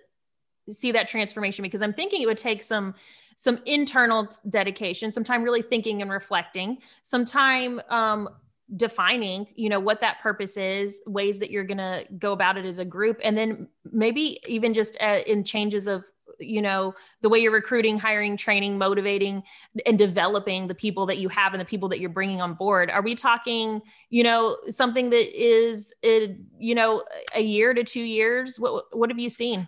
see 0.72 0.92
that 0.92 1.08
transformation? 1.08 1.64
Because 1.64 1.82
i'm 1.82 1.94
thinking 1.94 2.22
it 2.22 2.28
would 2.28 2.38
take 2.38 2.64
some 2.64 2.94
some 3.36 3.60
internal 3.66 4.30
dedication 4.50 5.12
some 5.12 5.24
time 5.24 5.42
really 5.44 5.64
thinking 5.64 6.02
and 6.02 6.12
reflecting 6.12 6.78
some 7.02 7.26
time 7.26 7.82
um, 7.90 8.30
defining 8.78 9.48
you 9.56 9.68
know 9.68 9.80
what 9.80 10.00
that 10.02 10.22
purpose 10.22 10.58
is 10.58 11.02
ways 11.08 11.40
that 11.40 11.50
you're 11.50 11.64
going 11.64 11.78
to 11.78 12.06
go 12.20 12.34
about 12.34 12.56
it 12.58 12.66
as 12.66 12.78
a 12.78 12.86
group 12.86 13.20
and 13.24 13.38
then 13.38 13.68
maybe 13.92 14.40
even 14.48 14.74
just 14.74 14.96
uh, 15.02 15.20
in 15.26 15.44
changes 15.44 15.88
of 15.88 16.06
you 16.40 16.62
know 16.62 16.94
the 17.22 17.30
way 17.30 17.40
you're 17.40 17.52
recruiting 17.52 17.98
hiring 17.98 18.38
training 18.38 18.78
motivating 18.78 19.44
and 19.86 19.98
developing 19.98 20.68
the 20.68 20.76
people 20.76 21.06
that 21.06 21.18
you 21.18 21.30
have 21.30 21.54
and 21.54 21.62
the 21.62 21.66
people 21.66 21.90
that 21.90 22.00
you're 22.00 22.10
bringing 22.10 22.42
on 22.42 22.54
board. 22.54 22.90
Are 22.90 23.02
we 23.02 23.16
talking 23.16 23.82
you 24.10 24.24
know 24.24 24.58
something 24.70 25.10
that 25.10 25.40
is 25.40 25.94
it, 26.02 26.38
you 26.58 26.76
know 26.76 27.04
a 27.36 27.42
year 27.42 27.74
to 27.74 27.84
two 27.84 28.02
years? 28.02 28.60
What 28.60 28.96
what 28.96 29.10
have 29.10 29.20
you 29.20 29.30
seen? 29.30 29.68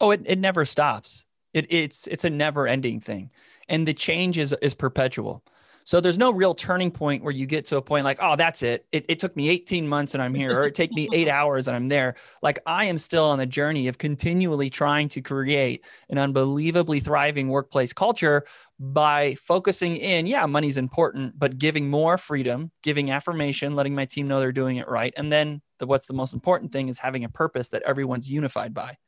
Oh 0.00 0.10
it, 0.10 0.22
it 0.24 0.38
never 0.38 0.64
stops. 0.64 1.24
It, 1.54 1.66
it's 1.72 2.06
it's 2.06 2.24
a 2.24 2.30
never 2.30 2.66
ending 2.66 3.00
thing. 3.00 3.30
And 3.68 3.86
the 3.86 3.94
change 3.94 4.38
is 4.38 4.54
is 4.62 4.74
perpetual 4.74 5.42
so 5.88 6.02
there's 6.02 6.18
no 6.18 6.30
real 6.30 6.54
turning 6.54 6.90
point 6.90 7.24
where 7.24 7.32
you 7.32 7.46
get 7.46 7.64
to 7.64 7.78
a 7.78 7.80
point 7.80 8.04
like, 8.04 8.18
oh, 8.20 8.36
that's 8.36 8.62
it. 8.62 8.84
It, 8.92 9.06
it 9.08 9.18
took 9.18 9.34
me 9.34 9.48
18 9.48 9.88
months 9.88 10.12
and 10.12 10.22
I'm 10.22 10.34
here, 10.34 10.54
or 10.54 10.64
it 10.64 10.74
take 10.74 10.92
me 10.92 11.08
eight 11.14 11.28
hours 11.30 11.66
and 11.66 11.74
I'm 11.74 11.88
there. 11.88 12.16
Like 12.42 12.58
I 12.66 12.84
am 12.84 12.98
still 12.98 13.24
on 13.24 13.38
the 13.38 13.46
journey 13.46 13.88
of 13.88 13.96
continually 13.96 14.68
trying 14.68 15.08
to 15.08 15.22
create 15.22 15.86
an 16.10 16.18
unbelievably 16.18 17.00
thriving 17.00 17.48
workplace 17.48 17.94
culture 17.94 18.44
by 18.78 19.36
focusing 19.36 19.96
in, 19.96 20.26
yeah, 20.26 20.44
money's 20.44 20.76
important, 20.76 21.38
but 21.38 21.56
giving 21.56 21.88
more 21.88 22.18
freedom, 22.18 22.70
giving 22.82 23.10
affirmation, 23.10 23.74
letting 23.74 23.94
my 23.94 24.04
team 24.04 24.28
know 24.28 24.40
they're 24.40 24.52
doing 24.52 24.76
it 24.76 24.88
right. 24.88 25.14
And 25.16 25.32
then 25.32 25.62
the, 25.78 25.86
what's 25.86 26.06
the 26.06 26.12
most 26.12 26.34
important 26.34 26.70
thing 26.70 26.90
is 26.90 26.98
having 26.98 27.24
a 27.24 27.30
purpose 27.30 27.70
that 27.70 27.80
everyone's 27.84 28.30
unified 28.30 28.74
by. 28.74 28.98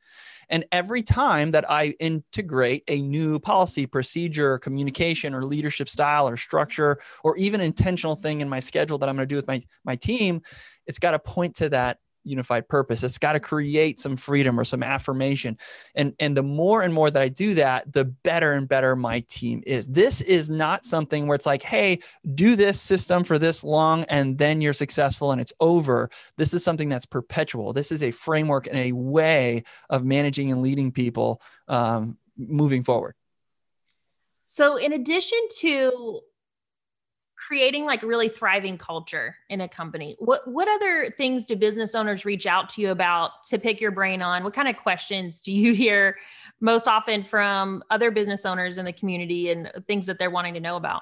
And 0.49 0.65
every 0.71 1.03
time 1.03 1.51
that 1.51 1.69
I 1.69 1.95
integrate 1.99 2.83
a 2.87 3.01
new 3.01 3.39
policy, 3.39 3.85
procedure, 3.85 4.57
communication, 4.57 5.33
or 5.33 5.45
leadership 5.45 5.89
style, 5.89 6.27
or 6.27 6.37
structure, 6.37 6.99
or 7.23 7.37
even 7.37 7.61
intentional 7.61 8.15
thing 8.15 8.41
in 8.41 8.49
my 8.49 8.59
schedule 8.59 8.97
that 8.99 9.09
I'm 9.09 9.15
going 9.15 9.27
to 9.27 9.31
do 9.31 9.37
with 9.37 9.47
my, 9.47 9.61
my 9.83 9.95
team, 9.95 10.41
it's 10.87 10.99
got 10.99 11.11
to 11.11 11.19
point 11.19 11.55
to 11.57 11.69
that 11.69 11.99
unified 12.23 12.67
purpose. 12.67 13.03
It's 13.03 13.17
got 13.17 13.33
to 13.33 13.39
create 13.39 13.99
some 13.99 14.17
freedom 14.17 14.59
or 14.59 14.63
some 14.63 14.83
affirmation. 14.83 15.57
And 15.95 16.13
and 16.19 16.35
the 16.35 16.43
more 16.43 16.81
and 16.81 16.93
more 16.93 17.09
that 17.09 17.21
i 17.21 17.27
do 17.27 17.53
that 17.55 17.91
the 17.91 18.05
better 18.05 18.53
and 18.53 18.67
better 18.67 18.95
my 18.95 19.21
team 19.21 19.63
is. 19.65 19.87
This 19.87 20.21
is 20.21 20.49
not 20.49 20.85
something 20.85 21.27
where 21.27 21.35
it's 21.35 21.45
like 21.45 21.63
hey 21.63 21.99
do 22.35 22.55
this 22.55 22.79
system 22.79 23.23
for 23.23 23.39
this 23.39 23.63
long 23.63 24.03
and 24.05 24.37
then 24.37 24.61
you're 24.61 24.73
successful 24.73 25.31
and 25.31 25.41
it's 25.41 25.53
over. 25.59 26.09
This 26.37 26.53
is 26.53 26.63
something 26.63 26.89
that's 26.89 27.05
perpetual. 27.05 27.73
This 27.73 27.91
is 27.91 28.03
a 28.03 28.11
framework 28.11 28.67
and 28.67 28.77
a 28.77 28.91
way 28.91 29.63
of 29.89 30.03
managing 30.03 30.51
and 30.51 30.61
leading 30.61 30.91
people 30.91 31.41
um, 31.67 32.17
moving 32.37 32.83
forward. 32.83 33.15
So 34.45 34.75
in 34.75 34.91
addition 34.91 35.39
to 35.59 36.21
creating 37.47 37.85
like 37.85 38.03
really 38.03 38.29
thriving 38.29 38.77
culture 38.77 39.35
in 39.49 39.61
a 39.61 39.67
company. 39.67 40.15
What 40.19 40.47
what 40.47 40.67
other 40.67 41.11
things 41.17 41.45
do 41.45 41.55
business 41.55 41.95
owners 41.95 42.23
reach 42.23 42.45
out 42.45 42.69
to 42.71 42.81
you 42.81 42.91
about 42.91 43.43
to 43.49 43.57
pick 43.57 43.81
your 43.81 43.91
brain 43.91 44.21
on? 44.21 44.43
What 44.43 44.53
kind 44.53 44.67
of 44.67 44.77
questions 44.77 45.41
do 45.41 45.51
you 45.51 45.73
hear 45.83 46.17
most 46.59 46.87
often 46.87 47.23
from 47.23 47.83
other 47.89 48.11
business 48.11 48.45
owners 48.45 48.77
in 48.77 48.85
the 48.85 48.93
community 48.93 49.49
and 49.49 49.71
things 49.87 50.05
that 50.05 50.19
they're 50.19 50.29
wanting 50.29 50.53
to 50.53 50.59
know 50.59 50.75
about? 50.75 51.01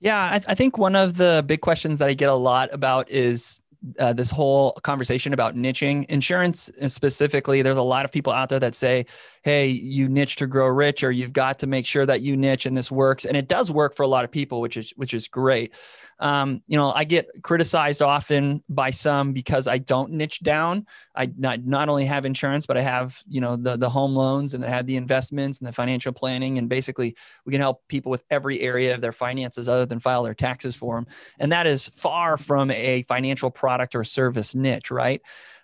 Yeah 0.00 0.20
I, 0.20 0.40
I 0.48 0.54
think 0.54 0.76
one 0.76 0.96
of 0.96 1.16
the 1.16 1.44
big 1.46 1.60
questions 1.60 2.00
that 2.00 2.08
i 2.08 2.14
get 2.14 2.28
a 2.28 2.34
lot 2.34 2.68
about 2.74 3.08
is 3.10 3.60
uh, 3.98 4.12
this 4.12 4.30
whole 4.30 4.72
conversation 4.82 5.32
about 5.32 5.54
niching. 5.54 6.04
Insurance 6.06 6.70
specifically 6.86 7.62
there's 7.62 7.78
a 7.78 7.82
lot 7.82 8.04
of 8.04 8.12
people 8.12 8.32
out 8.32 8.48
there 8.48 8.60
that 8.60 8.74
say 8.74 9.06
hey 9.42 9.66
you 9.66 10.08
niche 10.08 10.36
to 10.36 10.46
grow 10.46 10.66
rich 10.66 11.04
or 11.04 11.10
you've 11.10 11.32
got 11.32 11.58
to 11.58 11.66
make 11.66 11.86
sure 11.86 12.06
that 12.06 12.20
you 12.20 12.36
niche 12.36 12.66
and 12.66 12.76
this 12.76 12.90
works. 12.90 13.24
And 13.24 13.36
it 13.36 13.48
does 13.48 13.70
work 13.70 13.94
for 13.94 14.02
a 14.02 14.08
lot 14.08 14.24
of 14.24 14.30
people 14.30 14.60
which 14.60 14.76
is 14.76 14.92
which 14.96 15.14
is 15.14 15.28
great 15.28 15.72
um, 16.20 16.62
you 16.66 16.76
know, 16.76 16.92
I 16.92 17.04
get 17.04 17.28
criticized 17.42 18.02
often 18.02 18.62
by 18.68 18.90
some 18.90 19.32
because 19.32 19.66
I 19.66 19.78
don't 19.78 20.12
niche 20.12 20.40
down. 20.40 20.86
I 21.14 21.30
not, 21.36 21.64
not 21.64 21.88
only 21.88 22.04
have 22.04 22.24
insurance, 22.24 22.66
but 22.66 22.76
I 22.76 22.82
have, 22.82 23.20
you 23.28 23.40
know, 23.40 23.56
the, 23.56 23.76
the 23.76 23.90
home 23.90 24.14
loans 24.14 24.54
and 24.54 24.64
I 24.64 24.68
have 24.68 24.86
the 24.86 24.96
investments 24.96 25.58
and 25.58 25.68
the 25.68 25.72
financial 25.72 26.12
planning. 26.12 26.58
And 26.58 26.68
basically 26.68 27.16
we 27.44 27.52
can 27.52 27.60
help 27.60 27.82
people 27.88 28.10
with 28.10 28.24
every 28.30 28.60
area 28.60 28.94
of 28.94 29.00
their 29.00 29.12
finances 29.12 29.68
other 29.68 29.86
than 29.86 29.98
file 29.98 30.22
their 30.22 30.34
taxes 30.34 30.76
for 30.76 30.94
them. 30.94 31.06
And 31.38 31.52
that 31.52 31.66
is 31.66 31.88
far 31.88 32.36
from 32.36 32.70
a 32.70 33.02
financial 33.02 33.50
product 33.50 33.94
or 33.94 34.04
service 34.04 34.54
niche, 34.54 34.90
right? 34.90 35.20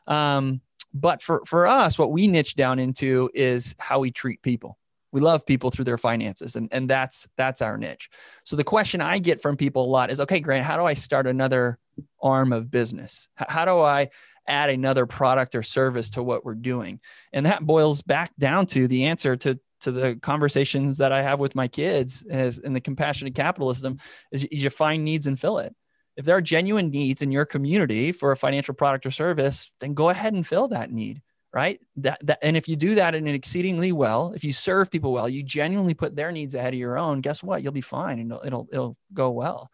Um, 0.06 0.60
but 0.92 1.22
for, 1.22 1.42
for 1.46 1.68
us, 1.68 1.98
what 1.98 2.10
we 2.10 2.26
niche 2.26 2.56
down 2.56 2.80
into 2.80 3.30
is 3.32 3.76
how 3.78 4.00
we 4.00 4.10
treat 4.10 4.42
people 4.42 4.76
we 5.12 5.20
love 5.20 5.44
people 5.44 5.70
through 5.70 5.84
their 5.84 5.98
finances 5.98 6.56
and, 6.56 6.68
and 6.72 6.88
that's 6.88 7.28
that's 7.36 7.62
our 7.62 7.76
niche. 7.76 8.08
So 8.44 8.56
the 8.56 8.64
question 8.64 9.00
i 9.00 9.18
get 9.18 9.42
from 9.42 9.56
people 9.56 9.84
a 9.84 9.90
lot 9.90 10.10
is 10.10 10.20
okay 10.20 10.40
grant 10.40 10.64
how 10.64 10.76
do 10.76 10.84
i 10.84 10.94
start 10.94 11.26
another 11.26 11.78
arm 12.22 12.52
of 12.52 12.70
business? 12.70 13.28
How 13.36 13.64
do 13.64 13.80
i 13.80 14.08
add 14.46 14.70
another 14.70 15.06
product 15.06 15.54
or 15.54 15.62
service 15.62 16.10
to 16.10 16.22
what 16.22 16.44
we're 16.44 16.54
doing? 16.54 17.00
And 17.32 17.46
that 17.46 17.64
boils 17.64 18.02
back 18.02 18.32
down 18.38 18.66
to 18.66 18.88
the 18.88 19.06
answer 19.06 19.36
to 19.36 19.58
to 19.82 19.90
the 19.90 20.16
conversations 20.16 20.98
that 20.98 21.10
i 21.10 21.22
have 21.22 21.40
with 21.40 21.54
my 21.54 21.66
kids 21.66 22.22
as 22.30 22.58
in 22.58 22.74
the 22.74 22.80
compassionate 22.80 23.34
capitalism 23.34 23.98
is 24.30 24.46
you 24.50 24.68
find 24.68 25.04
needs 25.04 25.26
and 25.26 25.40
fill 25.40 25.58
it. 25.58 25.74
If 26.16 26.26
there 26.26 26.36
are 26.36 26.42
genuine 26.42 26.90
needs 26.90 27.22
in 27.22 27.32
your 27.32 27.46
community 27.46 28.12
for 28.12 28.30
a 28.30 28.36
financial 28.36 28.74
product 28.74 29.06
or 29.06 29.10
service 29.10 29.70
then 29.80 29.94
go 29.94 30.10
ahead 30.10 30.34
and 30.34 30.46
fill 30.46 30.68
that 30.68 30.92
need 30.92 31.22
right? 31.52 31.80
That, 31.96 32.18
that 32.26 32.38
and 32.42 32.56
if 32.56 32.68
you 32.68 32.76
do 32.76 32.94
that 32.96 33.14
in 33.14 33.26
exceedingly 33.26 33.92
well 33.92 34.32
if 34.34 34.44
you 34.44 34.52
serve 34.52 34.90
people 34.90 35.12
well 35.12 35.28
you 35.28 35.42
genuinely 35.42 35.94
put 35.94 36.14
their 36.14 36.30
needs 36.30 36.54
ahead 36.54 36.74
of 36.74 36.78
your 36.78 36.98
own 36.98 37.20
guess 37.20 37.42
what? 37.42 37.62
You'll 37.62 37.72
be 37.72 37.80
fine 37.80 38.18
and 38.20 38.30
it'll 38.32 38.46
it'll, 38.46 38.68
it'll 38.72 38.96
go 39.12 39.30
well. 39.30 39.70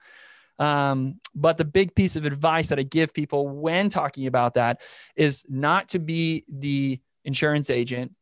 Um, 0.58 1.20
but 1.34 1.58
the 1.58 1.66
big 1.66 1.94
piece 1.94 2.16
of 2.16 2.24
advice 2.24 2.68
that 2.68 2.78
i 2.78 2.82
give 2.82 3.12
people 3.12 3.46
when 3.46 3.90
talking 3.90 4.26
about 4.26 4.54
that 4.54 4.80
is 5.14 5.44
not 5.50 5.90
to 5.90 5.98
be 5.98 6.44
the 6.48 6.98
insurance 7.26 7.68
agent 7.68 8.12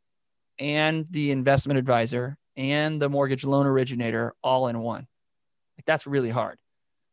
and 0.59 1.07
the 1.11 1.31
investment 1.31 1.79
advisor 1.79 2.37
and 2.57 3.01
the 3.01 3.09
mortgage 3.09 3.45
loan 3.45 3.67
originator 3.67 4.35
all 4.43 4.69
in 4.69 4.79
one. 4.79 5.07
Like 5.79 5.85
that's 5.85 6.07
really 6.07 6.31
hard. 6.31 6.59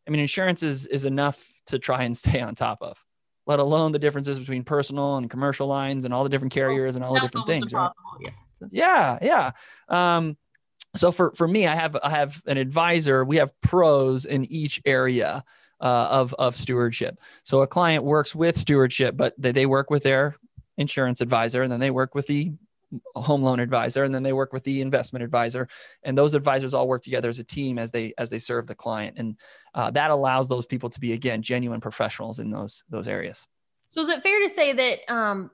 I 0.08 0.12
mean 0.12 0.22
insurance 0.22 0.64
is 0.64 0.88
is 0.88 1.06
enough 1.06 1.52
to 1.68 1.78
try 1.78 2.04
and 2.04 2.18
stay 2.18 2.42
on 2.42 2.56
top 2.56 2.80
of 2.82 2.98
let 3.48 3.60
alone 3.60 3.92
the 3.92 4.00
differences 4.00 4.40
between 4.40 4.64
personal 4.64 5.18
and 5.18 5.30
commercial 5.30 5.68
lines 5.68 6.06
and 6.06 6.14
all 6.14 6.24
the 6.24 6.30
different 6.30 6.54
carriers 6.54 6.96
and 6.96 7.04
all 7.04 7.14
the 7.14 7.20
different 7.20 7.48
things. 7.48 7.74
Right? 7.74 7.92
Yeah, 8.72 9.18
yeah. 9.22 9.52
Um, 9.90 10.38
so 10.96 11.12
for 11.12 11.32
for 11.36 11.48
me, 11.48 11.68
I 11.68 11.76
have 11.76 11.96
I 12.04 12.10
have 12.10 12.42
an 12.46 12.58
advisor. 12.58 13.24
We 13.24 13.38
have 13.38 13.52
pros 13.62 14.26
in 14.26 14.46
each 14.46 14.82
area 14.86 15.44
uh, 15.80 16.08
of 16.12 16.34
of 16.36 16.56
stewardship. 16.56 17.20
So 17.44 17.62
a 17.62 17.68
client 17.68 18.04
works 18.04 18.36
with 18.36 18.58
stewardship, 18.58 19.18
but 19.18 19.34
they, 19.38 19.52
they 19.52 19.66
work 19.66 19.90
with 19.90 20.04
their 20.04 20.36
insurance 20.78 21.22
advisor, 21.22 21.64
and 21.64 21.72
then 21.72 21.80
they 21.80 21.92
work 21.92 22.14
with 22.14 22.28
the 22.28 22.54
home 23.16 23.42
loan 23.42 23.60
advisor 23.60 24.04
and 24.04 24.14
then 24.14 24.24
they 24.24 24.34
work 24.34 24.54
with 24.54 24.64
the 24.64 24.82
investment 24.82 25.24
advisor. 25.24 25.68
And 26.04 26.18
those 26.18 26.36
advisors 26.36 26.74
all 26.74 26.88
work 26.88 27.04
together 27.04 27.30
as 27.30 27.40
a 27.40 27.44
team 27.44 27.78
as 27.80 27.92
they 27.92 28.14
as 28.18 28.30
they 28.30 28.40
serve 28.40 28.68
the 28.68 28.76
client. 28.76 29.18
And 29.18 29.40
uh, 29.74 29.92
that 29.92 30.12
allows 30.12 30.50
those 30.50 30.66
people 30.66 30.90
to 30.90 31.00
be 31.00 31.14
again 31.14 31.42
genuine 31.42 31.82
professionals 31.82 32.40
in 32.40 32.52
those 32.52 32.84
those 32.90 33.08
areas. 33.08 33.48
So 33.90 34.02
is 34.02 34.10
it 34.10 34.24
fair 34.24 34.42
to 34.42 34.50
say 34.50 34.74
that 34.74 35.14
um, 35.14 35.52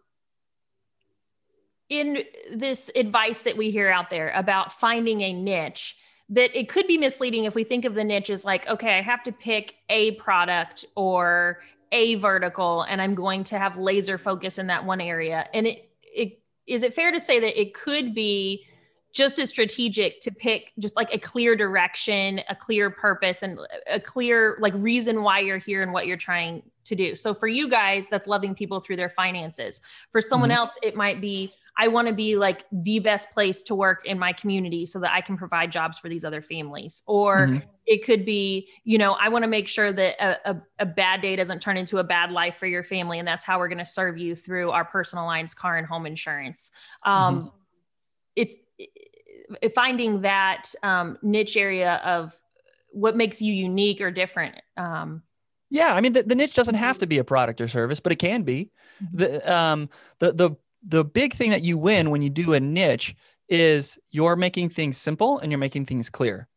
in 1.89 2.23
this 2.54 2.91
advice 2.95 3.43
that 3.43 3.58
we 3.58 3.71
hear 3.71 3.89
out 3.89 4.10
there 4.10 4.32
about 4.36 4.73
finding 4.73 5.21
a 5.21 5.34
niche 5.34 5.95
that 6.30 6.54
it 6.60 6.67
could 6.67 6.88
be 6.88 6.97
misleading 6.97 7.45
if 7.45 7.56
we 7.56 7.63
think 7.63 7.86
of 7.86 7.95
the 7.95 8.04
niche 8.04 8.30
as 8.30 8.43
like 8.43 8.67
okay 8.67 8.97
i 8.97 9.02
have 9.02 9.23
to 9.23 9.32
pick 9.32 9.76
a 9.89 10.12
product 10.15 10.84
or 10.97 11.62
a 11.91 12.15
vertical 12.15 12.82
and 12.84 13.02
i'm 13.02 13.15
going 13.15 13.43
to 13.45 13.58
have 13.58 13.78
laser 13.78 14.17
focus 14.17 14.58
in 14.58 14.67
that 14.67 14.86
one 14.86 15.02
area. 15.02 15.47
And 15.54 15.67
it 15.67 15.89
it 16.02 16.39
is 16.67 16.84
it 16.84 16.93
fair 16.93 17.12
to 17.12 17.19
say 17.19 17.39
that 17.39 17.60
it 17.60 17.73
could 17.73 18.13
be 18.13 18.65
just 19.13 19.39
as 19.39 19.49
strategic 19.49 20.21
to 20.21 20.32
pick 20.32 20.71
just 20.77 20.95
like 20.95 21.12
a 21.13 21.17
clear 21.17 21.56
direction, 21.56 22.41
a 22.49 22.56
clear 22.56 22.89
purpose, 22.91 23.41
and 23.41 23.58
a 23.91 23.99
clear 23.99 24.58
like 24.60 24.73
reason 24.75 25.23
why 25.23 25.39
you're 25.39 25.58
here 25.58 25.82
and 25.82 25.91
what 25.91 26.06
you're 26.06 26.17
trying 26.17 26.62
to 26.86 26.95
do. 26.95 27.15
So 27.15 27.34
for 27.34 27.47
you 27.47 27.67
guys, 27.67 28.08
that's 28.10 28.27
loving 28.27 28.53
people 28.53 28.80
through 28.80 28.97
their 28.97 29.10
finances. 29.10 29.82
For 30.12 30.21
someone 30.21 30.49
mm-hmm. 30.49 30.58
else, 30.58 30.77
it 30.84 30.95
might 30.95 31.19
be 31.19 31.53
I 31.80 31.90
want 31.90 32.08
to 32.08 32.13
be 32.13 32.36
like 32.36 32.66
the 32.72 33.00
best 33.00 33.32
place 33.32 33.62
to 33.63 33.76
work 33.76 34.06
in 34.06 34.18
my 34.18 34.34
community 34.34 34.86
so 34.86 35.00
that 35.00 35.12
I 35.12 35.22
can 35.22 35.38
provide 35.38 35.72
jobs 35.72 36.00
for 36.00 36.10
these 36.10 36.26
other 36.26 36.42
families. 36.42 37.04
Or 37.06 37.48
mm-hmm. 37.48 37.68
it 37.86 38.04
could 38.04 38.26
be, 38.26 38.70
you 38.84 38.98
know, 38.98 39.13
I 39.13 39.30
want 39.30 39.44
to 39.44 39.48
make 39.48 39.68
sure 39.68 39.94
that 39.94 40.16
a, 40.20 40.52
a, 40.52 40.62
a, 40.80 40.86
bad 40.88 41.22
day 41.22 41.36
doesn't 41.36 41.62
turn 41.62 41.78
into 41.78 42.00
a 42.00 42.04
bad 42.04 42.32
life 42.32 42.58
for 42.58 42.66
your 42.66 42.84
family. 42.84 43.20
And 43.20 43.28
that's 43.28 43.44
how 43.44 43.60
we're 43.60 43.68
going 43.68 43.78
to 43.78 43.86
serve 43.86 44.18
you 44.18 44.36
through 44.36 44.72
our 44.72 44.86
personal 44.86 45.26
lines, 45.26 45.54
car 45.54 45.78
and 45.78 45.86
home 45.86 46.08
insurance. 46.08 46.72
Um, 47.04 47.38
mm-hmm. 47.38 47.48
It's 48.36 48.56
finding 49.76 50.22
that 50.22 50.74
um, 50.82 51.18
niche 51.22 51.58
area 51.58 52.02
of 52.04 52.36
what 52.92 53.16
makes 53.16 53.42
you 53.42 53.54
unique 53.54 54.02
or 54.02 54.10
different. 54.12 54.56
Um, 54.78 55.22
yeah, 55.70 55.94
I 55.94 56.02
mean 56.02 56.13
the, 56.13 56.24
the 56.24 56.36
niche 56.36 56.54
doesn't 56.54 56.76
have 56.76 56.98
to 57.00 57.08
be 57.08 57.18
a 57.18 57.24
product 57.24 57.62
or 57.62 57.68
service, 57.68 58.00
but 58.00 58.12
it 58.12 58.18
can 58.18 58.44
be. 58.44 58.72
Mm-hmm. 59.04 59.18
The 59.18 59.54
um 59.54 59.90
the 60.20 60.34
the 60.34 60.56
the 60.84 61.04
big 61.04 61.34
thing 61.34 61.52
that 61.52 61.63
you 61.63 61.78
win 61.78 62.10
when 62.10 62.22
you 62.22 62.30
do 62.30 62.54
a 62.54 62.60
niche 62.60 63.16
is 63.50 63.98
you're 64.12 64.36
making 64.36 64.70
things 64.70 64.98
simple 64.98 65.40
and 65.40 65.52
you're 65.52 65.60
making 65.60 65.86
things 65.86 66.10
clear. 66.10 66.48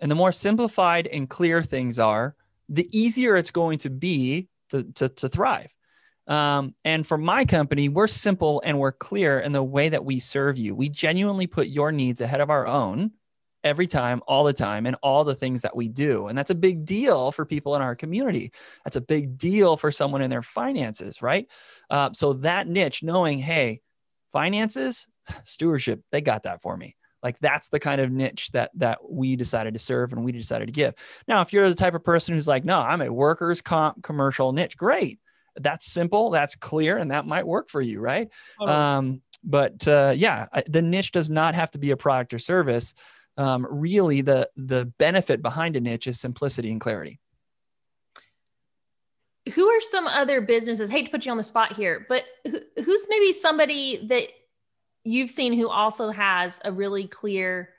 And 0.00 0.10
the 0.10 0.14
more 0.14 0.32
simplified 0.32 1.06
and 1.06 1.28
clear 1.28 1.62
things 1.62 1.98
are, 1.98 2.34
the 2.68 2.88
easier 2.96 3.36
it's 3.36 3.50
going 3.50 3.78
to 3.78 3.90
be 3.90 4.48
to, 4.70 4.82
to, 4.94 5.08
to 5.08 5.28
thrive. 5.28 5.72
Um, 6.26 6.74
and 6.84 7.06
for 7.06 7.16
my 7.16 7.44
company, 7.44 7.88
we're 7.88 8.08
simple 8.08 8.60
and 8.64 8.78
we're 8.78 8.92
clear 8.92 9.38
in 9.38 9.52
the 9.52 9.62
way 9.62 9.88
that 9.88 10.04
we 10.04 10.18
serve 10.18 10.58
you. 10.58 10.74
We 10.74 10.88
genuinely 10.88 11.46
put 11.46 11.68
your 11.68 11.92
needs 11.92 12.20
ahead 12.20 12.40
of 12.40 12.50
our 12.50 12.66
own 12.66 13.12
every 13.62 13.86
time, 13.86 14.22
all 14.26 14.44
the 14.44 14.52
time, 14.52 14.86
and 14.86 14.96
all 15.02 15.24
the 15.24 15.34
things 15.34 15.62
that 15.62 15.74
we 15.74 15.88
do. 15.88 16.26
And 16.26 16.36
that's 16.36 16.50
a 16.50 16.54
big 16.54 16.84
deal 16.84 17.32
for 17.32 17.44
people 17.44 17.76
in 17.76 17.82
our 17.82 17.94
community. 17.94 18.52
That's 18.84 18.96
a 18.96 19.00
big 19.00 19.38
deal 19.38 19.76
for 19.76 19.90
someone 19.90 20.22
in 20.22 20.30
their 20.30 20.42
finances, 20.42 21.22
right? 21.22 21.48
Uh, 21.90 22.10
so 22.12 22.34
that 22.34 22.66
niche, 22.66 23.02
knowing, 23.02 23.38
hey, 23.38 23.80
finances, 24.32 25.06
stewardship, 25.44 26.00
they 26.12 26.20
got 26.20 26.44
that 26.44 26.60
for 26.60 26.76
me. 26.76 26.96
Like 27.22 27.38
that's 27.40 27.68
the 27.68 27.80
kind 27.80 28.00
of 28.00 28.12
niche 28.12 28.50
that 28.52 28.70
that 28.76 28.98
we 29.08 29.34
decided 29.34 29.74
to 29.74 29.80
serve 29.80 30.12
and 30.12 30.24
we 30.24 30.32
decided 30.32 30.66
to 30.66 30.72
give. 30.72 30.94
Now, 31.26 31.40
if 31.40 31.52
you're 31.52 31.68
the 31.68 31.74
type 31.74 31.94
of 31.94 32.04
person 32.04 32.34
who's 32.34 32.46
like, 32.46 32.64
no, 32.64 32.78
I'm 32.78 33.00
a 33.00 33.12
workers' 33.12 33.62
comp 33.62 34.02
commercial 34.02 34.52
niche, 34.52 34.76
great. 34.76 35.18
That's 35.56 35.90
simple, 35.90 36.30
that's 36.30 36.54
clear, 36.54 36.98
and 36.98 37.10
that 37.10 37.26
might 37.26 37.46
work 37.46 37.70
for 37.70 37.80
you, 37.80 37.98
right? 38.00 38.28
Um, 38.60 39.22
but 39.42 39.88
uh, 39.88 40.12
yeah, 40.14 40.46
the 40.66 40.82
niche 40.82 41.12
does 41.12 41.30
not 41.30 41.54
have 41.54 41.70
to 41.72 41.78
be 41.78 41.90
a 41.90 41.96
product 41.96 42.34
or 42.34 42.38
service 42.38 42.94
um, 43.38 43.66
really 43.68 44.22
the 44.22 44.48
the 44.56 44.86
benefit 44.98 45.42
behind 45.42 45.76
a 45.76 45.80
niche 45.80 46.06
is 46.06 46.20
simplicity 46.20 46.70
and 46.70 46.80
clarity 46.80 47.20
who 49.54 49.68
are 49.68 49.80
some 49.80 50.06
other 50.06 50.40
businesses 50.40 50.90
hate 50.90 51.04
to 51.04 51.10
put 51.10 51.24
you 51.24 51.30
on 51.30 51.36
the 51.36 51.44
spot 51.44 51.72
here 51.72 52.06
but 52.08 52.24
who's 52.84 53.06
maybe 53.08 53.32
somebody 53.32 54.06
that 54.08 54.28
you've 55.04 55.30
seen 55.30 55.52
who 55.52 55.68
also 55.68 56.10
has 56.10 56.60
a 56.64 56.72
really 56.72 57.06
clear 57.06 57.70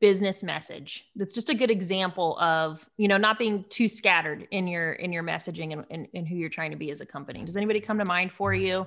business 0.00 0.42
message 0.42 1.06
that's 1.16 1.34
just 1.34 1.48
a 1.48 1.54
good 1.54 1.70
example 1.70 2.38
of 2.38 2.88
you 2.98 3.08
know 3.08 3.16
not 3.16 3.38
being 3.38 3.64
too 3.68 3.88
scattered 3.88 4.46
in 4.50 4.68
your 4.68 4.92
in 4.92 5.12
your 5.12 5.22
messaging 5.22 5.72
and, 5.72 5.84
and, 5.90 6.06
and 6.14 6.28
who 6.28 6.36
you're 6.36 6.48
trying 6.48 6.70
to 6.70 6.76
be 6.76 6.90
as 6.90 7.00
a 7.00 7.06
company? 7.06 7.44
Does 7.44 7.56
anybody 7.56 7.80
come 7.80 7.98
to 7.98 8.04
mind 8.04 8.32
for 8.32 8.54
you? 8.54 8.86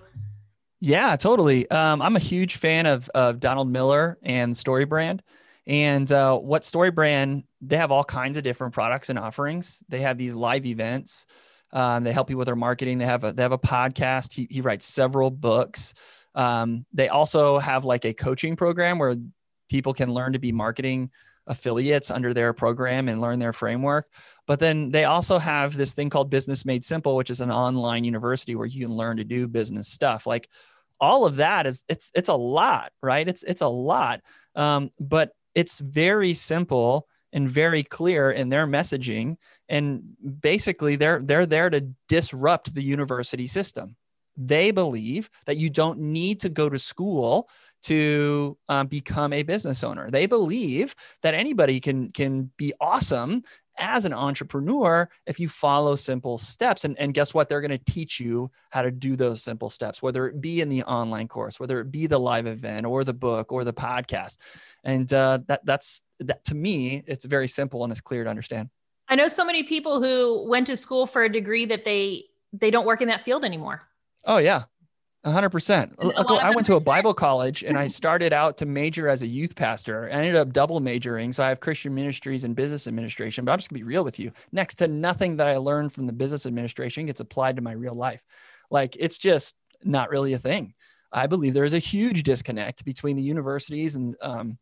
Yeah 0.80 1.15
totally. 1.15 1.69
Um, 1.69 2.02
i'm 2.02 2.15
a 2.15 2.19
huge 2.19 2.58
fan 2.58 2.86
of, 2.86 3.10
of 3.10 3.39
donald 3.39 3.69
miller 3.69 4.17
and 4.24 4.54
StoryBrand. 4.54 5.19
And 5.67 6.12
uh, 6.12 6.38
what 6.38 6.63
StoryBrand 6.63 7.43
they 7.62 7.78
have 7.78 7.91
all 7.91 8.04
kinds 8.04 8.38
of 8.38 8.43
different 8.43 8.74
products 8.74 9.10
and 9.10 9.19
offerings. 9.19 9.84
They 9.89 10.02
have 10.02 10.17
these 10.17 10.34
live 10.34 10.65
events 10.65 11.28
um, 11.74 12.04
they 12.04 12.12
help 12.12 12.30
you 12.30 12.38
with 12.38 12.46
their 12.46 12.56
marketing 12.56 12.98
they 12.98 13.06
have 13.06 13.24
a 13.24 13.34
they 13.34 13.42
have 13.42 13.52
a 13.52 13.58
podcast 13.58 14.34
he, 14.34 14.48
he 14.50 14.62
writes 14.62 14.86
several 14.86 15.30
books 15.30 15.94
um, 16.36 16.86
they 16.94 17.10
also 17.10 17.60
have 17.60 17.86
like 17.86 18.06
a 18.06 18.14
coaching 18.14 18.56
program 18.56 18.98
where 18.98 19.16
people 19.70 19.94
can 19.94 20.14
learn 20.14 20.34
to 20.34 20.40
be 20.40 20.52
marketing 20.52 21.10
affiliates 21.48 22.12
under 22.12 22.34
their 22.34 22.54
program 22.54 23.08
and 23.10 23.20
learn 23.20 23.40
their 23.40 23.54
framework. 23.54 24.08
But 24.46 24.60
then 24.60 24.92
they 24.92 25.06
also 25.06 25.40
have 25.40 25.76
this 25.76 25.94
thing 25.94 26.10
called 26.10 26.30
Business 26.30 26.66
Made 26.66 26.86
Simple, 26.86 27.16
which 27.16 27.30
is 27.30 27.42
an 27.42 27.52
online 27.52 28.04
university 28.04 28.56
where 28.56 28.68
you 28.68 28.86
can 28.86 28.96
learn 28.96 29.18
to 29.18 29.24
do 29.24 29.48
business 29.48 29.88
stuff. 29.88 30.28
Like 30.28 30.50
all 31.00 31.26
of 31.26 31.38
that 31.38 31.66
is 31.66 31.84
it's 31.90 32.12
it's 32.14 32.30
a 32.30 32.36
lot, 32.36 32.92
right? 33.02 33.28
It's 33.28 33.44
it's 33.44 33.62
a 33.62 33.68
lot. 33.68 34.22
Um, 34.56 34.92
but 35.00 35.32
it's 35.56 35.80
very 35.80 36.34
simple 36.34 37.08
and 37.34 37.50
very 37.50 37.84
clear 37.84 38.32
in 38.32 38.50
their 38.50 38.67
messaging. 38.67 39.38
And 39.70 40.15
basically 40.41 40.96
they're 40.96 41.22
they're 41.22 41.46
there 41.46 41.70
to 41.70 41.88
disrupt 42.08 42.74
the 42.74 42.84
university 42.84 43.48
system. 43.48 43.96
They 44.38 44.72
believe 44.72 45.30
that 45.46 45.58
you 45.58 45.70
don't 45.70 46.00
need 46.00 46.39
to 46.41 46.50
go 46.50 46.70
to 46.70 46.80
school 46.80 47.50
to 47.84 48.58
um, 48.70 48.88
become 48.88 49.34
a 49.34 49.44
business 49.44 49.84
owner. 49.84 50.10
They 50.10 50.26
believe 50.26 50.96
that 51.22 51.34
anybody 51.34 51.80
can 51.80 52.12
can 52.12 52.52
be 52.58 52.74
awesome 52.80 53.44
as 53.78 54.06
an 54.06 54.13
entrepreneur 54.13 55.10
if 55.26 55.39
you 55.39 55.50
follow 55.50 55.96
simple 55.96 56.38
steps. 56.38 56.86
And, 56.86 56.98
and 57.00 57.13
guess 57.13 57.34
what? 57.34 57.50
They're 57.50 57.62
going 57.62 57.72
to 57.72 57.91
teach 57.91 58.20
you 58.20 58.52
how 58.70 58.82
to 58.82 58.91
do 58.91 59.15
those 59.15 59.41
simple 59.41 59.70
steps, 59.70 60.02
whether 60.02 60.28
it 60.28 60.39
be 60.39 60.62
in 60.62 60.70
the 60.70 60.84
online 60.84 61.28
course, 61.28 61.60
whether 61.60 61.80
it 61.80 61.91
be 61.91 62.08
the 62.08 62.20
live 62.20 62.48
event 62.48 62.86
or 62.86 63.04
the 63.04 63.13
book 63.13 63.52
or 63.52 63.63
the 63.63 63.74
podcast. 63.74 64.38
And 64.84 65.12
uh, 65.12 65.39
that 65.48 65.65
that's 65.65 66.02
that 66.20 66.44
to 66.46 66.56
me, 66.56 67.04
it's 67.08 67.26
very 67.26 67.48
simple 67.48 67.84
and 67.84 67.91
it's 67.91 68.02
clear 68.02 68.24
to 68.24 68.30
understand. 68.30 68.70
I 69.08 69.15
know 69.15 69.28
so 69.28 69.44
many 69.44 69.63
people 69.63 70.02
who 70.02 70.48
went 70.48 70.67
to 70.67 70.78
school 70.78 71.06
for 71.06 71.24
a 71.24 71.32
degree 71.32 71.65
that 71.65 71.84
they 71.84 72.26
they 72.54 72.72
don't 72.72 72.86
work 72.86 73.02
in 73.02 73.08
that 73.08 73.26
field 73.26 73.44
anymore. 73.44 73.82
Oh 74.26 74.38
yeah, 74.38 74.63
hundred 75.24 75.50
percent. 75.50 75.94
I 76.00 76.52
went 76.56 76.66
to 76.68 76.76
a 76.76 76.80
Bible 76.80 77.14
college 77.14 77.64
and 77.64 77.78
I 77.78 77.88
started 78.00 78.34
out 78.34 78.58
to 78.58 78.66
major 78.66 79.08
as 79.08 79.22
a 79.22 79.28
youth 79.28 79.56
pastor. 79.56 80.10
I 80.12 80.16
ended 80.16 80.36
up 80.36 80.52
double 80.52 80.80
majoring. 80.80 81.32
So 81.32 81.44
I 81.44 81.50
have 81.50 81.60
Christian 81.60 81.94
ministries 81.94 82.44
and 82.44 82.56
business 82.56 82.88
administration, 82.88 83.46
but 83.46 83.52
I'm 83.52 83.60
just 83.60 83.70
gonna 83.70 83.80
be 83.80 83.84
real 83.84 84.04
with 84.04 84.20
you. 84.20 84.32
Next 84.52 84.76
to 84.76 84.88
nothing 84.88 85.38
that 85.38 85.48
I 85.48 85.58
learned 85.58 85.94
from 85.94 86.08
the 86.08 86.14
business 86.14 86.46
administration 86.46 87.06
gets 87.06 87.20
applied 87.20 87.58
to 87.58 87.62
my 87.62 87.74
real 87.74 87.94
life. 87.94 88.26
Like 88.72 88.96
it's 89.00 89.18
just 89.18 89.56
not 89.84 90.10
really 90.10 90.34
a 90.34 90.40
thing. 90.40 90.74
I 91.12 91.28
believe 91.28 91.54
there 91.54 91.66
is 91.66 91.74
a 91.74 91.80
huge 91.80 92.24
disconnect 92.24 92.86
between 92.86 93.16
the 93.16 93.24
universities 93.24 93.96
and 93.96 94.16
um, 94.22 94.58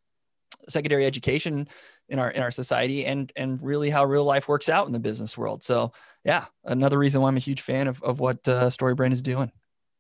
secondary 0.68 1.06
education 1.06 1.68
in 2.10 2.20
our 2.20 2.32
in 2.32 2.42
our 2.42 2.52
society 2.52 3.06
and 3.06 3.32
and 3.36 3.62
really 3.62 3.90
how 3.90 4.04
real 4.04 4.24
life 4.24 4.48
works 4.48 4.68
out 4.68 4.88
in 4.88 4.94
the 4.94 5.00
business 5.00 5.38
world. 5.38 5.64
So 5.64 5.94
yeah, 6.24 6.46
another 6.66 6.98
reason 6.98 7.22
why 7.22 7.28
I'm 7.28 7.38
a 7.38 7.42
huge 7.42 7.62
fan 7.62 7.88
of, 7.88 8.02
of 8.04 8.20
what 8.20 8.48
uh, 8.48 8.68
StoryBrand 8.68 9.12
is 9.12 9.22
doing. 9.22 9.52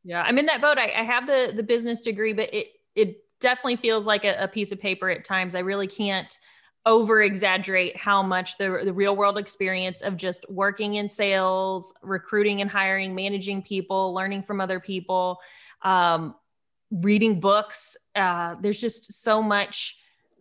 Yeah, 0.04 0.22
I'm 0.22 0.38
in 0.38 0.46
that 0.48 0.62
boat. 0.62 0.78
I, 0.78 0.86
I 0.86 1.04
have 1.04 1.28
the 1.28 1.52
the 1.56 1.64
business 1.64 2.02
degree, 2.02 2.34
but 2.34 2.54
it 2.54 2.68
it 2.96 3.24
definitely 3.40 3.76
feels 3.76 4.06
like 4.06 4.26
a, 4.26 4.44
a 4.44 4.48
piece 4.48 4.72
of 4.72 4.80
paper 4.80 5.10
at 5.10 5.26
times. 5.26 5.56
I 5.56 5.60
really 5.60 5.88
can't 5.88 6.38
over 6.86 7.22
exaggerate 7.22 7.96
how 7.98 8.24
much 8.24 8.58
the, 8.58 8.82
the 8.84 8.94
real 8.94 9.16
world 9.16 9.38
experience 9.38 10.02
of 10.02 10.16
just 10.18 10.50
working 10.50 10.96
in 10.96 11.08
sales, 11.08 11.94
recruiting 12.02 12.62
and 12.62 12.70
hiring, 12.70 13.14
managing 13.14 13.62
people, 13.62 14.14
learning 14.14 14.44
from 14.44 14.62
other 14.62 14.80
people, 14.80 15.40
um, 15.82 16.34
reading 16.90 17.40
books. 17.40 17.98
Uh, 18.16 18.56
there's 18.62 18.80
just 18.80 19.14
so 19.22 19.44
much 19.44 19.98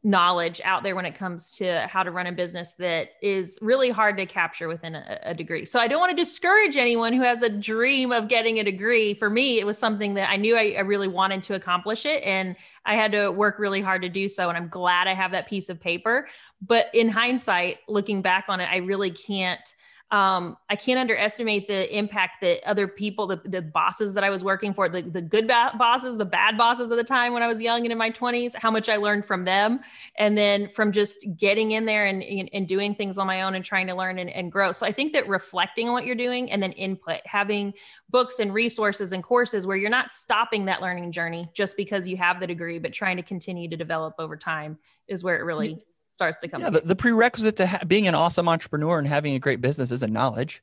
knowledge 0.09 0.59
out 0.65 0.83
there 0.83 0.97
when 0.97 1.05
it 1.05 1.15
comes 1.15 1.51
to 1.51 1.87
how 1.87 2.03
to 2.03 2.11
run 2.11 2.27
a 2.27 2.33
business 2.33 2.73
that 2.73 3.11
is 3.21 3.59
really 3.61 3.91
hard 3.91 4.17
to 4.17 4.25
capture 4.25 4.67
within 4.67 4.95
a, 4.95 5.19
a, 5.23 5.35
degree. 5.35 5.67
So 5.67 5.79
I 5.79 5.87
don't 5.87 6.01
want 6.01 6.11
to 6.11 6.17
discourage 6.17 6.79
anyone 6.79 7.13
who 7.13 7.23
has 7.23 7.43
a 7.43 7.51
dream 7.51 8.11
of 8.11 8.27
getting 8.27 8.59
a 8.59 8.65
degree. 8.65 9.13
For 9.13 9.29
me, 9.29 9.61
it 9.61 9.67
was 9.67 9.77
something 9.77 10.15
that 10.15 10.31
I 10.31 10.37
knew 10.37 10.57
I, 10.57 10.77
I 10.79 10.81
really 10.81 11.09
wanted 11.09 11.43
to 11.45 11.55
accomplish 11.55 12.07
it 12.07 12.23
and 12.25 12.57
I 12.87 12.95
had 12.95 13.13
to 13.13 13.31
work 13.31 13.59
really 13.59 13.83
hard 13.83 14.01
to 14.01 14.09
do 14.09 14.31
so. 14.31 14.49
And 14.49 14.57
I'm 14.57 14.69
glad 14.69 15.09
I 15.09 15.15
have 15.15 15.33
that 15.33 15.47
piece 15.47 15.69
of 15.69 15.79
paper. 15.79 16.27
But 16.63 16.87
in 16.95 17.11
hindsight, 17.11 17.79
looking 17.87 18.23
back 18.23 18.47
on 18.49 18.61
it, 18.61 18.69
I 18.73 18.79
really 18.79 19.11
can't 19.11 19.75
um, 20.11 20.57
I 20.71 20.77
can't 20.77 20.99
underestimate 20.99 21.69
the 21.69 21.97
impact 21.97 22.41
that 22.41 22.67
other 22.67 22.89
people, 22.89 23.27
the, 23.27 23.37
the 23.45 23.61
bosses 23.61 24.15
that 24.15 24.25
I 24.25 24.31
was 24.31 24.43
working 24.43 24.73
for, 24.73 24.89
the, 24.89 25.03
the 25.03 25.21
good 25.21 25.47
ba- 25.47 25.73
bosses, 25.79 26.17
the 26.17 26.25
bad 26.25 26.57
bosses 26.57 26.91
at 26.91 26.97
the 26.97 27.05
time 27.05 27.35
when 27.35 27.43
I 27.43 27.47
was 27.47 27.61
young 27.61 27.83
and 27.83 27.93
in 27.93 27.99
my 27.99 28.11
20s, 28.11 28.55
how 28.55 28.71
much 28.71 28.89
I 28.89 28.97
learned 28.97 29.27
from 29.27 29.45
them. 29.45 29.81
And 30.17 30.37
then 30.37 30.71
from 30.71 30.93
just 30.93 31.27
getting 31.37 31.73
in 31.73 31.85
there 31.85 32.07
and, 32.07 32.23
and, 32.23 32.49
and 32.55 32.67
doing 32.67 32.95
things 32.95 33.19
on 33.19 33.27
my 33.27 33.43
own 33.43 33.55
and 33.55 33.63
trying 33.63 33.87
to 33.89 33.95
learn 33.95 34.19
and, 34.19 34.31
and 34.31 34.51
grow. 34.51 34.73
So 34.73 34.87
I 34.87 34.93
think 34.93 35.13
that 35.13 35.29
reflecting 35.29 35.89
on 35.89 35.93
what 35.93 36.07
you're 36.07 36.15
doing 36.15 36.51
and 36.51 36.63
then 36.63 36.73
input, 36.73 37.21
having 37.27 37.75
books 38.09 38.39
and 38.39 38.55
resources 38.55 39.13
and 39.13 39.23
courses 39.23 39.67
where 39.67 39.77
you're 39.77 39.91
not 39.91 40.11
stopping 40.11 40.65
that 40.67 40.81
learning 40.81 41.13
journey 41.13 41.51
just 41.53 41.77
because 41.77 42.09
you 42.09 42.17
have 42.17 42.41
the 42.41 42.47
degree, 42.47 42.79
but 42.79 42.95
trying 42.95 43.19
to 43.19 43.23
continue 43.23 43.69
to 43.69 43.77
develop 43.77 44.15
over 44.19 44.39
time 44.39 44.79
is 45.07 45.23
where 45.23 45.39
it 45.39 45.43
really 45.43 45.83
starts 46.09 46.39
to 46.39 46.49
come. 46.49 46.63
Yeah, 46.63 46.71
the, 46.71 46.81
the, 46.81 46.97
prerequisite 46.97 47.57
to 47.57 47.67
ha- 47.67 47.85
being 47.87 48.09
an 48.09 48.15
awesome 48.15 48.49
entrepreneur 48.49 48.99
and 48.99 49.07
having 49.07 49.35
a 49.35 49.39
great 49.39 49.61
business 49.61 49.91
isn't 49.93 50.13
knowledge. 50.13 50.63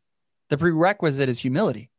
The 0.49 0.57
prerequisite 0.57 1.29
is 1.29 1.39
humility. 1.39 1.89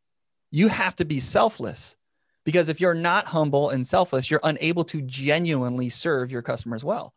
You 0.51 0.69
have 0.69 0.95
to 0.97 1.05
be 1.05 1.21
selfless 1.21 1.97
because 2.45 2.69
if 2.69 2.81
you're 2.81 2.95
not 2.95 3.27
humble 3.27 3.71
and 3.71 3.87
selfless, 3.87 4.31
you're 4.31 4.41
unable 4.45 4.85
to 4.85 5.03
genuinely 5.03 5.89
serve 5.89 6.31
your 6.31 6.43
customers 6.43 6.85
well. 6.85 7.13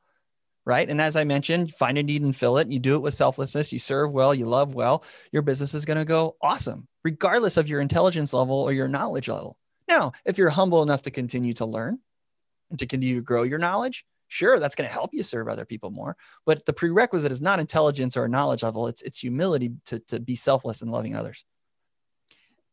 Right. 0.65 0.89
And 0.89 1.01
as 1.01 1.15
I 1.15 1.23
mentioned, 1.23 1.73
find 1.73 1.97
a 1.97 2.03
need 2.03 2.21
and 2.21 2.35
fill 2.35 2.57
it. 2.57 2.69
You 2.69 2.79
do 2.79 2.95
it 2.95 3.01
with 3.01 3.13
selflessness. 3.13 3.71
You 3.71 3.79
serve 3.79 4.11
well, 4.11 4.35
you 4.35 4.45
love 4.45 4.75
well. 4.75 5.03
Your 5.31 5.41
business 5.41 5.73
is 5.73 5.85
going 5.85 5.97
to 5.97 6.05
go 6.05 6.35
awesome, 6.41 6.87
regardless 7.03 7.57
of 7.57 7.67
your 7.67 7.81
intelligence 7.81 8.33
level 8.33 8.55
or 8.55 8.71
your 8.71 8.87
knowledge 8.87 9.29
level. 9.29 9.57
Now, 9.87 10.11
if 10.25 10.37
you're 10.37 10.49
humble 10.49 10.83
enough 10.83 11.01
to 11.03 11.11
continue 11.11 11.53
to 11.55 11.65
learn 11.65 11.99
and 12.69 12.77
to 12.77 12.85
continue 12.85 13.15
to 13.15 13.21
grow 13.21 13.43
your 13.43 13.57
knowledge, 13.57 14.05
sure 14.29 14.59
that's 14.59 14.75
going 14.75 14.87
to 14.87 14.93
help 14.93 15.11
you 15.13 15.23
serve 15.23 15.47
other 15.47 15.65
people 15.65 15.91
more 15.91 16.15
but 16.45 16.65
the 16.65 16.73
prerequisite 16.73 17.31
is 17.31 17.41
not 17.41 17.59
intelligence 17.59 18.15
or 18.15 18.27
knowledge 18.27 18.63
level 18.63 18.87
it's 18.87 19.01
it's 19.01 19.19
humility 19.19 19.71
to, 19.85 19.99
to 19.99 20.19
be 20.19 20.35
selfless 20.35 20.81
and 20.81 20.91
loving 20.91 21.15
others. 21.15 21.45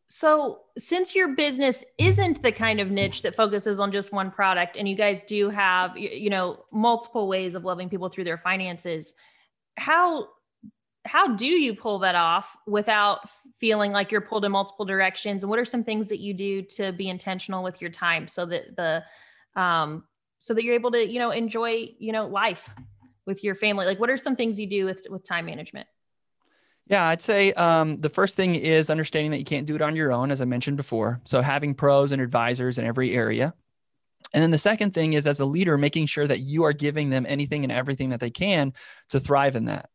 So 0.09 0.61
since 0.79 1.17
your 1.17 1.35
business 1.35 1.85
isn't 1.99 2.41
the 2.41 2.53
kind 2.53 2.79
of 2.79 2.91
niche 2.91 3.23
that 3.23 3.35
focuses 3.35 3.81
on 3.81 3.91
just 3.91 4.13
one 4.13 4.31
product 4.31 4.77
and 4.77 4.89
you 4.89 4.95
guys 4.95 5.25
do 5.25 5.51
have 5.51 5.97
you 5.97 6.31
know 6.31 6.65
multiple 6.73 7.27
ways 7.27 7.55
of 7.55 7.65
loving 7.65 7.89
people 7.89 8.09
through 8.09 8.25
their 8.25 8.39
finances 8.39 9.15
how 9.77 10.29
how 11.05 11.37
do 11.37 11.47
you 11.47 11.75
pull 11.75 12.01
that 12.01 12.17
off 12.17 12.57
without 12.67 13.21
feeling 13.59 13.93
like 13.93 14.11
you're 14.11 14.21
pulled 14.21 14.45
in 14.45 14.51
multiple 14.51 14.85
directions? 14.85 15.45
And 15.45 15.51
what 15.51 15.61
are 15.61 15.65
some 15.65 15.85
things 15.85 16.09
that 16.09 16.19
you 16.19 16.35
do 16.35 16.63
to 16.63 16.91
be 16.91 17.09
intentional 17.09 17.63
with 17.63 17.81
your 17.81 17.91
time 17.91 18.27
so 18.27 18.45
that 18.47 18.75
the 18.75 19.05
um, 19.61 20.03
so 20.39 20.55
that 20.55 20.65
you're 20.65 20.75
able 20.75 20.91
to 20.91 21.07
you 21.07 21.19
know 21.19 21.31
enjoy 21.31 21.89
you 21.99 22.13
know 22.13 22.27
life 22.27 22.71
with 23.27 23.43
your 23.43 23.55
family 23.55 23.87
like 23.87 23.99
what 23.99 24.11
are 24.11 24.19
some 24.19 24.37
things 24.37 24.59
you 24.59 24.67
do 24.67 24.85
with 24.85 25.07
with 25.11 25.27
time 25.27 25.47
management 25.47 25.87
yeah, 26.89 27.09
I'd 27.09 27.21
say 27.21 27.53
um, 27.55 28.01
the 28.01 28.09
first 28.09 28.37
thing 28.37 28.55
is 28.55 28.91
understanding 28.91 29.33
that 29.33 29.39
you 29.39 29.45
can't 29.45 29.67
do 29.67 29.75
it 29.75 29.83
on 29.83 29.97
your 29.97 30.13
own, 30.13 30.31
as 30.31 30.41
I 30.41 30.45
mentioned 30.45 30.77
before. 30.77 31.21
So 31.25 31.41
having 31.41 31.75
pros 31.75 32.13
and 32.13 32.23
advisors 32.23 32.79
in 32.79 32.85
every 32.85 33.13
area. 33.13 33.55
And 34.33 34.43
then 34.43 34.53
the 34.53 34.59
second 34.59 34.95
thing 34.95 35.15
is, 35.15 35.27
as 35.27 35.41
a 35.41 35.45
leader, 35.45 35.77
making 35.77 36.07
sure 36.07 36.27
that 36.27 36.41
you 36.41 36.65
are 36.65 36.73
giving 36.73 37.11
them 37.11 37.27
anything 37.29 37.65
and 37.65 37.73
everything 37.73 38.11
that 38.11 38.21
they 38.21 38.31
can 38.31 38.73
to 39.11 39.19
thrive 39.19 39.57
in 39.57 39.65
that. 39.65 39.89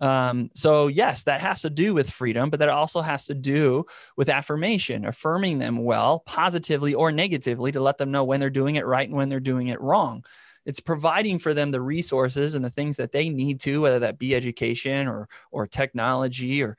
Um, 0.00 0.50
so, 0.54 0.88
yes, 0.88 1.24
that 1.24 1.40
has 1.40 1.62
to 1.62 1.70
do 1.70 1.94
with 1.94 2.10
freedom, 2.10 2.50
but 2.50 2.60
that 2.60 2.68
also 2.68 3.00
has 3.00 3.26
to 3.26 3.34
do 3.34 3.86
with 4.16 4.28
affirmation, 4.28 5.04
affirming 5.06 5.58
them 5.58 5.78
well, 5.78 6.20
positively 6.26 6.94
or 6.94 7.12
negatively, 7.12 7.72
to 7.72 7.80
let 7.80 7.96
them 7.98 8.10
know 8.10 8.24
when 8.24 8.40
they're 8.40 8.50
doing 8.50 8.76
it 8.76 8.86
right 8.86 9.08
and 9.08 9.16
when 9.16 9.28
they're 9.28 9.40
doing 9.40 9.68
it 9.68 9.80
wrong. 9.80 10.24
It's 10.66 10.80
providing 10.80 11.38
for 11.38 11.54
them 11.54 11.70
the 11.70 11.80
resources 11.80 12.54
and 12.54 12.64
the 12.64 12.70
things 12.70 12.96
that 12.96 13.12
they 13.12 13.28
need 13.28 13.60
to, 13.60 13.80
whether 13.80 14.00
that 14.00 14.18
be 14.18 14.34
education 14.34 15.06
or 15.06 15.28
or 15.50 15.66
technology, 15.66 16.62
or 16.62 16.76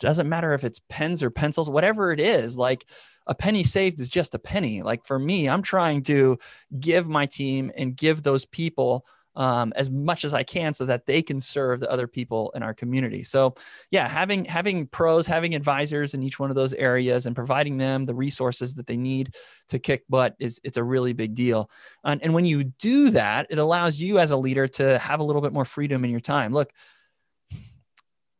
doesn't 0.00 0.28
matter 0.28 0.52
if 0.54 0.64
it's 0.64 0.80
pens 0.88 1.22
or 1.22 1.30
pencils, 1.30 1.70
whatever 1.70 2.12
it 2.12 2.20
is. 2.20 2.58
Like 2.58 2.84
a 3.26 3.34
penny 3.34 3.62
saved 3.64 4.00
is 4.00 4.10
just 4.10 4.34
a 4.34 4.38
penny. 4.38 4.82
Like 4.82 5.04
for 5.04 5.18
me, 5.18 5.48
I'm 5.48 5.62
trying 5.62 6.02
to 6.04 6.38
give 6.78 7.08
my 7.08 7.26
team 7.26 7.70
and 7.76 7.96
give 7.96 8.22
those 8.22 8.44
people 8.44 9.06
um, 9.38 9.72
as 9.76 9.88
much 9.88 10.24
as 10.24 10.34
I 10.34 10.42
can 10.42 10.74
so 10.74 10.84
that 10.84 11.06
they 11.06 11.22
can 11.22 11.40
serve 11.40 11.78
the 11.78 11.90
other 11.90 12.08
people 12.08 12.52
in 12.56 12.62
our 12.62 12.74
community. 12.74 13.22
So 13.22 13.54
yeah, 13.90 14.08
having 14.08 14.44
having 14.44 14.88
pros, 14.88 15.26
having 15.28 15.54
advisors 15.54 16.12
in 16.12 16.24
each 16.24 16.40
one 16.40 16.50
of 16.50 16.56
those 16.56 16.74
areas 16.74 17.24
and 17.26 17.36
providing 17.36 17.78
them 17.78 18.04
the 18.04 18.14
resources 18.14 18.74
that 18.74 18.86
they 18.88 18.96
need 18.96 19.34
to 19.68 19.78
kick 19.78 20.04
butt 20.08 20.34
is 20.40 20.60
it's 20.64 20.76
a 20.76 20.82
really 20.82 21.12
big 21.12 21.34
deal. 21.34 21.70
And, 22.04 22.22
and 22.22 22.34
when 22.34 22.44
you 22.44 22.64
do 22.64 23.10
that, 23.10 23.46
it 23.48 23.58
allows 23.58 24.00
you 24.00 24.18
as 24.18 24.32
a 24.32 24.36
leader 24.36 24.66
to 24.68 24.98
have 24.98 25.20
a 25.20 25.24
little 25.24 25.40
bit 25.40 25.52
more 25.52 25.64
freedom 25.64 26.04
in 26.04 26.10
your 26.10 26.20
time. 26.20 26.52
Look, 26.52 26.72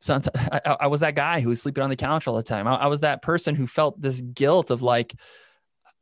I, 0.09 0.77
I 0.81 0.87
was 0.89 1.01
that 1.01 1.15
guy 1.15 1.41
who 1.41 1.49
was 1.49 1.63
sleeping 1.63 1.85
on 1.85 1.91
the 1.91 1.97
couch 1.97 2.27
all 2.27 2.37
the 2.37 2.43
time. 2.43 2.67
I, 2.67 2.75
I 2.75 2.87
was 2.89 3.01
that 3.01 3.23
person 3.23 3.55
who 3.55 3.67
felt 3.69 4.01
this 4.01 4.21
guilt 4.21 4.71
of 4.71 4.83
like, 4.83 5.15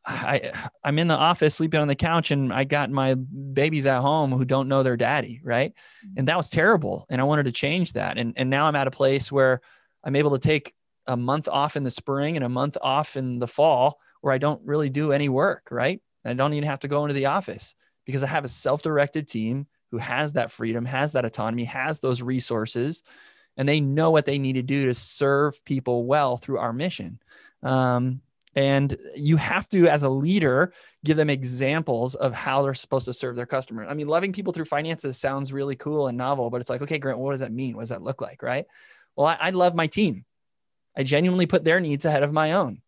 I 0.06 0.52
I'm 0.84 0.98
in 0.98 1.08
the 1.08 1.16
office 1.16 1.56
sleeping 1.56 1.80
on 1.80 1.88
the 1.88 1.96
couch 1.96 2.30
and 2.30 2.52
I 2.52 2.64
got 2.64 2.90
my 2.90 3.14
babies 3.14 3.86
at 3.86 4.00
home 4.00 4.30
who 4.30 4.44
don't 4.44 4.68
know 4.68 4.82
their 4.82 4.96
daddy, 4.96 5.40
right? 5.42 5.72
Mm-hmm. 5.72 6.18
And 6.18 6.28
that 6.28 6.36
was 6.36 6.48
terrible. 6.48 7.06
And 7.10 7.20
I 7.20 7.24
wanted 7.24 7.46
to 7.46 7.52
change 7.52 7.94
that. 7.94 8.16
And 8.16 8.32
and 8.36 8.48
now 8.48 8.66
I'm 8.66 8.76
at 8.76 8.86
a 8.86 8.92
place 8.92 9.32
where 9.32 9.60
I'm 10.04 10.16
able 10.16 10.30
to 10.30 10.38
take 10.38 10.72
a 11.06 11.16
month 11.16 11.48
off 11.48 11.76
in 11.76 11.82
the 11.82 11.90
spring 11.90 12.36
and 12.36 12.44
a 12.44 12.48
month 12.48 12.76
off 12.80 13.16
in 13.16 13.38
the 13.38 13.48
fall 13.48 13.98
where 14.20 14.32
I 14.32 14.38
don't 14.38 14.60
really 14.64 14.88
do 14.88 15.12
any 15.12 15.28
work, 15.28 15.68
right? 15.70 16.00
I 16.24 16.32
don't 16.34 16.52
even 16.54 16.68
have 16.68 16.80
to 16.80 16.88
go 16.88 17.04
into 17.04 17.14
the 17.14 17.26
office 17.26 17.74
because 18.04 18.22
I 18.24 18.26
have 18.26 18.44
a 18.44 18.48
self-directed 18.48 19.28
team 19.28 19.66
who 19.92 19.98
has 19.98 20.32
that 20.32 20.50
freedom, 20.50 20.84
has 20.84 21.12
that 21.12 21.24
autonomy, 21.24 21.64
has 21.64 22.00
those 22.00 22.22
resources, 22.22 23.04
and 23.56 23.68
they 23.68 23.80
know 23.80 24.10
what 24.10 24.26
they 24.26 24.38
need 24.38 24.54
to 24.54 24.62
do 24.62 24.86
to 24.86 24.94
serve 24.94 25.64
people 25.64 26.04
well 26.04 26.36
through 26.36 26.58
our 26.58 26.72
mission. 26.72 27.20
Um, 27.62 28.20
and 28.56 28.96
you 29.14 29.36
have 29.36 29.68
to, 29.68 29.86
as 29.86 30.02
a 30.02 30.08
leader, 30.08 30.72
give 31.04 31.18
them 31.18 31.28
examples 31.28 32.14
of 32.14 32.32
how 32.32 32.62
they're 32.62 32.72
supposed 32.72 33.04
to 33.04 33.12
serve 33.12 33.36
their 33.36 33.46
customer. 33.46 33.86
I 33.86 33.92
mean, 33.92 34.08
loving 34.08 34.32
people 34.32 34.54
through 34.54 34.64
finances 34.64 35.18
sounds 35.18 35.52
really 35.52 35.76
cool 35.76 36.08
and 36.08 36.16
novel, 36.16 36.48
but 36.48 36.62
it's 36.62 36.70
like, 36.70 36.80
okay, 36.80 36.98
Grant, 36.98 37.18
what 37.18 37.32
does 37.32 37.40
that 37.40 37.52
mean? 37.52 37.76
What 37.76 37.82
does 37.82 37.90
that 37.90 38.02
look 38.02 38.22
like? 38.22 38.42
Right. 38.42 38.64
Well, 39.14 39.26
I, 39.26 39.36
I 39.40 39.50
love 39.50 39.74
my 39.74 39.86
team. 39.86 40.24
I 40.96 41.02
genuinely 41.02 41.44
put 41.44 41.64
their 41.64 41.80
needs 41.80 42.06
ahead 42.06 42.22
of 42.22 42.32
my 42.32 42.52
own. 42.52 42.80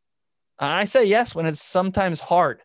I 0.58 0.86
say 0.86 1.04
yes 1.04 1.34
when 1.34 1.44
it's 1.44 1.62
sometimes 1.62 2.18
hard, 2.18 2.62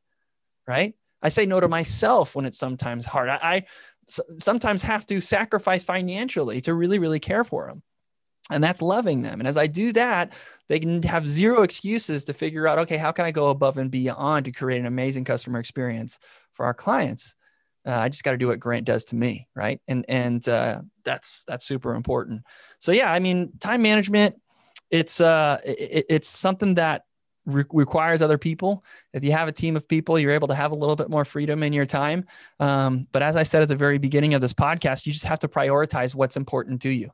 right? 0.65 0.95
I 1.21 1.29
say 1.29 1.45
no 1.45 1.59
to 1.59 1.67
myself 1.67 2.35
when 2.35 2.45
it's 2.45 2.57
sometimes 2.57 3.05
hard. 3.05 3.29
I, 3.29 3.39
I 3.41 3.63
sometimes 4.39 4.81
have 4.81 5.05
to 5.07 5.19
sacrifice 5.19 5.83
financially 5.83 6.61
to 6.61 6.73
really, 6.73 6.99
really 6.99 7.19
care 7.19 7.43
for 7.43 7.67
them. 7.67 7.83
And 8.51 8.63
that's 8.63 8.81
loving 8.81 9.21
them. 9.21 9.39
And 9.39 9.47
as 9.47 9.57
I 9.57 9.67
do 9.67 9.93
that, 9.93 10.33
they 10.67 10.79
can 10.79 11.01
have 11.03 11.27
zero 11.27 11.61
excuses 11.63 12.25
to 12.25 12.33
figure 12.33 12.67
out, 12.67 12.79
okay, 12.79 12.97
how 12.97 13.11
can 13.11 13.25
I 13.25 13.31
go 13.31 13.49
above 13.49 13.77
and 13.77 13.89
beyond 13.89 14.45
to 14.45 14.51
create 14.51 14.79
an 14.79 14.85
amazing 14.85 15.23
customer 15.23 15.59
experience 15.59 16.19
for 16.53 16.65
our 16.65 16.73
clients? 16.73 17.35
Uh, 17.85 17.91
I 17.91 18.09
just 18.09 18.23
got 18.23 18.31
to 18.31 18.37
do 18.37 18.47
what 18.47 18.59
Grant 18.59 18.85
does 18.85 19.05
to 19.05 19.15
me, 19.15 19.47
right? 19.55 19.81
And 19.87 20.05
and 20.07 20.47
uh, 20.47 20.81
that's 21.03 21.43
that's 21.45 21.65
super 21.65 21.95
important. 21.95 22.43
So 22.79 22.91
yeah, 22.91 23.11
I 23.11 23.19
mean, 23.19 23.51
time 23.59 23.81
management, 23.81 24.35
it's 24.89 25.19
uh, 25.19 25.57
it, 25.65 26.05
it's 26.09 26.29
something 26.29 26.75
that 26.75 27.03
re- 27.45 27.65
requires 27.71 28.21
other 28.21 28.37
people. 28.37 28.83
If 29.11 29.23
you 29.23 29.31
have 29.33 29.47
a 29.47 29.51
team 29.51 29.75
of 29.75 29.87
people, 29.87 30.17
you're 30.17 30.31
able 30.31 30.47
to 30.47 30.55
have 30.55 30.71
a 30.71 30.75
little 30.75 30.95
bit 30.95 31.09
more 31.09 31.25
freedom 31.25 31.63
in 31.63 31.73
your 31.73 31.85
time. 31.85 32.25
Um, 32.59 33.07
but 33.11 33.21
as 33.21 33.35
I 33.35 33.43
said 33.43 33.61
at 33.61 33.67
the 33.67 33.75
very 33.75 33.97
beginning 33.97 34.33
of 34.33 34.41
this 34.41 34.53
podcast, 34.53 35.05
you 35.05 35.11
just 35.11 35.25
have 35.25 35.39
to 35.39 35.47
prioritize 35.47 36.15
what's 36.15 36.37
important 36.37 36.81
to 36.83 36.89
you, 36.89 37.11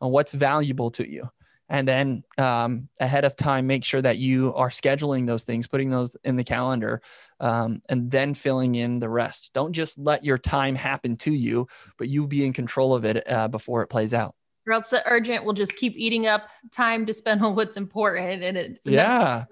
and 0.00 0.10
what's 0.10 0.32
valuable 0.32 0.90
to 0.92 1.08
you. 1.08 1.28
And 1.68 1.88
then 1.88 2.24
um, 2.36 2.88
ahead 3.00 3.24
of 3.24 3.36
time 3.36 3.66
make 3.66 3.84
sure 3.84 4.02
that 4.02 4.18
you 4.18 4.52
are 4.54 4.68
scheduling 4.68 5.26
those 5.26 5.44
things 5.44 5.66
putting 5.66 5.90
those 5.90 6.16
in 6.22 6.36
the 6.36 6.44
calendar 6.44 7.00
um, 7.40 7.80
and 7.88 8.10
then 8.10 8.34
filling 8.34 8.74
in 8.74 8.98
the 8.98 9.08
rest. 9.08 9.50
Don't 9.54 9.72
just 9.72 9.98
let 9.98 10.24
your 10.24 10.38
time 10.38 10.74
happen 10.74 11.16
to 11.18 11.32
you 11.32 11.66
but 11.98 12.08
you 12.08 12.26
be 12.26 12.44
in 12.44 12.52
control 12.52 12.94
of 12.94 13.04
it 13.04 13.28
uh, 13.30 13.48
before 13.48 13.82
it 13.82 13.88
plays 13.88 14.12
out. 14.12 14.34
Or 14.66 14.74
else 14.74 14.90
the 14.90 15.02
urgent 15.06 15.44
will 15.44 15.52
just 15.52 15.76
keep 15.76 15.94
eating 15.96 16.26
up 16.26 16.48
time 16.70 17.06
to 17.06 17.14
spend 17.14 17.42
on 17.44 17.54
what's 17.54 17.76
important 17.76 18.42
and 18.42 18.56
it's 18.56 18.86
yeah. 18.86 19.44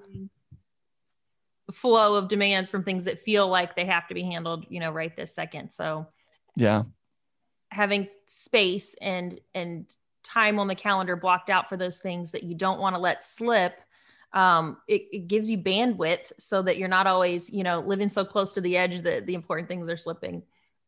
flow 1.70 2.16
of 2.16 2.28
demands 2.28 2.68
from 2.68 2.84
things 2.84 3.04
that 3.04 3.18
feel 3.18 3.48
like 3.48 3.74
they 3.74 3.86
have 3.86 4.06
to 4.08 4.14
be 4.14 4.22
handled 4.22 4.66
you 4.68 4.80
know 4.80 4.90
right 4.90 5.16
this 5.16 5.34
second. 5.34 5.70
So 5.70 6.06
yeah. 6.56 6.82
having 7.70 8.08
space 8.26 8.94
and 9.00 9.40
and 9.54 9.90
time 10.22 10.58
on 10.58 10.68
the 10.68 10.74
calendar 10.74 11.16
blocked 11.16 11.50
out 11.50 11.68
for 11.68 11.76
those 11.76 11.98
things 11.98 12.30
that 12.30 12.42
you 12.42 12.54
don't 12.54 12.80
want 12.80 12.94
to 12.94 13.00
let 13.00 13.24
slip 13.24 13.80
um, 14.32 14.78
it, 14.88 15.02
it, 15.12 15.28
gives 15.28 15.50
you 15.50 15.58
bandwidth 15.58 16.32
so 16.38 16.62
that 16.62 16.78
you're 16.78 16.88
not 16.88 17.06
always 17.06 17.50
you 17.50 17.62
know 17.62 17.80
living 17.80 18.08
so 18.08 18.24
close 18.24 18.52
to 18.52 18.60
the 18.60 18.76
edge 18.76 19.02
that 19.02 19.26
the 19.26 19.34
important 19.34 19.68
things 19.68 19.88
are 19.88 19.96
slipping 19.96 20.42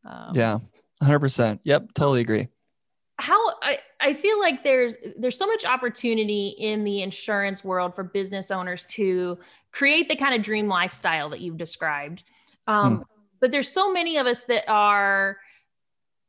um, 0.05 0.33
yeah 0.35 0.59
100% 1.03 1.61
yep 1.65 1.93
totally 1.95 2.21
agree. 2.21 2.49
How 3.19 3.51
I, 3.63 3.79
I 4.01 4.15
feel 4.15 4.41
like 4.41 4.65
there's 4.65 4.97
there's 5.17 5.39
so 5.39 5.47
much 5.47 5.65
opportunity 5.65 6.49
in 6.59 6.83
the 6.83 7.03
insurance 7.03 7.63
world 7.63 7.95
for 7.95 8.03
business 8.03 8.51
owners 8.51 8.85
to 8.87 9.39
create 9.71 10.09
the 10.09 10.17
kind 10.17 10.35
of 10.35 10.43
dream 10.43 10.67
lifestyle 10.67 11.31
that 11.31 11.41
you've 11.41 11.57
described. 11.57 12.25
Um, 12.67 12.97
hmm. 12.97 13.03
but 13.41 13.53
there's 13.53 13.71
so 13.71 13.93
many 13.93 14.17
of 14.17 14.27
us 14.27 14.45
that 14.45 14.69
are 14.69 15.39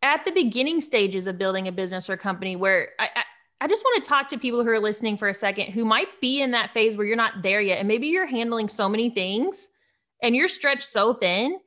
at 0.05 0.23
the 0.23 0.31
beginning 0.31 0.81
stages 0.81 1.25
of 1.25 1.39
building 1.39 1.67
a 1.67 1.71
business 1.71 2.11
or 2.11 2.15
company 2.15 2.55
where 2.55 2.89
I, 2.99 3.09
I, 3.15 3.23
I 3.61 3.67
just 3.67 3.83
want 3.83 4.03
to 4.03 4.07
talk 4.07 4.29
to 4.29 4.37
people 4.37 4.63
who 4.63 4.69
are 4.69 4.79
listening 4.79 5.17
for 5.17 5.27
a 5.27 5.33
second 5.33 5.71
who 5.71 5.83
might 5.83 6.21
be 6.21 6.43
in 6.43 6.51
that 6.51 6.71
phase 6.71 6.95
where 6.95 7.07
you're 7.07 7.17
not 7.17 7.41
there 7.41 7.59
yet. 7.59 7.79
And 7.79 7.87
maybe 7.87 8.07
you're 8.07 8.27
handling 8.27 8.69
so 8.69 8.87
many 8.87 9.09
things 9.09 9.67
and 10.21 10.35
you're 10.35 10.47
stretched 10.47 10.87
so 10.87 11.15
thin 11.15 11.59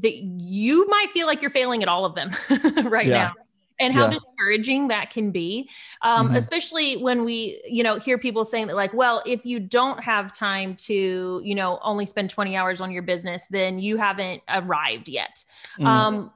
that 0.00 0.14
you 0.14 0.86
might 0.88 1.10
feel 1.12 1.26
like 1.26 1.40
you're 1.40 1.50
failing 1.50 1.82
at 1.82 1.88
all 1.88 2.04
of 2.04 2.14
them 2.14 2.30
right 2.84 3.06
yeah. 3.06 3.28
now 3.28 3.32
and 3.78 3.94
how 3.94 4.04
yeah. 4.04 4.18
discouraging 4.18 4.88
that 4.88 5.10
can 5.10 5.30
be 5.30 5.68
um, 6.02 6.28
mm-hmm. 6.28 6.36
especially 6.36 6.96
when 6.96 7.24
we 7.24 7.60
you 7.66 7.82
know 7.82 7.98
hear 7.98 8.18
people 8.18 8.44
saying 8.44 8.66
that 8.66 8.74
like 8.74 8.92
well 8.94 9.22
if 9.26 9.44
you 9.44 9.60
don't 9.60 10.02
have 10.02 10.32
time 10.32 10.74
to 10.74 11.40
you 11.44 11.54
know 11.54 11.78
only 11.82 12.06
spend 12.06 12.30
20 12.30 12.56
hours 12.56 12.80
on 12.80 12.90
your 12.90 13.02
business 13.02 13.46
then 13.48 13.78
you 13.78 13.96
haven't 13.96 14.42
arrived 14.48 15.08
yet 15.08 15.44
mm-hmm. 15.78 15.86
um, 15.86 16.32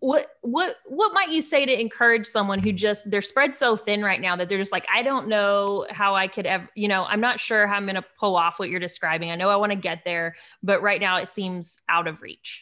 what 0.00 0.28
what 0.42 0.76
what 0.86 1.12
might 1.12 1.30
you 1.30 1.42
say 1.42 1.66
to 1.66 1.80
encourage 1.80 2.26
someone 2.26 2.58
who 2.58 2.72
just 2.72 3.10
they're 3.10 3.22
spread 3.22 3.54
so 3.54 3.76
thin 3.76 4.02
right 4.02 4.20
now 4.20 4.36
that 4.36 4.48
they're 4.48 4.58
just 4.58 4.72
like 4.72 4.86
i 4.92 5.02
don't 5.02 5.28
know 5.28 5.86
how 5.90 6.14
i 6.14 6.26
could 6.26 6.46
ever 6.46 6.68
you 6.74 6.88
know 6.88 7.04
i'm 7.04 7.20
not 7.20 7.40
sure 7.40 7.66
how 7.66 7.74
i'm 7.74 7.84
going 7.84 7.94
to 7.94 8.04
pull 8.18 8.36
off 8.36 8.58
what 8.58 8.68
you're 8.68 8.80
describing. 8.80 9.30
I 9.30 9.36
know 9.36 9.48
i 9.48 9.56
want 9.56 9.72
to 9.72 9.76
get 9.76 10.04
there 10.04 10.36
but 10.62 10.82
right 10.82 11.00
now 11.00 11.18
it 11.18 11.30
seems 11.30 11.78
out 11.88 12.06
of 12.06 12.22
reach. 12.22 12.60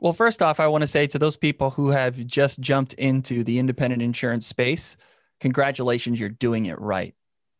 Well 0.00 0.12
first 0.12 0.42
off 0.42 0.60
i 0.60 0.66
want 0.66 0.82
to 0.82 0.88
say 0.88 1.06
to 1.08 1.18
those 1.18 1.36
people 1.36 1.70
who 1.70 1.90
have 1.90 2.24
just 2.26 2.60
jumped 2.60 2.94
into 2.94 3.42
the 3.44 3.58
independent 3.58 4.02
insurance 4.02 4.46
space 4.46 4.96
congratulations 5.40 6.18
you're 6.18 6.28
doing 6.28 6.66
it 6.66 6.80
right. 6.80 7.14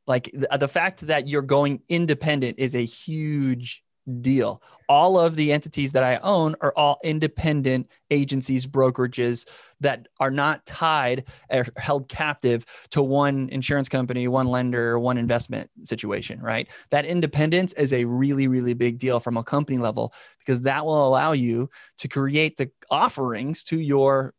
Like 0.07 0.31
the, 0.33 0.49
the 0.59 0.69
fact 0.69 1.07
that 1.07 1.29
you're 1.29 1.43
going 1.43 1.83
independent 1.89 2.59
is 2.59 2.75
a 2.75 2.85
huge 2.85 3.83
deal. 4.21 4.63
All 4.89 5.19
of 5.19 5.37
the 5.37 5.53
entities 5.53 5.93
that 5.93 6.03
I 6.03 6.17
own 6.23 6.55
are 6.61 6.73
all 6.77 6.99
independent 7.05 7.89
agencies, 8.11 8.67
brokerages 8.67 9.47
that 9.81 10.09
are 10.19 10.31
not 10.31 10.65
tied 10.67 11.25
or 11.51 11.67
held 11.77 12.09
captive 12.09 12.65
to 12.91 13.03
one 13.03 13.49
insurance 13.51 13.89
company, 13.89 14.27
one 14.29 14.47
lender, 14.47 14.99
one 14.99 15.19
investment 15.19 15.71
situation, 15.85 16.41
right? 16.41 16.69
That 16.91 17.05
independence 17.05 17.73
is 17.75 17.93
a 17.93 18.07
really, 18.07 18.49
really 18.49 18.75
big 18.75 18.99
deal 18.99 19.21
from 19.21 19.37
a 19.37 19.45
company 19.45 19.79
level 19.79 20.13
because 20.39 20.63
that 20.63 20.85
will 20.85 21.07
allow 21.07 21.33
you 21.33 21.69
to 21.99 22.09
create 22.09 22.57
the 22.57 22.71
offerings 22.91 23.63
to 23.65 23.79
your 23.79 24.35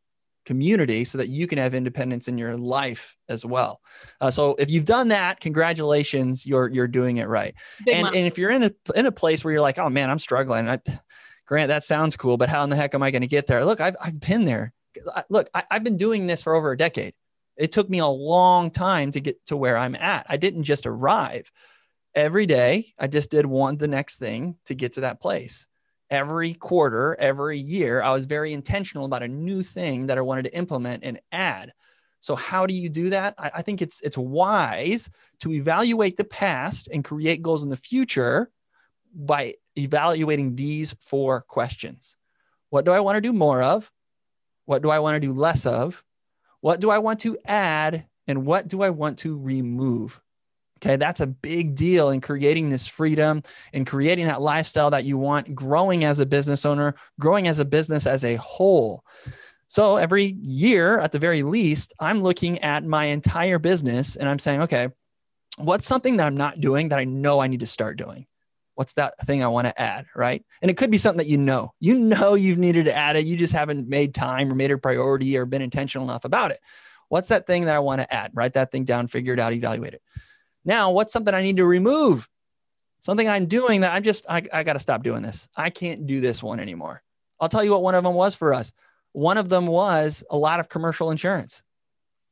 community 0.50 1.06
so 1.06 1.20
that 1.20 1.28
you 1.28 1.46
can 1.46 1.60
have 1.60 1.76
independence 1.76 2.28
in 2.28 2.36
your 2.36 2.58
life 2.58 3.16
as 3.30 3.46
well. 3.46 3.82
Uh, 4.20 4.32
so 4.32 4.56
if 4.58 4.68
you've 4.68 4.84
done 4.84 5.10
that, 5.10 5.40
congratulations, 5.40 6.44
you're 6.44 6.68
you're 6.70 6.88
doing 6.88 7.18
it 7.18 7.28
right. 7.28 7.54
and, 7.88 8.08
and 8.08 8.26
if 8.26 8.40
you're 8.40 8.50
in 8.50 8.64
a 8.64 8.72
in 8.96 9.06
a 9.06 9.12
place 9.12 9.46
where 9.46 9.52
you're 9.52 9.62
like, 9.62 9.78
oh 9.78 9.92
man, 9.92 10.10
I'm 10.10 10.18
struggling. 10.18 10.68
I, 10.68 10.80
Grant, 11.46 11.68
that 11.68 11.84
sounds 11.84 12.18
cool, 12.18 12.36
but 12.36 12.50
how 12.50 12.64
in 12.64 12.72
the 12.72 12.76
heck 12.76 12.96
am 12.96 13.04
I 13.04 13.12
going 13.12 13.22
to 13.22 13.28
get 13.28 13.46
there? 13.46 13.64
Look, 13.64 13.80
I've 13.80 13.96
I've 14.02 14.20
been 14.20 14.46
there. 14.46 14.74
Look, 15.30 15.52
I, 15.54 15.66
I've 15.70 15.84
been 15.84 15.98
doing 15.98 16.26
this 16.26 16.42
for 16.42 16.56
over 16.56 16.72
a 16.72 16.78
decade. 16.78 17.14
It 17.56 17.72
took 17.72 17.88
me 17.88 18.00
a 18.00 18.08
long 18.08 18.72
time 18.72 19.12
to 19.12 19.20
get 19.20 19.46
to 19.48 19.56
where 19.56 19.78
I'm 19.78 19.94
at. 19.96 20.26
I 20.28 20.38
didn't 20.38 20.64
just 20.64 20.88
arrive. 20.88 21.52
Every 22.16 22.48
day, 22.48 22.96
I 22.98 23.06
just 23.06 23.30
did 23.30 23.46
one 23.46 23.78
the 23.78 23.88
next 23.88 24.18
thing 24.18 24.56
to 24.66 24.74
get 24.74 24.94
to 24.94 25.02
that 25.02 25.22
place 25.22 25.69
every 26.10 26.54
quarter, 26.54 27.16
every 27.20 27.60
year, 27.60 28.02
I 28.02 28.12
was 28.12 28.26
very 28.26 28.54
intentional 28.54 29.06
about 29.06 29.24
a 29.24 29.28
new 29.28 29.62
thing 29.64 30.08
that 30.08 30.18
I 30.18 30.22
wanted 30.22 30.44
to 30.44 30.56
implement 30.56 31.04
and 31.04 31.20
add. 31.32 31.74
So 32.20 32.36
how 32.36 32.66
do 32.66 32.74
you 32.74 32.90
do 32.90 33.12
that? 33.12 33.36
I, 33.38 33.52
I, 33.56 33.62
think 33.62 33.82
it's 33.82 34.02
it's 34.02 34.18
wise 34.18 35.10
to 35.40 35.54
evaluate 35.54 36.18
the 36.18 36.26
past 36.26 36.90
and 36.92 37.04
create 37.04 37.42
goals 37.42 37.64
in 37.64 37.70
the 37.70 37.78
future 37.78 38.52
by 39.14 39.56
evaluating 39.78 40.56
these 40.56 40.94
four 41.00 41.42
questions. 41.42 42.18
What 42.70 42.86
do 42.86 42.92
I 42.92 43.00
want 43.00 43.16
to 43.16 43.22
do 43.22 43.34
more 43.34 43.62
of? 43.62 43.92
What 44.66 44.82
do 44.82 44.90
I 44.90 45.00
want 45.00 45.16
to 45.16 45.28
do 45.28 45.34
less 45.34 45.66
of? 45.66 46.04
What 46.62 46.82
do 46.82 46.90
I 46.90 47.00
want 47.00 47.22
to 47.22 47.38
add? 47.46 48.06
And 48.28 48.46
what 48.46 48.68
do 48.68 48.82
I 48.84 48.92
want 48.92 49.20
to 49.20 49.38
remove? 49.38 50.22
Okay, 50.82 50.96
that's 50.96 51.20
a 51.20 51.28
big 51.28 51.76
deal 51.76 52.10
in 52.10 52.22
creating 52.22 52.70
this 52.70 52.88
freedom 52.88 53.44
and 53.74 53.86
creating 53.86 54.28
that 54.28 54.42
lifestyle 54.42 54.92
that 54.92 55.04
you 55.04 55.18
want, 55.18 55.54
growing 55.54 56.06
as 56.06 56.20
a 56.20 56.26
business 56.26 56.66
owner, 56.66 56.96
growing 57.20 57.48
as 57.48 57.60
a 57.60 57.66
business 57.66 58.08
as 58.08 58.24
a 58.24 58.36
whole. 58.36 59.04
So 59.68 59.98
every 59.98 60.38
year, 60.42 61.00
at 61.00 61.12
the 61.12 61.20
very 61.20 61.44
least, 61.44 61.94
I'm 62.00 62.22
looking 62.22 62.60
at 62.60 62.86
my 62.86 63.06
entire 63.06 63.60
business 63.60 64.16
and 64.16 64.28
I'm 64.28 64.40
saying, 64.40 64.64
okay, 64.64 64.88
what's 65.58 65.86
something 65.86 66.18
that 66.18 66.26
I'm 66.26 66.38
not 66.38 66.62
doing 66.62 66.90
that 66.90 67.00
I 67.00 67.04
know 67.04 67.40
I 67.40 67.48
need 67.48 67.60
to 67.60 67.68
start 67.68 67.98
doing? 67.98 68.26
What's 68.76 68.94
that 68.94 69.20
thing 69.26 69.44
I 69.44 69.48
want 69.48 69.68
to 69.68 69.80
add? 69.80 70.06
Right. 70.16 70.46
And 70.62 70.72
it 70.72 70.78
could 70.78 70.90
be 70.90 70.98
something 70.98 71.18
that 71.18 71.28
you 71.28 71.38
know, 71.38 71.74
you 71.82 71.94
know, 71.96 72.36
you've 72.36 72.58
needed 72.58 72.86
to 72.86 72.96
add 72.96 73.18
it. 73.18 73.26
You 73.26 73.36
just 73.36 73.54
haven't 73.54 73.90
made 73.90 74.16
time 74.16 74.50
or 74.50 74.56
made 74.56 74.72
it 74.72 74.76
a 74.76 74.78
priority 74.78 75.38
or 75.38 75.46
been 75.46 75.62
intentional 75.62 76.10
enough 76.10 76.24
about 76.24 76.52
it. 76.52 76.62
What's 77.10 77.28
that 77.28 77.46
thing 77.46 77.66
that 77.66 77.76
I 77.76 77.80
want 77.80 78.00
to 78.02 78.12
add? 78.14 78.32
Write 78.34 78.54
that 78.54 78.72
thing 78.72 78.86
down, 78.86 79.08
figure 79.08 79.34
it 79.34 79.40
out, 79.40 79.52
evaluate 79.52 79.96
it. 79.96 80.02
Now, 80.66 80.92
what's 80.92 81.14
something 81.14 81.34
I 81.34 81.42
need 81.42 81.58
to 81.58 81.66
remove? 81.66 82.28
Something 83.02 83.30
I'm 83.30 83.46
doing 83.46 83.82
that 83.82 83.94
I'm 83.94 84.04
just, 84.04 84.26
I, 84.30 84.44
I 84.52 84.64
got 84.64 84.74
to 84.74 84.80
stop 84.80 85.04
doing 85.04 85.22
this. 85.22 85.48
I 85.56 85.70
can't 85.70 86.06
do 86.06 86.20
this 86.20 86.44
one 86.44 86.60
anymore. 86.60 87.02
I'll 87.40 87.50
tell 87.50 87.64
you 87.64 87.72
what 87.72 87.82
one 87.82 87.96
of 87.96 88.04
them 88.04 88.14
was 88.14 88.36
for 88.36 88.54
us. 88.54 88.74
One 89.14 89.38
of 89.38 89.50
them 89.50 89.68
was 89.68 90.24
a 90.30 90.38
lot 90.38 90.60
of 90.60 90.70
commercial 90.70 91.12
insurance. 91.12 91.64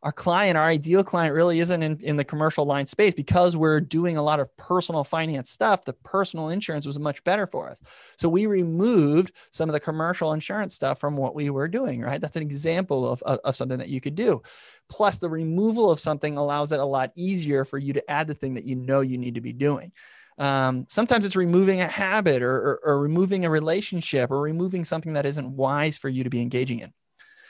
Our 0.04 0.12
client, 0.12 0.58
our 0.58 0.66
ideal 0.66 1.04
client, 1.04 1.34
really 1.34 1.60
isn't 1.60 1.82
in, 1.82 2.00
in 2.02 2.18
the 2.18 2.24
commercial 2.24 2.66
line 2.66 2.86
space 2.86 3.16
because 3.16 3.58
we're 3.58 3.82
doing 3.82 4.16
a 4.16 4.22
lot 4.22 4.40
of 4.40 4.56
personal 4.56 5.04
finance 5.04 5.50
stuff. 5.50 5.86
The 5.86 5.94
personal 5.94 6.50
insurance 6.50 6.86
was 6.86 7.00
much 7.00 7.24
better 7.24 7.48
for 7.48 7.70
us. 7.70 7.82
So 8.16 8.30
we 8.30 8.46
removed 8.46 9.32
some 9.52 9.70
of 9.70 9.74
the 9.74 9.80
commercial 9.80 10.34
insurance 10.34 10.76
stuff 10.76 11.00
from 11.00 11.18
what 11.18 11.34
we 11.34 11.50
were 11.50 11.68
doing, 11.68 12.02
right? 12.02 12.22
That's 12.22 12.36
an 12.36 12.44
example 12.44 13.10
of, 13.12 13.24
of, 13.24 13.40
of 13.44 13.56
something 13.56 13.80
that 13.80 13.90
you 13.90 14.00
could 14.00 14.16
do. 14.16 14.44
Plus, 14.88 15.18
the 15.18 15.30
removal 15.30 15.90
of 15.90 16.00
something 16.00 16.38
allows 16.38 16.72
it 16.72 16.80
a 16.80 16.86
lot 16.86 17.12
easier 17.16 17.66
for 17.66 17.80
you 17.80 17.94
to 17.94 18.12
add 18.12 18.28
the 18.28 18.36
thing 18.36 18.54
that 18.54 18.66
you 18.66 18.76
know 18.76 19.02
you 19.02 19.18
need 19.18 19.36
to 19.36 19.42
be 19.42 19.54
doing. 19.54 19.92
Um, 20.38 20.86
sometimes 20.88 21.26
it's 21.26 21.36
removing 21.36 21.82
a 21.82 21.88
habit 21.88 22.44
or, 22.44 22.56
or, 22.56 22.80
or 22.86 23.00
removing 23.00 23.46
a 23.46 23.50
relationship 23.50 24.30
or 24.30 24.40
removing 24.40 24.86
something 24.86 25.14
that 25.14 25.26
isn't 25.26 25.50
wise 25.50 25.98
for 25.98 26.10
you 26.10 26.24
to 26.24 26.30
be 26.30 26.42
engaging 26.42 26.80
in. 26.80 26.94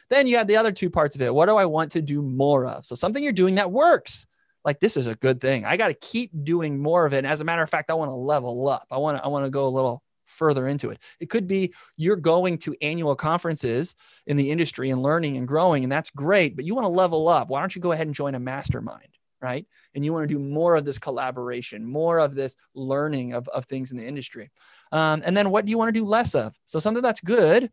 Then 0.09 0.27
you 0.27 0.37
have 0.37 0.47
the 0.47 0.57
other 0.57 0.71
two 0.71 0.89
parts 0.89 1.15
of 1.15 1.21
it. 1.21 1.33
What 1.33 1.47
do 1.47 1.57
I 1.57 1.65
want 1.65 1.91
to 1.93 2.01
do 2.01 2.21
more 2.21 2.65
of? 2.65 2.85
So 2.85 2.95
something 2.95 3.23
you're 3.23 3.33
doing 3.33 3.55
that 3.55 3.71
works. 3.71 4.25
Like 4.63 4.79
this 4.79 4.97
is 4.97 5.07
a 5.07 5.15
good 5.15 5.39
thing. 5.39 5.65
I 5.65 5.77
got 5.77 5.87
to 5.89 5.93
keep 5.93 6.31
doing 6.43 6.79
more 6.79 7.05
of 7.05 7.13
it. 7.13 7.19
And 7.19 7.27
as 7.27 7.41
a 7.41 7.45
matter 7.45 7.61
of 7.61 7.69
fact, 7.69 7.89
I 7.89 7.93
want 7.93 8.11
to 8.11 8.15
level 8.15 8.67
up. 8.67 8.85
I 8.91 8.97
want 8.97 9.17
to 9.17 9.23
I 9.23 9.27
want 9.27 9.45
to 9.45 9.49
go 9.49 9.67
a 9.67 9.69
little 9.69 10.03
further 10.25 10.67
into 10.67 10.89
it. 10.89 10.99
It 11.21 11.29
could 11.29 11.47
be 11.47 11.73
you're 11.95 12.17
going 12.17 12.57
to 12.59 12.75
annual 12.81 13.15
conferences 13.15 13.95
in 14.25 14.35
the 14.35 14.51
industry 14.51 14.89
and 14.89 15.01
learning 15.01 15.37
and 15.37 15.47
growing, 15.47 15.83
and 15.83 15.91
that's 15.91 16.09
great, 16.09 16.55
but 16.55 16.65
you 16.65 16.75
want 16.75 16.83
to 16.83 16.89
level 16.89 17.29
up. 17.29 17.47
Why 17.47 17.61
don't 17.61 17.73
you 17.75 17.81
go 17.81 17.93
ahead 17.93 18.07
and 18.07 18.15
join 18.15 18.35
a 18.35 18.39
mastermind? 18.39 19.17
right? 19.41 19.65
And 19.93 20.03
you 20.03 20.13
want 20.13 20.27
to 20.27 20.33
do 20.33 20.39
more 20.39 20.75
of 20.75 20.85
this 20.85 20.99
collaboration, 20.99 21.85
more 21.85 22.19
of 22.19 22.35
this 22.35 22.55
learning 22.73 23.33
of, 23.33 23.47
of 23.49 23.65
things 23.65 23.91
in 23.91 23.97
the 23.97 24.05
industry. 24.05 24.51
Um, 24.91 25.21
and 25.25 25.35
then 25.35 25.49
what 25.49 25.65
do 25.65 25.71
you 25.71 25.77
want 25.77 25.93
to 25.93 25.99
do 25.99 26.05
less 26.05 26.35
of? 26.35 26.55
So 26.65 26.79
something 26.79 27.03
that's 27.03 27.21
good, 27.21 27.69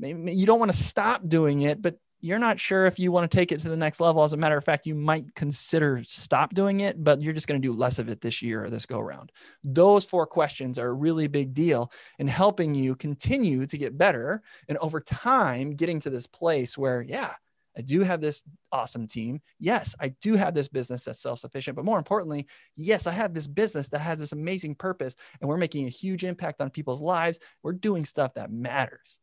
maybe 0.00 0.32
you 0.32 0.46
don't 0.46 0.58
want 0.58 0.72
to 0.72 0.76
stop 0.76 1.28
doing 1.28 1.62
it, 1.62 1.80
but 1.80 1.96
you're 2.22 2.38
not 2.38 2.60
sure 2.60 2.86
if 2.86 2.98
you 2.98 3.10
want 3.10 3.30
to 3.30 3.34
take 3.34 3.50
it 3.50 3.60
to 3.60 3.68
the 3.68 3.76
next 3.76 4.00
level. 4.00 4.22
As 4.22 4.32
a 4.32 4.36
matter 4.36 4.56
of 4.56 4.64
fact, 4.64 4.86
you 4.86 4.94
might 4.94 5.34
consider 5.34 6.02
stop 6.04 6.54
doing 6.54 6.80
it, 6.80 7.02
but 7.02 7.22
you're 7.22 7.32
just 7.32 7.46
going 7.46 7.60
to 7.60 7.66
do 7.66 7.72
less 7.72 7.98
of 7.98 8.08
it 8.08 8.20
this 8.20 8.42
year 8.42 8.64
or 8.64 8.70
this 8.70 8.86
go 8.86 8.98
around. 8.98 9.32
Those 9.64 10.04
four 10.04 10.26
questions 10.26 10.78
are 10.78 10.88
a 10.88 10.92
really 10.92 11.28
big 11.28 11.54
deal 11.54 11.90
in 12.18 12.28
helping 12.28 12.74
you 12.74 12.94
continue 12.94 13.66
to 13.66 13.78
get 13.78 13.96
better 13.96 14.42
and 14.68 14.76
over 14.78 15.00
time 15.00 15.76
getting 15.76 16.00
to 16.00 16.10
this 16.10 16.26
place 16.26 16.76
where, 16.76 17.00
yeah, 17.00 17.32
I 17.76 17.82
do 17.82 18.02
have 18.02 18.20
this 18.20 18.42
awesome 18.72 19.06
team. 19.06 19.40
Yes, 19.58 19.94
I 20.00 20.08
do 20.20 20.34
have 20.34 20.54
this 20.54 20.68
business 20.68 21.04
that's 21.04 21.22
self 21.22 21.38
sufficient. 21.38 21.76
But 21.76 21.84
more 21.84 21.98
importantly, 21.98 22.46
yes, 22.76 23.06
I 23.06 23.12
have 23.12 23.32
this 23.32 23.46
business 23.46 23.88
that 23.90 24.00
has 24.00 24.18
this 24.18 24.32
amazing 24.32 24.74
purpose 24.74 25.16
and 25.40 25.48
we're 25.48 25.56
making 25.56 25.86
a 25.86 25.90
huge 25.90 26.24
impact 26.24 26.60
on 26.60 26.70
people's 26.70 27.00
lives. 27.00 27.38
We're 27.62 27.72
doing 27.72 28.04
stuff 28.04 28.34
that 28.34 28.52
matters. 28.52 29.18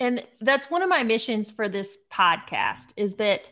And 0.00 0.24
that's 0.40 0.70
one 0.70 0.82
of 0.82 0.88
my 0.88 1.02
missions 1.02 1.50
for 1.50 1.68
this 1.68 1.98
podcast 2.12 2.92
is 2.96 3.14
that 3.14 3.42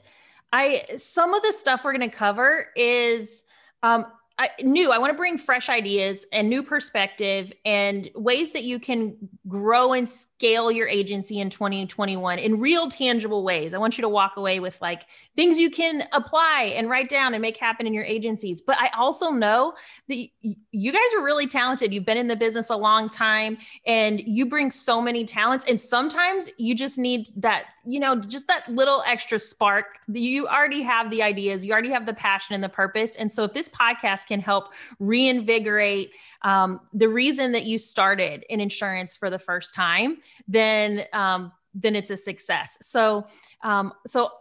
I, 0.52 0.84
some 0.96 1.34
of 1.34 1.42
the 1.42 1.52
stuff 1.52 1.84
we're 1.84 1.96
going 1.96 2.08
to 2.08 2.16
cover 2.16 2.68
is 2.76 3.42
um, 3.82 4.06
I, 4.38 4.50
new. 4.62 4.92
I 4.92 4.98
want 4.98 5.12
to 5.12 5.16
bring 5.16 5.38
fresh 5.38 5.70
ideas 5.70 6.26
and 6.30 6.50
new 6.50 6.62
perspective 6.62 7.54
and 7.64 8.10
ways 8.14 8.52
that 8.52 8.64
you 8.64 8.78
can 8.78 9.16
grow 9.48 9.94
and 9.94 10.06
scale 10.06 10.70
your 10.70 10.86
agency 10.88 11.40
in 11.40 11.48
2021 11.48 12.38
in 12.38 12.60
real 12.60 12.90
tangible 12.90 13.44
ways. 13.44 13.72
I 13.72 13.78
want 13.78 13.96
you 13.96 14.02
to 14.02 14.10
walk 14.10 14.36
away 14.36 14.60
with 14.60 14.78
like 14.82 15.06
things 15.36 15.58
you 15.58 15.70
can 15.70 16.06
apply 16.12 16.74
and 16.76 16.90
write 16.90 17.08
down 17.08 17.32
and 17.32 17.40
make 17.40 17.56
happen 17.56 17.86
in 17.86 17.94
your 17.94 18.04
agencies. 18.04 18.60
But 18.60 18.76
I 18.78 18.88
also 18.88 19.30
know 19.30 19.72
that 20.08 20.28
you 20.42 20.92
guys 20.92 21.14
are 21.16 21.24
really 21.24 21.46
talented. 21.46 21.94
You've 21.94 22.04
been 22.04 22.18
in 22.18 22.28
the 22.28 22.36
business 22.36 22.68
a 22.68 22.76
long 22.76 23.08
time 23.08 23.56
and 23.86 24.20
you 24.20 24.44
bring 24.44 24.70
so 24.70 25.00
many 25.00 25.24
talents 25.24 25.64
and 25.66 25.80
sometimes 25.80 26.50
you 26.58 26.74
just 26.74 26.98
need 26.98 27.26
that 27.38 27.64
you 27.86 28.00
know, 28.00 28.16
just 28.16 28.48
that 28.48 28.68
little 28.68 29.02
extra 29.06 29.38
spark. 29.38 29.86
You 30.08 30.46
already 30.46 30.82
have 30.82 31.10
the 31.10 31.22
ideas, 31.22 31.64
you 31.64 31.72
already 31.72 31.90
have 31.90 32.04
the 32.04 32.14
passion 32.14 32.54
and 32.54 32.62
the 32.62 32.68
purpose. 32.68 33.14
And 33.14 33.30
so, 33.30 33.44
if 33.44 33.52
this 33.52 33.68
podcast 33.68 34.26
can 34.26 34.40
help 34.40 34.72
reinvigorate 34.98 36.10
um, 36.42 36.80
the 36.92 37.08
reason 37.08 37.52
that 37.52 37.64
you 37.64 37.78
started 37.78 38.44
in 38.50 38.60
insurance 38.60 39.16
for 39.16 39.30
the 39.30 39.38
first 39.38 39.74
time, 39.74 40.18
then 40.48 41.04
um, 41.12 41.52
then 41.74 41.94
it's 41.94 42.10
a 42.10 42.16
success. 42.16 42.78
So, 42.82 43.26
um, 43.62 43.92
so 44.06 44.32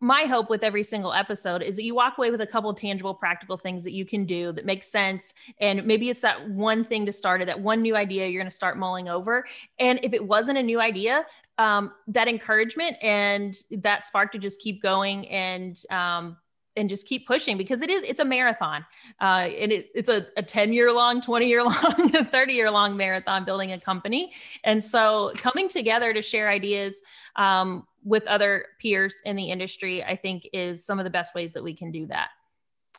my 0.00 0.22
hope 0.22 0.48
with 0.48 0.62
every 0.62 0.82
single 0.82 1.12
episode 1.12 1.62
is 1.62 1.76
that 1.76 1.82
you 1.82 1.94
walk 1.94 2.18
away 2.18 2.30
with 2.30 2.40
a 2.40 2.46
couple 2.46 2.72
tangible 2.72 3.14
practical 3.14 3.56
things 3.56 3.82
that 3.84 3.92
you 3.92 4.04
can 4.04 4.24
do 4.24 4.52
that 4.52 4.64
make 4.64 4.84
sense. 4.84 5.34
And 5.60 5.84
maybe 5.84 6.08
it's 6.08 6.20
that 6.20 6.48
one 6.48 6.84
thing 6.84 7.04
to 7.06 7.12
start 7.12 7.42
it 7.42 7.46
that 7.46 7.60
one 7.60 7.82
new 7.82 7.96
idea 7.96 8.26
you're 8.28 8.40
going 8.40 8.50
to 8.50 8.54
start 8.54 8.78
mulling 8.78 9.08
over. 9.08 9.44
And 9.78 9.98
if 10.02 10.12
it 10.12 10.24
wasn't 10.24 10.58
a 10.58 10.62
new 10.62 10.80
idea 10.80 11.26
um, 11.58 11.92
that 12.06 12.28
encouragement 12.28 12.96
and 13.02 13.56
that 13.70 14.04
spark 14.04 14.32
to 14.32 14.38
just 14.38 14.60
keep 14.60 14.80
going 14.80 15.26
and 15.28 15.80
um, 15.90 16.36
and 16.76 16.88
just 16.88 17.08
keep 17.08 17.26
pushing 17.26 17.58
because 17.58 17.80
it 17.82 17.90
is 17.90 18.02
it's 18.02 18.20
a 18.20 18.24
marathon. 18.24 18.86
Uh, 19.20 19.48
and 19.58 19.72
it, 19.72 19.90
it's 19.94 20.08
a, 20.08 20.26
a 20.36 20.42
10 20.42 20.72
year 20.72 20.92
long 20.92 21.20
20 21.20 21.46
year 21.46 21.62
long 21.64 21.72
30 21.72 22.52
year 22.52 22.70
long 22.70 22.96
marathon 22.96 23.44
building 23.44 23.72
a 23.72 23.80
company. 23.80 24.32
And 24.64 24.82
so 24.82 25.32
coming 25.36 25.68
together 25.68 26.14
to 26.14 26.22
share 26.22 26.48
ideas 26.48 27.02
um, 27.36 27.86
with 28.08 28.26
other 28.26 28.66
peers 28.80 29.20
in 29.24 29.36
the 29.36 29.50
industry 29.50 30.02
i 30.02 30.16
think 30.16 30.48
is 30.52 30.84
some 30.84 30.98
of 30.98 31.04
the 31.04 31.10
best 31.10 31.34
ways 31.34 31.52
that 31.52 31.62
we 31.62 31.74
can 31.74 31.90
do 31.90 32.06
that 32.06 32.28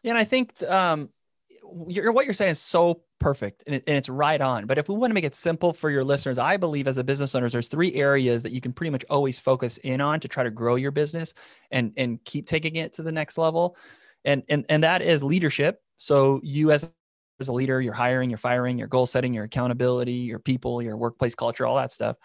and 0.04 0.18
i 0.18 0.24
think 0.24 0.62
um, 0.64 1.10
you're, 1.88 2.12
what 2.12 2.26
you're 2.26 2.34
saying 2.34 2.52
is 2.52 2.60
so 2.60 3.02
perfect 3.20 3.64
and, 3.66 3.76
it, 3.76 3.84
and, 3.88 3.98
it's 3.98 4.10
right 4.10 4.40
on. 4.40 4.66
But 4.66 4.78
if 4.78 4.90
we 4.90 4.96
want 4.96 5.12
to 5.12 5.14
make 5.14 5.24
it 5.24 5.36
simple 5.36 5.74
for 5.74 5.90
your 5.90 6.04
listeners, 6.04 6.38
I 6.38 6.58
believe 6.58 6.88
as 6.88 6.98
a 6.98 7.04
business 7.04 7.36
owners, 7.36 7.52
there's 7.52 7.68
three 7.68 7.94
areas 7.96 8.44
that 8.44 8.52
you 8.52 8.62
can 8.62 8.74
pretty 8.74 8.90
much 8.90 9.06
always 9.10 9.40
focus 9.40 9.78
in 9.78 10.02
on 10.02 10.20
to 10.22 10.28
try 10.28 10.44
to 10.44 10.52
grow 10.52 10.76
your 10.76 10.92
business 10.92 11.34
and 11.72 11.94
and 11.98 12.24
keep 12.24 12.48
taking 12.48 12.78
it 12.78 12.94
to 12.94 13.04
the 13.04 13.12
next 13.12 13.38
level. 13.38 13.76
And 14.26 14.44
and 14.50 14.66
and 14.70 14.84
that 14.84 15.02
is 15.02 15.24
leadership. 15.24 15.82
So 15.98 16.40
you 16.44 16.72
as 16.72 16.92
as 17.40 17.48
a 17.48 17.54
leader, 17.54 17.82
you're 17.82 17.94
hiring, 17.94 18.30
you're 18.30 18.38
firing, 18.38 18.78
your 18.78 18.88
goal 18.88 19.06
setting, 19.06 19.34
your 19.34 19.46
accountability, 19.46 20.14
your 20.14 20.40
people, 20.40 20.82
your 20.82 20.98
workplace 20.98 21.36
culture, 21.36 21.66
all 21.66 21.78
that 21.78 21.92
stuff. 21.92 22.18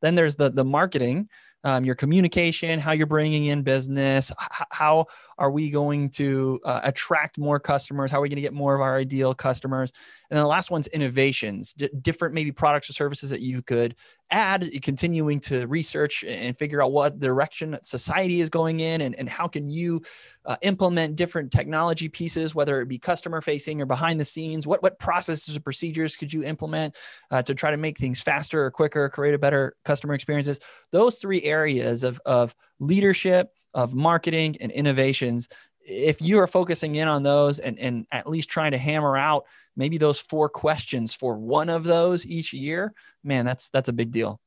Then 0.00 0.14
there's 0.14 0.36
the 0.36 0.50
the 0.50 0.64
marketing, 0.64 1.28
um, 1.64 1.84
your 1.84 1.94
communication, 1.94 2.78
how 2.78 2.92
you're 2.92 3.06
bringing 3.06 3.46
in 3.46 3.62
business, 3.62 4.32
how 4.70 5.06
are 5.42 5.50
we 5.50 5.70
going 5.70 6.08
to 6.08 6.60
uh, 6.64 6.82
attract 6.84 7.36
more 7.36 7.58
customers? 7.58 8.12
How 8.12 8.18
are 8.18 8.20
we 8.20 8.28
going 8.28 8.36
to 8.36 8.42
get 8.42 8.54
more 8.54 8.76
of 8.76 8.80
our 8.80 8.96
ideal 8.96 9.34
customers? 9.34 9.92
And 10.30 10.36
then 10.36 10.44
the 10.44 10.48
last 10.48 10.70
one's 10.70 10.86
innovations, 10.86 11.72
D- 11.72 11.90
different 12.00 12.32
maybe 12.32 12.52
products 12.52 12.88
or 12.88 12.92
services 12.92 13.30
that 13.30 13.40
you 13.40 13.60
could 13.60 13.96
add, 14.30 14.70
continuing 14.82 15.40
to 15.40 15.66
research 15.66 16.22
and 16.22 16.56
figure 16.56 16.80
out 16.80 16.92
what 16.92 17.18
direction 17.18 17.76
society 17.82 18.40
is 18.40 18.50
going 18.50 18.78
in 18.78 19.00
and, 19.00 19.16
and 19.16 19.28
how 19.28 19.48
can 19.48 19.68
you 19.68 20.00
uh, 20.46 20.54
implement 20.62 21.16
different 21.16 21.50
technology 21.50 22.08
pieces, 22.08 22.54
whether 22.54 22.80
it 22.80 22.86
be 22.86 22.96
customer 22.96 23.40
facing 23.40 23.82
or 23.82 23.86
behind 23.86 24.20
the 24.20 24.24
scenes, 24.24 24.64
what, 24.64 24.80
what 24.80 24.96
processes 25.00 25.56
or 25.56 25.60
procedures 25.60 26.14
could 26.14 26.32
you 26.32 26.44
implement 26.44 26.96
uh, 27.32 27.42
to 27.42 27.52
try 27.52 27.72
to 27.72 27.76
make 27.76 27.98
things 27.98 28.20
faster 28.20 28.64
or 28.64 28.70
quicker, 28.70 29.08
create 29.08 29.34
a 29.34 29.38
better 29.40 29.74
customer 29.84 30.14
experiences. 30.14 30.60
Those 30.92 31.18
three 31.18 31.42
areas 31.42 32.04
of, 32.04 32.20
of 32.24 32.54
leadership, 32.78 33.50
of 33.74 33.94
marketing 33.94 34.56
and 34.60 34.70
innovations 34.72 35.48
if 35.84 36.22
you 36.22 36.38
are 36.38 36.46
focusing 36.46 36.94
in 36.94 37.08
on 37.08 37.22
those 37.22 37.58
and, 37.58 37.78
and 37.78 38.06
at 38.12 38.28
least 38.28 38.48
trying 38.48 38.72
to 38.72 38.78
hammer 38.78 39.16
out 39.16 39.46
maybe 39.76 39.98
those 39.98 40.18
four 40.18 40.48
questions 40.48 41.12
for 41.12 41.36
one 41.36 41.68
of 41.68 41.84
those 41.84 42.26
each 42.26 42.52
year 42.52 42.92
man 43.24 43.44
that's 43.44 43.70
that's 43.70 43.88
a 43.88 43.92
big 43.92 44.10
deal. 44.10 44.40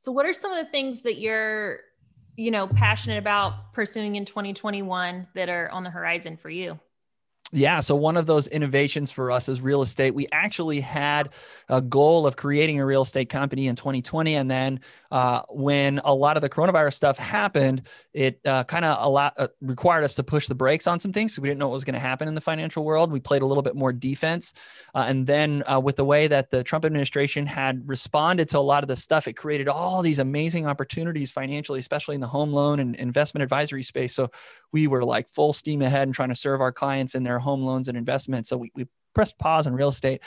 So 0.00 0.12
what 0.12 0.26
are 0.26 0.34
some 0.34 0.52
of 0.52 0.64
the 0.64 0.70
things 0.70 1.02
that 1.02 1.18
you're 1.18 1.80
you 2.36 2.50
know 2.50 2.66
passionate 2.66 3.18
about 3.18 3.72
pursuing 3.72 4.16
in 4.16 4.24
2021 4.24 5.28
that 5.34 5.48
are 5.48 5.70
on 5.70 5.84
the 5.84 5.90
horizon 5.90 6.36
for 6.36 6.50
you 6.50 6.78
Yeah. 7.54 7.78
So 7.78 7.94
one 7.94 8.16
of 8.16 8.26
those 8.26 8.48
innovations 8.48 9.12
for 9.12 9.30
us 9.30 9.48
is 9.48 9.60
real 9.60 9.80
estate. 9.80 10.12
We 10.12 10.26
actually 10.32 10.80
had 10.80 11.30
a 11.68 11.80
goal 11.80 12.26
of 12.26 12.34
creating 12.34 12.80
a 12.80 12.84
real 12.84 13.02
estate 13.02 13.28
company 13.28 13.68
in 13.68 13.76
2020. 13.76 14.34
And 14.34 14.50
then 14.50 14.80
uh, 15.12 15.42
when 15.48 16.00
a 16.04 16.12
lot 16.12 16.36
of 16.36 16.40
the 16.40 16.50
coronavirus 16.50 16.94
stuff 16.94 17.16
happened, 17.16 17.82
it 18.12 18.40
uh, 18.44 18.64
kind 18.64 18.84
of 18.84 18.98
a 18.98 19.40
uh, 19.40 19.46
required 19.60 20.02
us 20.02 20.16
to 20.16 20.24
push 20.24 20.48
the 20.48 20.54
brakes 20.56 20.88
on 20.88 20.98
some 20.98 21.12
things. 21.12 21.32
So 21.32 21.42
we 21.42 21.48
didn't 21.48 21.60
know 21.60 21.68
what 21.68 21.74
was 21.74 21.84
going 21.84 21.94
to 21.94 22.00
happen 22.00 22.26
in 22.26 22.34
the 22.34 22.40
financial 22.40 22.84
world. 22.84 23.12
We 23.12 23.20
played 23.20 23.42
a 23.42 23.46
little 23.46 23.62
bit 23.62 23.76
more 23.76 23.92
defense. 23.92 24.52
Uh, 24.92 25.04
and 25.06 25.24
then 25.24 25.62
uh, 25.70 25.78
with 25.78 25.94
the 25.94 26.04
way 26.04 26.26
that 26.26 26.50
the 26.50 26.64
Trump 26.64 26.84
administration 26.84 27.46
had 27.46 27.88
responded 27.88 28.48
to 28.48 28.58
a 28.58 28.66
lot 28.66 28.82
of 28.82 28.88
the 28.88 28.96
stuff, 28.96 29.28
it 29.28 29.34
created 29.34 29.68
all 29.68 30.02
these 30.02 30.18
amazing 30.18 30.66
opportunities 30.66 31.30
financially, 31.30 31.78
especially 31.78 32.16
in 32.16 32.20
the 32.20 32.26
home 32.26 32.52
loan 32.52 32.80
and 32.80 32.96
investment 32.96 33.44
advisory 33.44 33.84
space. 33.84 34.12
So 34.12 34.32
we 34.72 34.88
were 34.88 35.04
like 35.04 35.28
full 35.28 35.52
steam 35.52 35.82
ahead 35.82 36.08
and 36.08 36.14
trying 36.14 36.30
to 36.30 36.34
serve 36.34 36.60
our 36.60 36.72
clients 36.72 37.14
in 37.14 37.22
their 37.22 37.38
home 37.44 37.62
loans 37.62 37.88
and 37.88 37.96
investments. 37.96 38.48
So 38.48 38.56
we, 38.56 38.72
we 38.74 38.86
pressed 39.14 39.38
pause 39.38 39.66
on 39.66 39.74
real 39.74 39.88
estate. 39.88 40.20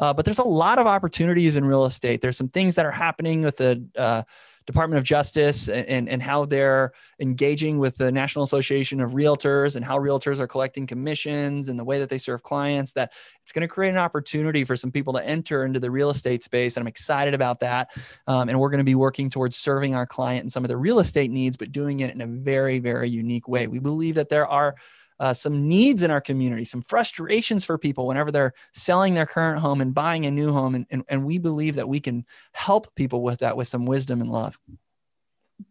Uh, 0.00 0.14
but 0.14 0.24
there's 0.24 0.38
a 0.38 0.42
lot 0.42 0.78
of 0.78 0.86
opportunities 0.86 1.56
in 1.56 1.64
real 1.64 1.84
estate. 1.84 2.22
There's 2.22 2.38
some 2.38 2.48
things 2.48 2.74
that 2.76 2.86
are 2.86 2.90
happening 2.90 3.42
with 3.42 3.58
the 3.58 3.86
uh, 3.98 4.22
Department 4.66 4.98
of 4.98 5.04
Justice 5.04 5.68
and, 5.68 5.86
and, 5.86 6.08
and 6.08 6.22
how 6.22 6.44
they're 6.44 6.92
engaging 7.18 7.78
with 7.78 7.96
the 7.96 8.10
National 8.10 8.42
Association 8.44 9.00
of 9.00 9.12
Realtors 9.12 9.76
and 9.76 9.84
how 9.84 9.98
realtors 9.98 10.38
are 10.38 10.46
collecting 10.46 10.86
commissions 10.86 11.68
and 11.68 11.78
the 11.78 11.84
way 11.84 11.98
that 11.98 12.08
they 12.08 12.18
serve 12.18 12.42
clients, 12.42 12.92
that 12.92 13.12
it's 13.42 13.52
going 13.52 13.62
to 13.62 13.68
create 13.68 13.90
an 13.90 13.98
opportunity 13.98 14.64
for 14.64 14.76
some 14.76 14.90
people 14.90 15.12
to 15.14 15.26
enter 15.26 15.64
into 15.64 15.80
the 15.80 15.90
real 15.90 16.10
estate 16.10 16.42
space. 16.42 16.76
And 16.76 16.82
I'm 16.82 16.88
excited 16.88 17.34
about 17.34 17.60
that. 17.60 17.90
Um, 18.26 18.48
and 18.48 18.58
we're 18.58 18.70
going 18.70 18.78
to 18.78 18.84
be 18.84 18.94
working 18.94 19.28
towards 19.28 19.56
serving 19.56 19.94
our 19.94 20.06
client 20.06 20.42
and 20.42 20.52
some 20.52 20.64
of 20.64 20.68
their 20.68 20.78
real 20.78 21.00
estate 21.00 21.30
needs, 21.30 21.56
but 21.56 21.72
doing 21.72 22.00
it 22.00 22.14
in 22.14 22.20
a 22.20 22.26
very, 22.26 22.78
very 22.78 23.08
unique 23.08 23.48
way. 23.48 23.66
We 23.66 23.80
believe 23.80 24.14
that 24.14 24.28
there 24.28 24.46
are 24.46 24.76
uh, 25.20 25.34
some 25.34 25.68
needs 25.68 26.02
in 26.02 26.10
our 26.10 26.20
community, 26.20 26.64
some 26.64 26.82
frustrations 26.82 27.62
for 27.64 27.76
people 27.76 28.06
whenever 28.06 28.32
they're 28.32 28.54
selling 28.72 29.14
their 29.14 29.26
current 29.26 29.60
home 29.60 29.82
and 29.82 29.94
buying 29.94 30.24
a 30.24 30.30
new 30.30 30.52
home. 30.52 30.74
And, 30.74 30.86
and, 30.90 31.04
and 31.08 31.24
we 31.24 31.36
believe 31.38 31.76
that 31.76 31.88
we 31.88 32.00
can 32.00 32.24
help 32.52 32.92
people 32.94 33.22
with 33.22 33.40
that 33.40 33.56
with 33.56 33.68
some 33.68 33.84
wisdom 33.84 34.22
and 34.22 34.32
love. 34.32 34.58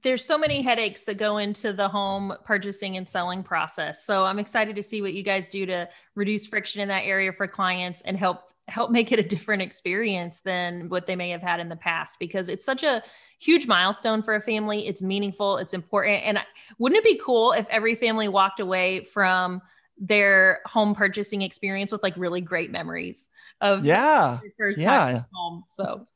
There's 0.04 0.24
so 0.24 0.38
many 0.38 0.62
headaches 0.62 1.06
that 1.06 1.18
go 1.18 1.38
into 1.38 1.74
the 1.74 1.88
home 1.88 2.34
purchasing 2.46 2.98
and 2.98 3.08
selling 3.08 3.44
process. 3.44 4.06
So 4.06 4.26
I'm 4.26 4.40
excited 4.40 4.76
to 4.76 4.84
see 4.84 5.02
what 5.02 5.14
you 5.14 5.24
guys 5.24 5.48
do 5.48 5.66
to 5.66 5.90
reduce 6.16 6.46
friction 6.46 6.82
in 6.82 6.88
that 6.90 7.06
area 7.06 7.34
for 7.34 7.48
clients 7.48 8.02
and 8.02 8.18
help 8.18 8.44
help 8.70 8.92
make 8.92 9.12
it 9.12 9.20
a 9.20 9.24
different 9.24 9.62
experience 9.62 10.42
than 10.42 10.90
what 10.90 11.08
they 11.08 11.16
may 11.16 11.32
have 11.32 11.42
had 11.42 11.60
in 11.60 11.70
the 11.70 11.76
past 11.76 12.16
because 12.20 12.50
it's 12.50 12.64
such 12.64 12.84
a 12.84 13.02
huge 13.40 13.68
milestone 13.68 14.22
for 14.22 14.36
a 14.36 14.42
family. 14.42 14.88
It's 14.88 15.02
meaningful, 15.02 15.58
it's 15.58 15.74
important. 15.74 16.24
And 16.24 16.40
wouldn't 16.78 17.00
it 17.00 17.04
be 17.04 17.20
cool 17.24 17.52
if 17.54 17.68
every 17.70 17.96
family 17.96 18.28
walked 18.28 18.60
away 18.60 19.04
from 19.04 19.62
their 19.98 20.62
home 20.66 20.96
purchasing 20.96 21.42
experience 21.42 21.92
with 21.92 22.04
like 22.04 22.16
really 22.16 22.42
great 22.42 22.72
memories 22.72 23.30
of 23.60 23.86
yeah, 23.86 24.40
first 24.58 24.80
yeah. 24.80 25.24
home. 25.34 25.64
So 25.68 26.08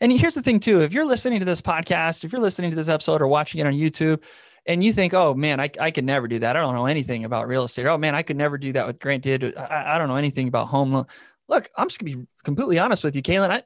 and 0.00 0.12
here's 0.12 0.34
the 0.34 0.42
thing 0.42 0.60
too, 0.60 0.82
if 0.82 0.92
you're 0.92 1.04
listening 1.04 1.40
to 1.40 1.44
this 1.44 1.60
podcast, 1.60 2.24
if 2.24 2.32
you're 2.32 2.40
listening 2.40 2.70
to 2.70 2.76
this 2.76 2.88
episode 2.88 3.22
or 3.22 3.28
watching 3.28 3.60
it 3.60 3.66
on 3.66 3.72
YouTube, 3.72 4.22
and 4.66 4.82
you 4.82 4.92
think, 4.92 5.12
oh 5.12 5.34
man, 5.34 5.60
I, 5.60 5.70
I 5.78 5.90
could 5.90 6.04
never 6.04 6.26
do 6.26 6.38
that. 6.38 6.56
I 6.56 6.60
don't 6.60 6.74
know 6.74 6.86
anything 6.86 7.24
about 7.24 7.48
real 7.48 7.64
estate. 7.64 7.86
Oh 7.86 7.98
man, 7.98 8.14
I 8.14 8.22
could 8.22 8.36
never 8.36 8.56
do 8.56 8.72
that 8.72 8.86
with 8.86 8.98
Grant 8.98 9.22
did. 9.22 9.56
I, 9.56 9.94
I 9.94 9.98
don't 9.98 10.08
know 10.08 10.16
anything 10.16 10.48
about 10.48 10.68
home 10.68 10.92
loan 10.92 11.06
look, 11.48 11.68
I'm 11.76 11.88
just 11.88 12.00
gonna 12.00 12.16
be 12.16 12.26
completely 12.42 12.78
honest 12.78 13.04
with 13.04 13.16
you, 13.16 13.22
Kaylin. 13.22 13.50
I, 13.50 13.62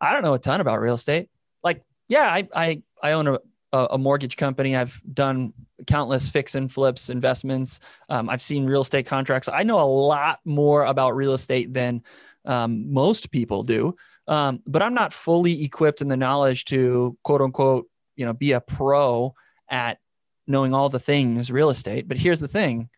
I 0.00 0.12
don't 0.12 0.22
know 0.22 0.34
a 0.34 0.38
ton 0.38 0.60
about 0.60 0.80
real 0.80 0.94
estate. 0.94 1.28
Like, 1.62 1.84
yeah, 2.08 2.24
I, 2.24 2.48
I, 2.54 2.82
I 3.02 3.12
own 3.12 3.28
a, 3.28 3.38
a 3.72 3.98
mortgage 3.98 4.36
company. 4.36 4.76
I've 4.76 5.00
done 5.12 5.52
countless 5.86 6.28
fix 6.30 6.54
and 6.54 6.70
flips 6.70 7.08
investments. 7.08 7.80
Um, 8.08 8.28
I've 8.28 8.42
seen 8.42 8.66
real 8.66 8.82
estate 8.82 9.06
contracts. 9.06 9.48
I 9.48 9.62
know 9.62 9.80
a 9.80 9.86
lot 9.86 10.40
more 10.44 10.84
about 10.84 11.16
real 11.16 11.32
estate 11.32 11.72
than 11.72 12.02
um, 12.44 12.92
most 12.92 13.30
people 13.30 13.62
do. 13.62 13.96
Um, 14.32 14.62
but 14.66 14.80
I'm 14.80 14.94
not 14.94 15.12
fully 15.12 15.62
equipped 15.62 16.00
in 16.00 16.08
the 16.08 16.16
knowledge 16.16 16.64
to 16.66 17.18
quote 17.22 17.42
unquote, 17.42 17.86
you 18.16 18.24
know, 18.24 18.32
be 18.32 18.52
a 18.52 18.62
pro 18.62 19.34
at 19.68 19.98
knowing 20.46 20.72
all 20.72 20.88
the 20.88 20.98
things 20.98 21.52
real 21.52 21.68
estate. 21.68 22.08
But 22.08 22.16
here's 22.16 22.40
the 22.40 22.48
thing 22.48 22.88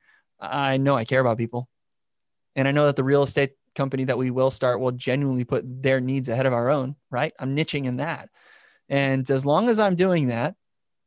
I 0.41 0.77
know 0.77 0.95
I 0.95 1.05
care 1.05 1.21
about 1.21 1.37
people. 1.37 1.69
And 2.55 2.69
I 2.69 2.71
know 2.71 2.87
that 2.87 2.95
the 2.95 3.03
real 3.03 3.25
estate 3.25 3.51
company 3.75 4.05
that 4.05 4.17
we 4.17 4.31
will 4.31 4.51
start 4.51 4.79
will 4.79 4.93
genuinely 4.93 5.43
put 5.43 5.65
their 5.83 6.01
needs 6.01 6.29
ahead 6.29 6.47
of 6.47 6.53
our 6.53 6.71
own, 6.71 6.95
right? 7.11 7.33
I'm 7.41 7.57
niching 7.57 7.87
in 7.87 7.97
that. 7.97 8.29
And 8.89 9.29
as 9.29 9.45
long 9.45 9.69
as 9.69 9.81
I'm 9.81 9.97
doing 9.97 10.29
that, 10.29 10.55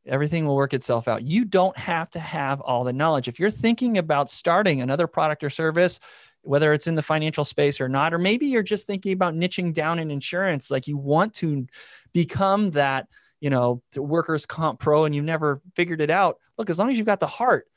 everything 0.06 0.46
will 0.46 0.58
work 0.58 0.74
itself 0.74 1.08
out. 1.08 1.24
You 1.24 1.46
don't 1.46 1.78
have 1.78 2.10
to 2.12 2.20
have 2.20 2.60
all 2.60 2.84
the 2.84 2.92
knowledge. 2.92 3.30
If 3.30 3.40
you're 3.40 3.50
thinking 3.50 3.98
about 3.98 4.30
starting 4.30 4.82
another 4.82 5.08
product 5.08 5.46
or 5.46 5.50
service, 5.50 6.02
whether 6.48 6.74
it's 6.74 6.88
in 6.88 6.96
the 6.96 7.02
financial 7.02 7.46
space 7.46 7.80
or 7.82 7.90
not, 7.90 8.14
or 8.14 8.18
maybe 8.18 8.48
you're 8.48 8.64
just 8.64 8.88
thinking 8.88 9.14
about 9.14 9.34
niching 9.34 9.74
down 9.74 10.00
in 10.00 10.12
insurance, 10.12 10.72
like 10.72 10.88
you 10.88 10.98
want 10.98 11.34
to 11.36 11.68
become 12.14 12.72
that, 12.72 13.08
you 13.40 13.50
know, 13.50 13.82
workers 13.96 14.46
comp 14.46 14.80
pro 14.80 15.06
and 15.06 15.14
you've 15.14 15.26
never 15.26 15.62
figured 15.76 16.02
it 16.02 16.10
out. 16.10 16.40
Look, 16.58 16.70
as 16.70 16.80
long 16.80 16.90
as 16.90 16.98
you've 16.98 17.06
got 17.06 17.20
the 17.20 17.28
heart 17.28 17.68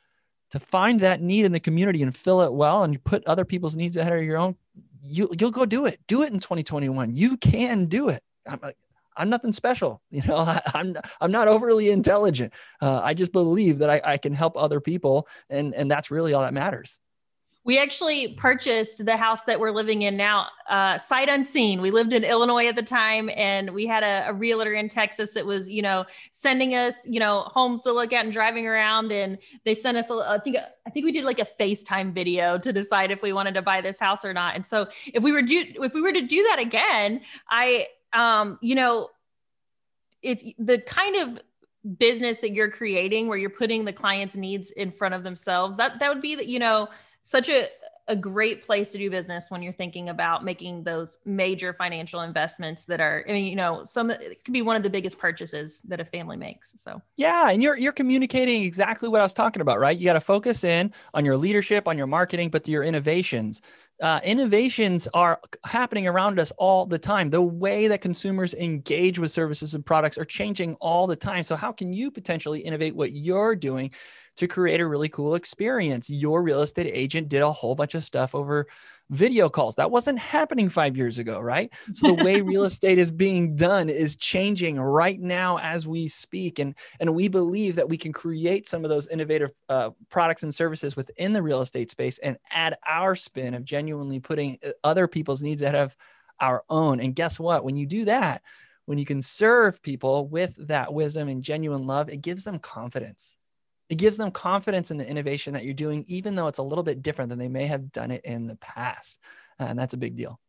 to 0.50 0.60
find 0.60 1.00
that 1.00 1.20
need 1.20 1.44
in 1.44 1.52
the 1.52 1.60
community 1.60 2.02
and 2.02 2.14
fill 2.14 2.42
it 2.42 2.52
well 2.52 2.82
and 2.82 2.92
you 2.92 2.98
put 2.98 3.24
other 3.26 3.44
people's 3.44 3.76
needs 3.76 3.96
ahead 3.96 4.12
of 4.12 4.24
your 4.24 4.38
own 4.38 4.56
you 5.02 5.28
you'll 5.38 5.50
go 5.50 5.64
do 5.64 5.86
it. 5.86 6.00
Do 6.06 6.22
it 6.22 6.32
in 6.32 6.40
2021. 6.40 7.14
You 7.14 7.36
can 7.36 7.86
do 7.86 8.08
it. 8.08 8.22
I'm 8.46 8.60
I'm 9.16 9.30
nothing 9.30 9.52
special. 9.52 10.02
You 10.10 10.22
know, 10.22 10.36
I, 10.36 10.60
am 10.74 10.96
I'm, 10.96 10.96
I'm 11.20 11.32
not 11.32 11.48
overly 11.48 11.90
intelligent. 11.90 12.52
Uh, 12.80 13.00
I 13.02 13.14
just 13.14 13.32
believe 13.32 13.78
that 13.78 13.90
I, 13.90 14.00
I 14.04 14.16
can 14.16 14.32
help 14.32 14.56
other 14.56 14.80
people, 14.80 15.28
and 15.48 15.74
and 15.74 15.90
that's 15.90 16.10
really 16.10 16.34
all 16.34 16.42
that 16.42 16.54
matters 16.54 16.98
we 17.64 17.78
actually 17.78 18.34
purchased 18.34 19.04
the 19.04 19.16
house 19.16 19.42
that 19.42 19.60
we're 19.60 19.70
living 19.70 20.02
in 20.02 20.16
now 20.16 20.46
uh, 20.68 20.96
sight 20.96 21.28
unseen. 21.28 21.80
We 21.80 21.90
lived 21.90 22.12
in 22.12 22.24
illinois 22.24 22.66
at 22.66 22.76
the 22.76 22.82
time 22.82 23.30
and 23.34 23.70
we 23.70 23.86
had 23.86 24.02
a, 24.02 24.28
a, 24.28 24.32
realtor 24.32 24.72
in 24.72 24.88
texas 24.88 25.32
that 25.32 25.44
was 25.44 25.68
you 25.68 25.82
know 25.82 26.04
sending 26.30 26.74
us 26.74 27.06
you 27.06 27.20
know 27.20 27.40
homes 27.52 27.82
to 27.82 27.92
look 27.92 28.12
at 28.12 28.24
and 28.24 28.32
driving 28.32 28.66
around 28.66 29.12
and 29.12 29.38
they 29.64 29.74
sent 29.74 29.98
us 29.98 30.08
a, 30.08 30.14
i 30.14 30.38
think 30.38 30.56
i 30.86 30.90
think 30.90 31.04
we 31.04 31.12
did 31.12 31.24
like 31.24 31.38
a 31.38 31.44
facetime 31.44 32.12
video 32.12 32.56
to 32.56 32.72
decide 32.72 33.10
if 33.10 33.20
we 33.22 33.32
wanted 33.32 33.54
to 33.54 33.62
buy 33.62 33.80
this 33.80 33.98
house 33.98 34.24
or 34.24 34.32
not. 34.32 34.54
And 34.54 34.64
so 34.64 34.88
if 35.06 35.22
we 35.22 35.32
were 35.32 35.42
do 35.42 35.64
if 35.82 35.92
we 35.92 36.00
were 36.00 36.12
to 36.12 36.22
do 36.22 36.42
that 36.44 36.58
again 36.58 37.20
i 37.48 37.86
um 38.12 38.58
you 38.62 38.74
know 38.74 39.10
it's 40.22 40.44
the 40.58 40.78
kind 40.78 41.16
of 41.16 41.40
business 41.98 42.40
that 42.40 42.52
you're 42.52 42.70
creating 42.70 43.26
where 43.26 43.38
you're 43.38 43.50
putting 43.50 43.84
the 43.84 43.92
client's 43.92 44.36
needs 44.36 44.70
in 44.72 44.90
front 44.90 45.14
of 45.14 45.24
themselves 45.24 45.76
that 45.76 45.98
that 45.98 46.12
would 46.12 46.20
be 46.20 46.34
that 46.34 46.46
you 46.46 46.58
know 46.58 46.88
such 47.22 47.48
a 47.48 47.68
a 48.10 48.16
great 48.16 48.66
place 48.66 48.90
to 48.90 48.98
do 48.98 49.08
business 49.08 49.52
when 49.52 49.62
you're 49.62 49.72
thinking 49.72 50.08
about 50.08 50.44
making 50.44 50.82
those 50.82 51.18
major 51.24 51.72
financial 51.72 52.22
investments 52.22 52.84
that 52.84 53.00
are 53.00 53.24
i 53.28 53.32
mean 53.32 53.44
you 53.44 53.54
know 53.54 53.84
some 53.84 54.10
it 54.10 54.44
could 54.44 54.52
be 54.52 54.62
one 54.62 54.74
of 54.74 54.82
the 54.82 54.90
biggest 54.90 55.18
purchases 55.18 55.80
that 55.82 56.00
a 56.00 56.04
family 56.04 56.36
makes 56.36 56.74
so 56.82 57.00
yeah 57.16 57.50
and 57.50 57.62
you're 57.62 57.78
you're 57.78 57.92
communicating 57.92 58.64
exactly 58.64 59.08
what 59.08 59.20
i 59.20 59.24
was 59.24 59.32
talking 59.32 59.62
about 59.62 59.78
right 59.78 59.96
you 59.96 60.04
got 60.04 60.14
to 60.14 60.20
focus 60.20 60.64
in 60.64 60.92
on 61.14 61.24
your 61.24 61.36
leadership 61.36 61.86
on 61.86 61.96
your 61.96 62.08
marketing 62.08 62.50
but 62.50 62.66
your 62.66 62.82
innovations 62.82 63.62
uh, 64.00 64.18
innovations 64.24 65.06
are 65.12 65.38
happening 65.64 66.08
around 66.08 66.40
us 66.40 66.52
all 66.56 66.86
the 66.86 66.98
time. 66.98 67.28
The 67.28 67.42
way 67.42 67.86
that 67.88 68.00
consumers 68.00 68.54
engage 68.54 69.18
with 69.18 69.30
services 69.30 69.74
and 69.74 69.84
products 69.84 70.16
are 70.16 70.24
changing 70.24 70.74
all 70.76 71.06
the 71.06 71.16
time. 71.16 71.42
So, 71.42 71.54
how 71.54 71.70
can 71.70 71.92
you 71.92 72.10
potentially 72.10 72.60
innovate 72.60 72.96
what 72.96 73.12
you're 73.12 73.54
doing 73.54 73.90
to 74.40 74.48
create 74.48 74.80
a 74.80 74.86
really 74.86 75.10
cool 75.10 75.34
experience. 75.34 76.08
Your 76.08 76.42
real 76.42 76.62
estate 76.62 76.90
agent 76.90 77.28
did 77.28 77.42
a 77.42 77.52
whole 77.52 77.74
bunch 77.74 77.94
of 77.94 78.02
stuff 78.02 78.34
over 78.34 78.66
video 79.10 79.50
calls. 79.50 79.76
That 79.76 79.90
wasn't 79.90 80.18
happening 80.18 80.70
five 80.70 80.96
years 80.96 81.18
ago, 81.18 81.40
right? 81.40 81.70
So 81.92 82.16
the 82.16 82.24
way 82.24 82.40
real 82.40 82.64
estate 82.72 82.98
is 82.98 83.10
being 83.10 83.54
done 83.54 83.90
is 83.90 84.16
changing 84.16 84.80
right 84.80 85.20
now 85.20 85.58
as 85.58 85.86
we 85.86 86.08
speak. 86.08 86.58
And, 86.58 86.74
and 87.00 87.14
we 87.14 87.28
believe 87.28 87.74
that 87.74 87.90
we 87.90 87.98
can 87.98 88.14
create 88.14 88.66
some 88.66 88.82
of 88.82 88.88
those 88.88 89.08
innovative 89.08 89.50
uh, 89.68 89.90
products 90.08 90.42
and 90.42 90.54
services 90.54 90.96
within 90.96 91.34
the 91.34 91.42
real 91.42 91.60
estate 91.60 91.90
space 91.90 92.16
and 92.16 92.38
add 92.50 92.78
our 92.88 93.14
spin 93.14 93.52
of 93.52 93.66
genuinely 93.66 94.20
putting 94.20 94.56
uh, 94.64 94.70
other 94.82 95.06
people's 95.06 95.42
needs 95.42 95.60
ahead 95.60 95.74
of 95.74 95.94
our 96.40 96.64
own. 96.70 96.98
And 96.98 97.14
guess 97.14 97.38
what? 97.38 97.62
When 97.62 97.76
you 97.76 97.84
do 97.84 98.06
that, 98.06 98.40
when 98.86 98.96
you 98.96 99.04
can 99.04 99.20
serve 99.20 99.82
people 99.82 100.28
with 100.28 100.54
that 100.68 100.94
wisdom 100.94 101.28
and 101.28 101.42
genuine 101.42 101.86
love, 101.86 102.08
it 102.08 102.22
gives 102.22 102.44
them 102.44 102.58
confidence 102.58 103.36
it 103.90 103.98
gives 103.98 104.16
them 104.16 104.30
confidence 104.30 104.92
in 104.92 104.96
the 104.96 105.06
innovation 105.06 105.52
that 105.52 105.64
you're 105.64 105.74
doing, 105.74 106.04
even 106.06 106.36
though 106.36 106.46
it's 106.46 106.58
a 106.58 106.62
little 106.62 106.84
bit 106.84 107.02
different 107.02 107.28
than 107.28 107.40
they 107.40 107.48
may 107.48 107.66
have 107.66 107.90
done 107.90 108.12
it 108.12 108.24
in 108.24 108.46
the 108.46 108.54
past. 108.56 109.18
Uh, 109.58 109.64
and 109.64 109.78
that's 109.78 109.94
a 109.94 109.98
big 109.98 110.16
deal. 110.16 110.40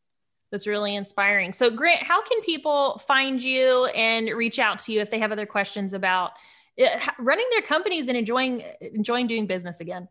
That's 0.51 0.67
really 0.67 0.95
inspiring. 0.95 1.51
So, 1.51 1.71
Grant, 1.71 2.03
how 2.03 2.21
can 2.23 2.41
people 2.41 2.99
find 2.99 3.41
you 3.41 3.85
and 3.87 4.29
reach 4.29 4.59
out 4.59 4.79
to 4.79 4.93
you 4.93 5.01
if 5.01 5.09
they 5.09 5.17
have 5.17 5.31
other 5.31 5.47
questions 5.47 5.93
about 5.93 6.33
uh, 6.79 6.99
running 7.17 7.47
their 7.51 7.63
companies 7.63 8.09
and 8.09 8.17
enjoying 8.17 8.63
enjoying 8.79 9.27
doing 9.27 9.47
business 9.47 9.79
again? 9.79 10.07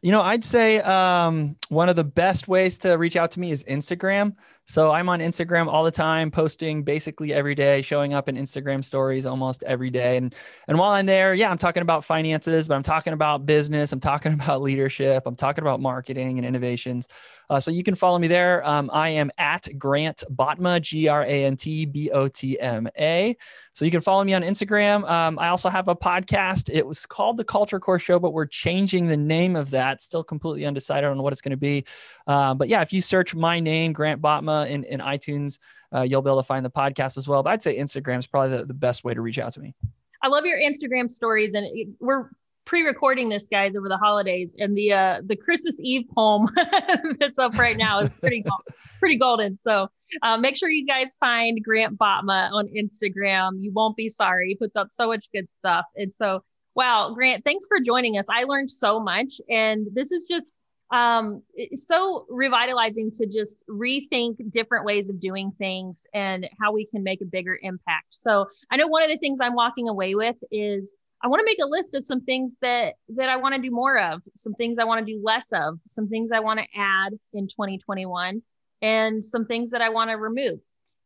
You 0.00 0.12
know, 0.12 0.22
I'd 0.22 0.44
say 0.44 0.78
um, 0.80 1.56
one 1.68 1.88
of 1.88 1.96
the 1.96 2.04
best 2.04 2.48
ways 2.48 2.78
to 2.78 2.94
reach 2.94 3.16
out 3.16 3.32
to 3.32 3.40
me 3.40 3.50
is 3.50 3.64
Instagram. 3.64 4.36
So 4.68 4.90
I'm 4.90 5.08
on 5.08 5.20
Instagram 5.20 5.68
all 5.68 5.84
the 5.84 5.92
time, 5.92 6.28
posting 6.28 6.82
basically 6.82 7.32
every 7.32 7.54
day, 7.54 7.82
showing 7.82 8.14
up 8.14 8.28
in 8.28 8.36
Instagram 8.36 8.84
stories 8.84 9.24
almost 9.24 9.62
every 9.62 9.90
day. 9.90 10.16
And 10.16 10.34
and 10.66 10.76
while 10.76 10.90
I'm 10.90 11.06
there, 11.06 11.34
yeah, 11.34 11.50
I'm 11.50 11.58
talking 11.58 11.82
about 11.82 12.04
finances, 12.04 12.66
but 12.66 12.74
I'm 12.74 12.82
talking 12.82 13.12
about 13.12 13.46
business, 13.46 13.92
I'm 13.92 14.00
talking 14.00 14.32
about 14.40 14.62
leadership, 14.62 15.22
I'm 15.24 15.36
talking 15.36 15.62
about 15.62 15.80
marketing 15.80 16.38
and 16.38 16.46
innovations. 16.46 17.06
Uh, 17.48 17.60
so 17.60 17.70
you 17.70 17.84
can 17.84 17.94
follow 17.94 18.18
me 18.18 18.26
there. 18.26 18.66
Um, 18.66 18.90
I 18.92 19.10
am 19.10 19.30
at 19.38 19.68
Grant 19.78 20.24
Botma, 20.30 20.80
G 20.82 21.06
R 21.06 21.22
A 21.22 21.44
N 21.44 21.56
T 21.56 21.84
B 21.84 22.10
O 22.10 22.26
T 22.26 22.58
M 22.58 22.88
A. 22.98 23.36
So 23.76 23.84
you 23.84 23.90
can 23.90 24.00
follow 24.00 24.24
me 24.24 24.32
on 24.32 24.40
Instagram. 24.40 25.06
Um, 25.06 25.38
I 25.38 25.48
also 25.48 25.68
have 25.68 25.86
a 25.88 25.94
podcast. 25.94 26.70
It 26.72 26.86
was 26.86 27.04
called 27.04 27.36
the 27.36 27.44
Culture 27.44 27.78
Core 27.78 27.98
Show, 27.98 28.18
but 28.18 28.32
we're 28.32 28.46
changing 28.46 29.04
the 29.04 29.18
name 29.18 29.54
of 29.54 29.70
that. 29.72 30.00
Still 30.00 30.24
completely 30.24 30.64
undecided 30.64 31.10
on 31.10 31.22
what 31.22 31.34
it's 31.34 31.42
going 31.42 31.50
to 31.50 31.58
be. 31.58 31.84
Uh, 32.26 32.54
but 32.54 32.68
yeah, 32.68 32.80
if 32.80 32.90
you 32.90 33.02
search 33.02 33.34
my 33.34 33.60
name, 33.60 33.92
Grant 33.92 34.22
Botma, 34.22 34.66
in, 34.70 34.84
in 34.84 35.00
iTunes, 35.00 35.58
uh, 35.94 36.00
you'll 36.00 36.22
be 36.22 36.30
able 36.30 36.40
to 36.40 36.46
find 36.46 36.64
the 36.64 36.70
podcast 36.70 37.18
as 37.18 37.28
well. 37.28 37.42
But 37.42 37.50
I'd 37.50 37.62
say 37.62 37.76
Instagram 37.76 38.18
is 38.20 38.26
probably 38.26 38.56
the, 38.56 38.64
the 38.64 38.72
best 38.72 39.04
way 39.04 39.12
to 39.12 39.20
reach 39.20 39.38
out 39.38 39.52
to 39.52 39.60
me. 39.60 39.74
I 40.22 40.28
love 40.28 40.46
your 40.46 40.58
Instagram 40.58 41.12
stories, 41.12 41.52
and 41.52 41.66
we're 42.00 42.30
pre-recording 42.66 43.28
this 43.28 43.48
guys 43.48 43.76
over 43.76 43.88
the 43.88 43.96
holidays 43.96 44.54
and 44.58 44.76
the 44.76 44.92
uh 44.92 45.22
the 45.24 45.36
christmas 45.36 45.76
eve 45.80 46.02
poem 46.12 46.48
that's 47.20 47.38
up 47.38 47.56
right 47.56 47.76
now 47.76 48.00
is 48.00 48.12
pretty 48.12 48.44
pretty 48.98 49.16
golden. 49.16 49.56
So 49.56 49.88
uh, 50.22 50.36
make 50.36 50.56
sure 50.56 50.68
you 50.68 50.86
guys 50.86 51.14
find 51.20 51.62
grant 51.62 51.98
botma 51.98 52.50
on 52.52 52.68
instagram. 52.68 53.52
You 53.58 53.72
won't 53.72 53.96
be 53.96 54.08
sorry. 54.08 54.48
He 54.48 54.56
puts 54.56 54.76
up 54.76 54.88
so 54.90 55.06
much 55.08 55.26
good 55.32 55.50
stuff. 55.50 55.84
And 55.96 56.12
so 56.12 56.42
wow 56.74 57.12
grant 57.14 57.44
thanks 57.44 57.66
for 57.68 57.78
joining 57.80 58.18
us. 58.18 58.26
I 58.30 58.44
learned 58.44 58.70
so 58.70 59.00
much 59.00 59.40
and 59.48 59.86
this 59.92 60.12
is 60.12 60.26
just 60.28 60.58
um 60.92 61.42
so 61.74 62.26
revitalizing 62.28 63.10
to 63.10 63.26
just 63.26 63.56
rethink 63.68 64.36
different 64.50 64.84
ways 64.84 65.10
of 65.10 65.18
doing 65.18 65.50
things 65.58 66.06
and 66.14 66.48
how 66.60 66.72
we 66.72 66.86
can 66.86 67.02
make 67.02 67.20
a 67.20 67.24
bigger 67.24 67.58
impact. 67.62 68.08
So 68.10 68.46
i 68.70 68.76
know 68.76 68.86
one 68.86 69.02
of 69.02 69.08
the 69.08 69.18
things 69.18 69.40
i'm 69.40 69.54
walking 69.54 69.88
away 69.88 70.14
with 70.14 70.36
is 70.52 70.94
I 71.22 71.28
want 71.28 71.40
to 71.40 71.44
make 71.44 71.58
a 71.62 71.66
list 71.66 71.94
of 71.94 72.04
some 72.04 72.20
things 72.20 72.58
that 72.62 72.94
that 73.10 73.28
I 73.28 73.36
want 73.36 73.54
to 73.54 73.60
do 73.60 73.70
more 73.70 73.98
of, 73.98 74.22
some 74.34 74.54
things 74.54 74.78
I 74.78 74.84
want 74.84 75.06
to 75.06 75.12
do 75.12 75.20
less 75.22 75.52
of, 75.52 75.78
some 75.86 76.08
things 76.08 76.30
I 76.32 76.40
want 76.40 76.60
to 76.60 76.66
add 76.76 77.12
in 77.32 77.48
2021, 77.48 78.42
and 78.82 79.24
some 79.24 79.46
things 79.46 79.70
that 79.70 79.80
I 79.80 79.88
want 79.88 80.10
to 80.10 80.16
remove. 80.16 80.60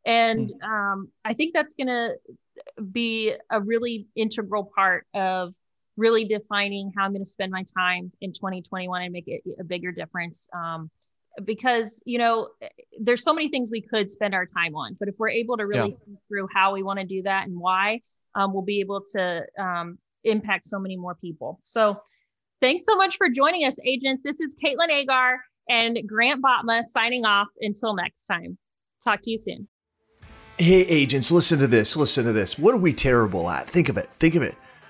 And 0.04 0.50
mm. 0.50 0.64
um, 0.66 1.08
I 1.24 1.34
think 1.34 1.54
that's 1.54 1.74
going 1.74 1.88
to 1.88 2.14
be 2.90 3.32
a 3.50 3.60
really 3.60 4.06
integral 4.16 4.70
part 4.74 5.06
of 5.14 5.54
really 5.96 6.24
defining 6.24 6.92
how 6.96 7.04
I'm 7.04 7.12
going 7.12 7.24
to 7.24 7.30
spend 7.30 7.52
my 7.52 7.64
time 7.76 8.10
in 8.20 8.32
2021 8.32 9.02
and 9.02 9.12
make 9.12 9.28
it 9.28 9.42
a 9.58 9.64
bigger 9.64 9.92
difference. 9.92 10.48
Um, 10.54 10.90
because 11.44 12.02
you 12.04 12.18
know 12.18 12.48
there's 13.00 13.22
so 13.22 13.32
many 13.32 13.48
things 13.48 13.70
we 13.70 13.80
could 13.80 14.10
spend 14.10 14.34
our 14.34 14.46
time 14.46 14.74
on 14.74 14.96
but 14.98 15.08
if 15.08 15.14
we're 15.16 15.28
able 15.28 15.56
to 15.56 15.64
really 15.64 15.90
yeah. 15.90 16.04
think 16.04 16.18
through 16.28 16.48
how 16.52 16.74
we 16.74 16.82
want 16.82 16.98
to 16.98 17.06
do 17.06 17.22
that 17.22 17.46
and 17.46 17.56
why 17.56 18.00
um, 18.34 18.52
we'll 18.52 18.62
be 18.62 18.80
able 18.80 19.02
to 19.12 19.44
um, 19.58 19.98
impact 20.24 20.64
so 20.64 20.78
many 20.78 20.96
more 20.96 21.14
people. 21.14 21.60
So 21.62 22.00
thanks 22.60 22.84
so 22.84 22.96
much 22.96 23.16
for 23.16 23.28
joining 23.28 23.64
us, 23.64 23.76
agents. 23.84 24.22
This 24.24 24.40
is 24.40 24.56
Caitlin 24.64 24.90
Agar 24.90 25.40
and 25.68 25.98
Grant 26.06 26.42
Botma 26.42 26.82
signing 26.84 27.24
off 27.24 27.48
until 27.60 27.94
next 27.94 28.26
time. 28.26 28.58
Talk 29.02 29.22
to 29.22 29.30
you 29.30 29.38
soon. 29.38 29.68
Hey, 30.58 30.82
agents, 30.82 31.32
listen 31.32 31.58
to 31.60 31.66
this. 31.66 31.96
Listen 31.96 32.26
to 32.26 32.32
this. 32.32 32.58
What 32.58 32.74
are 32.74 32.78
we 32.78 32.92
terrible 32.92 33.48
at? 33.48 33.68
Think 33.68 33.88
of 33.88 33.96
it. 33.96 34.10
Think 34.18 34.34
of 34.34 34.42
it 34.42 34.54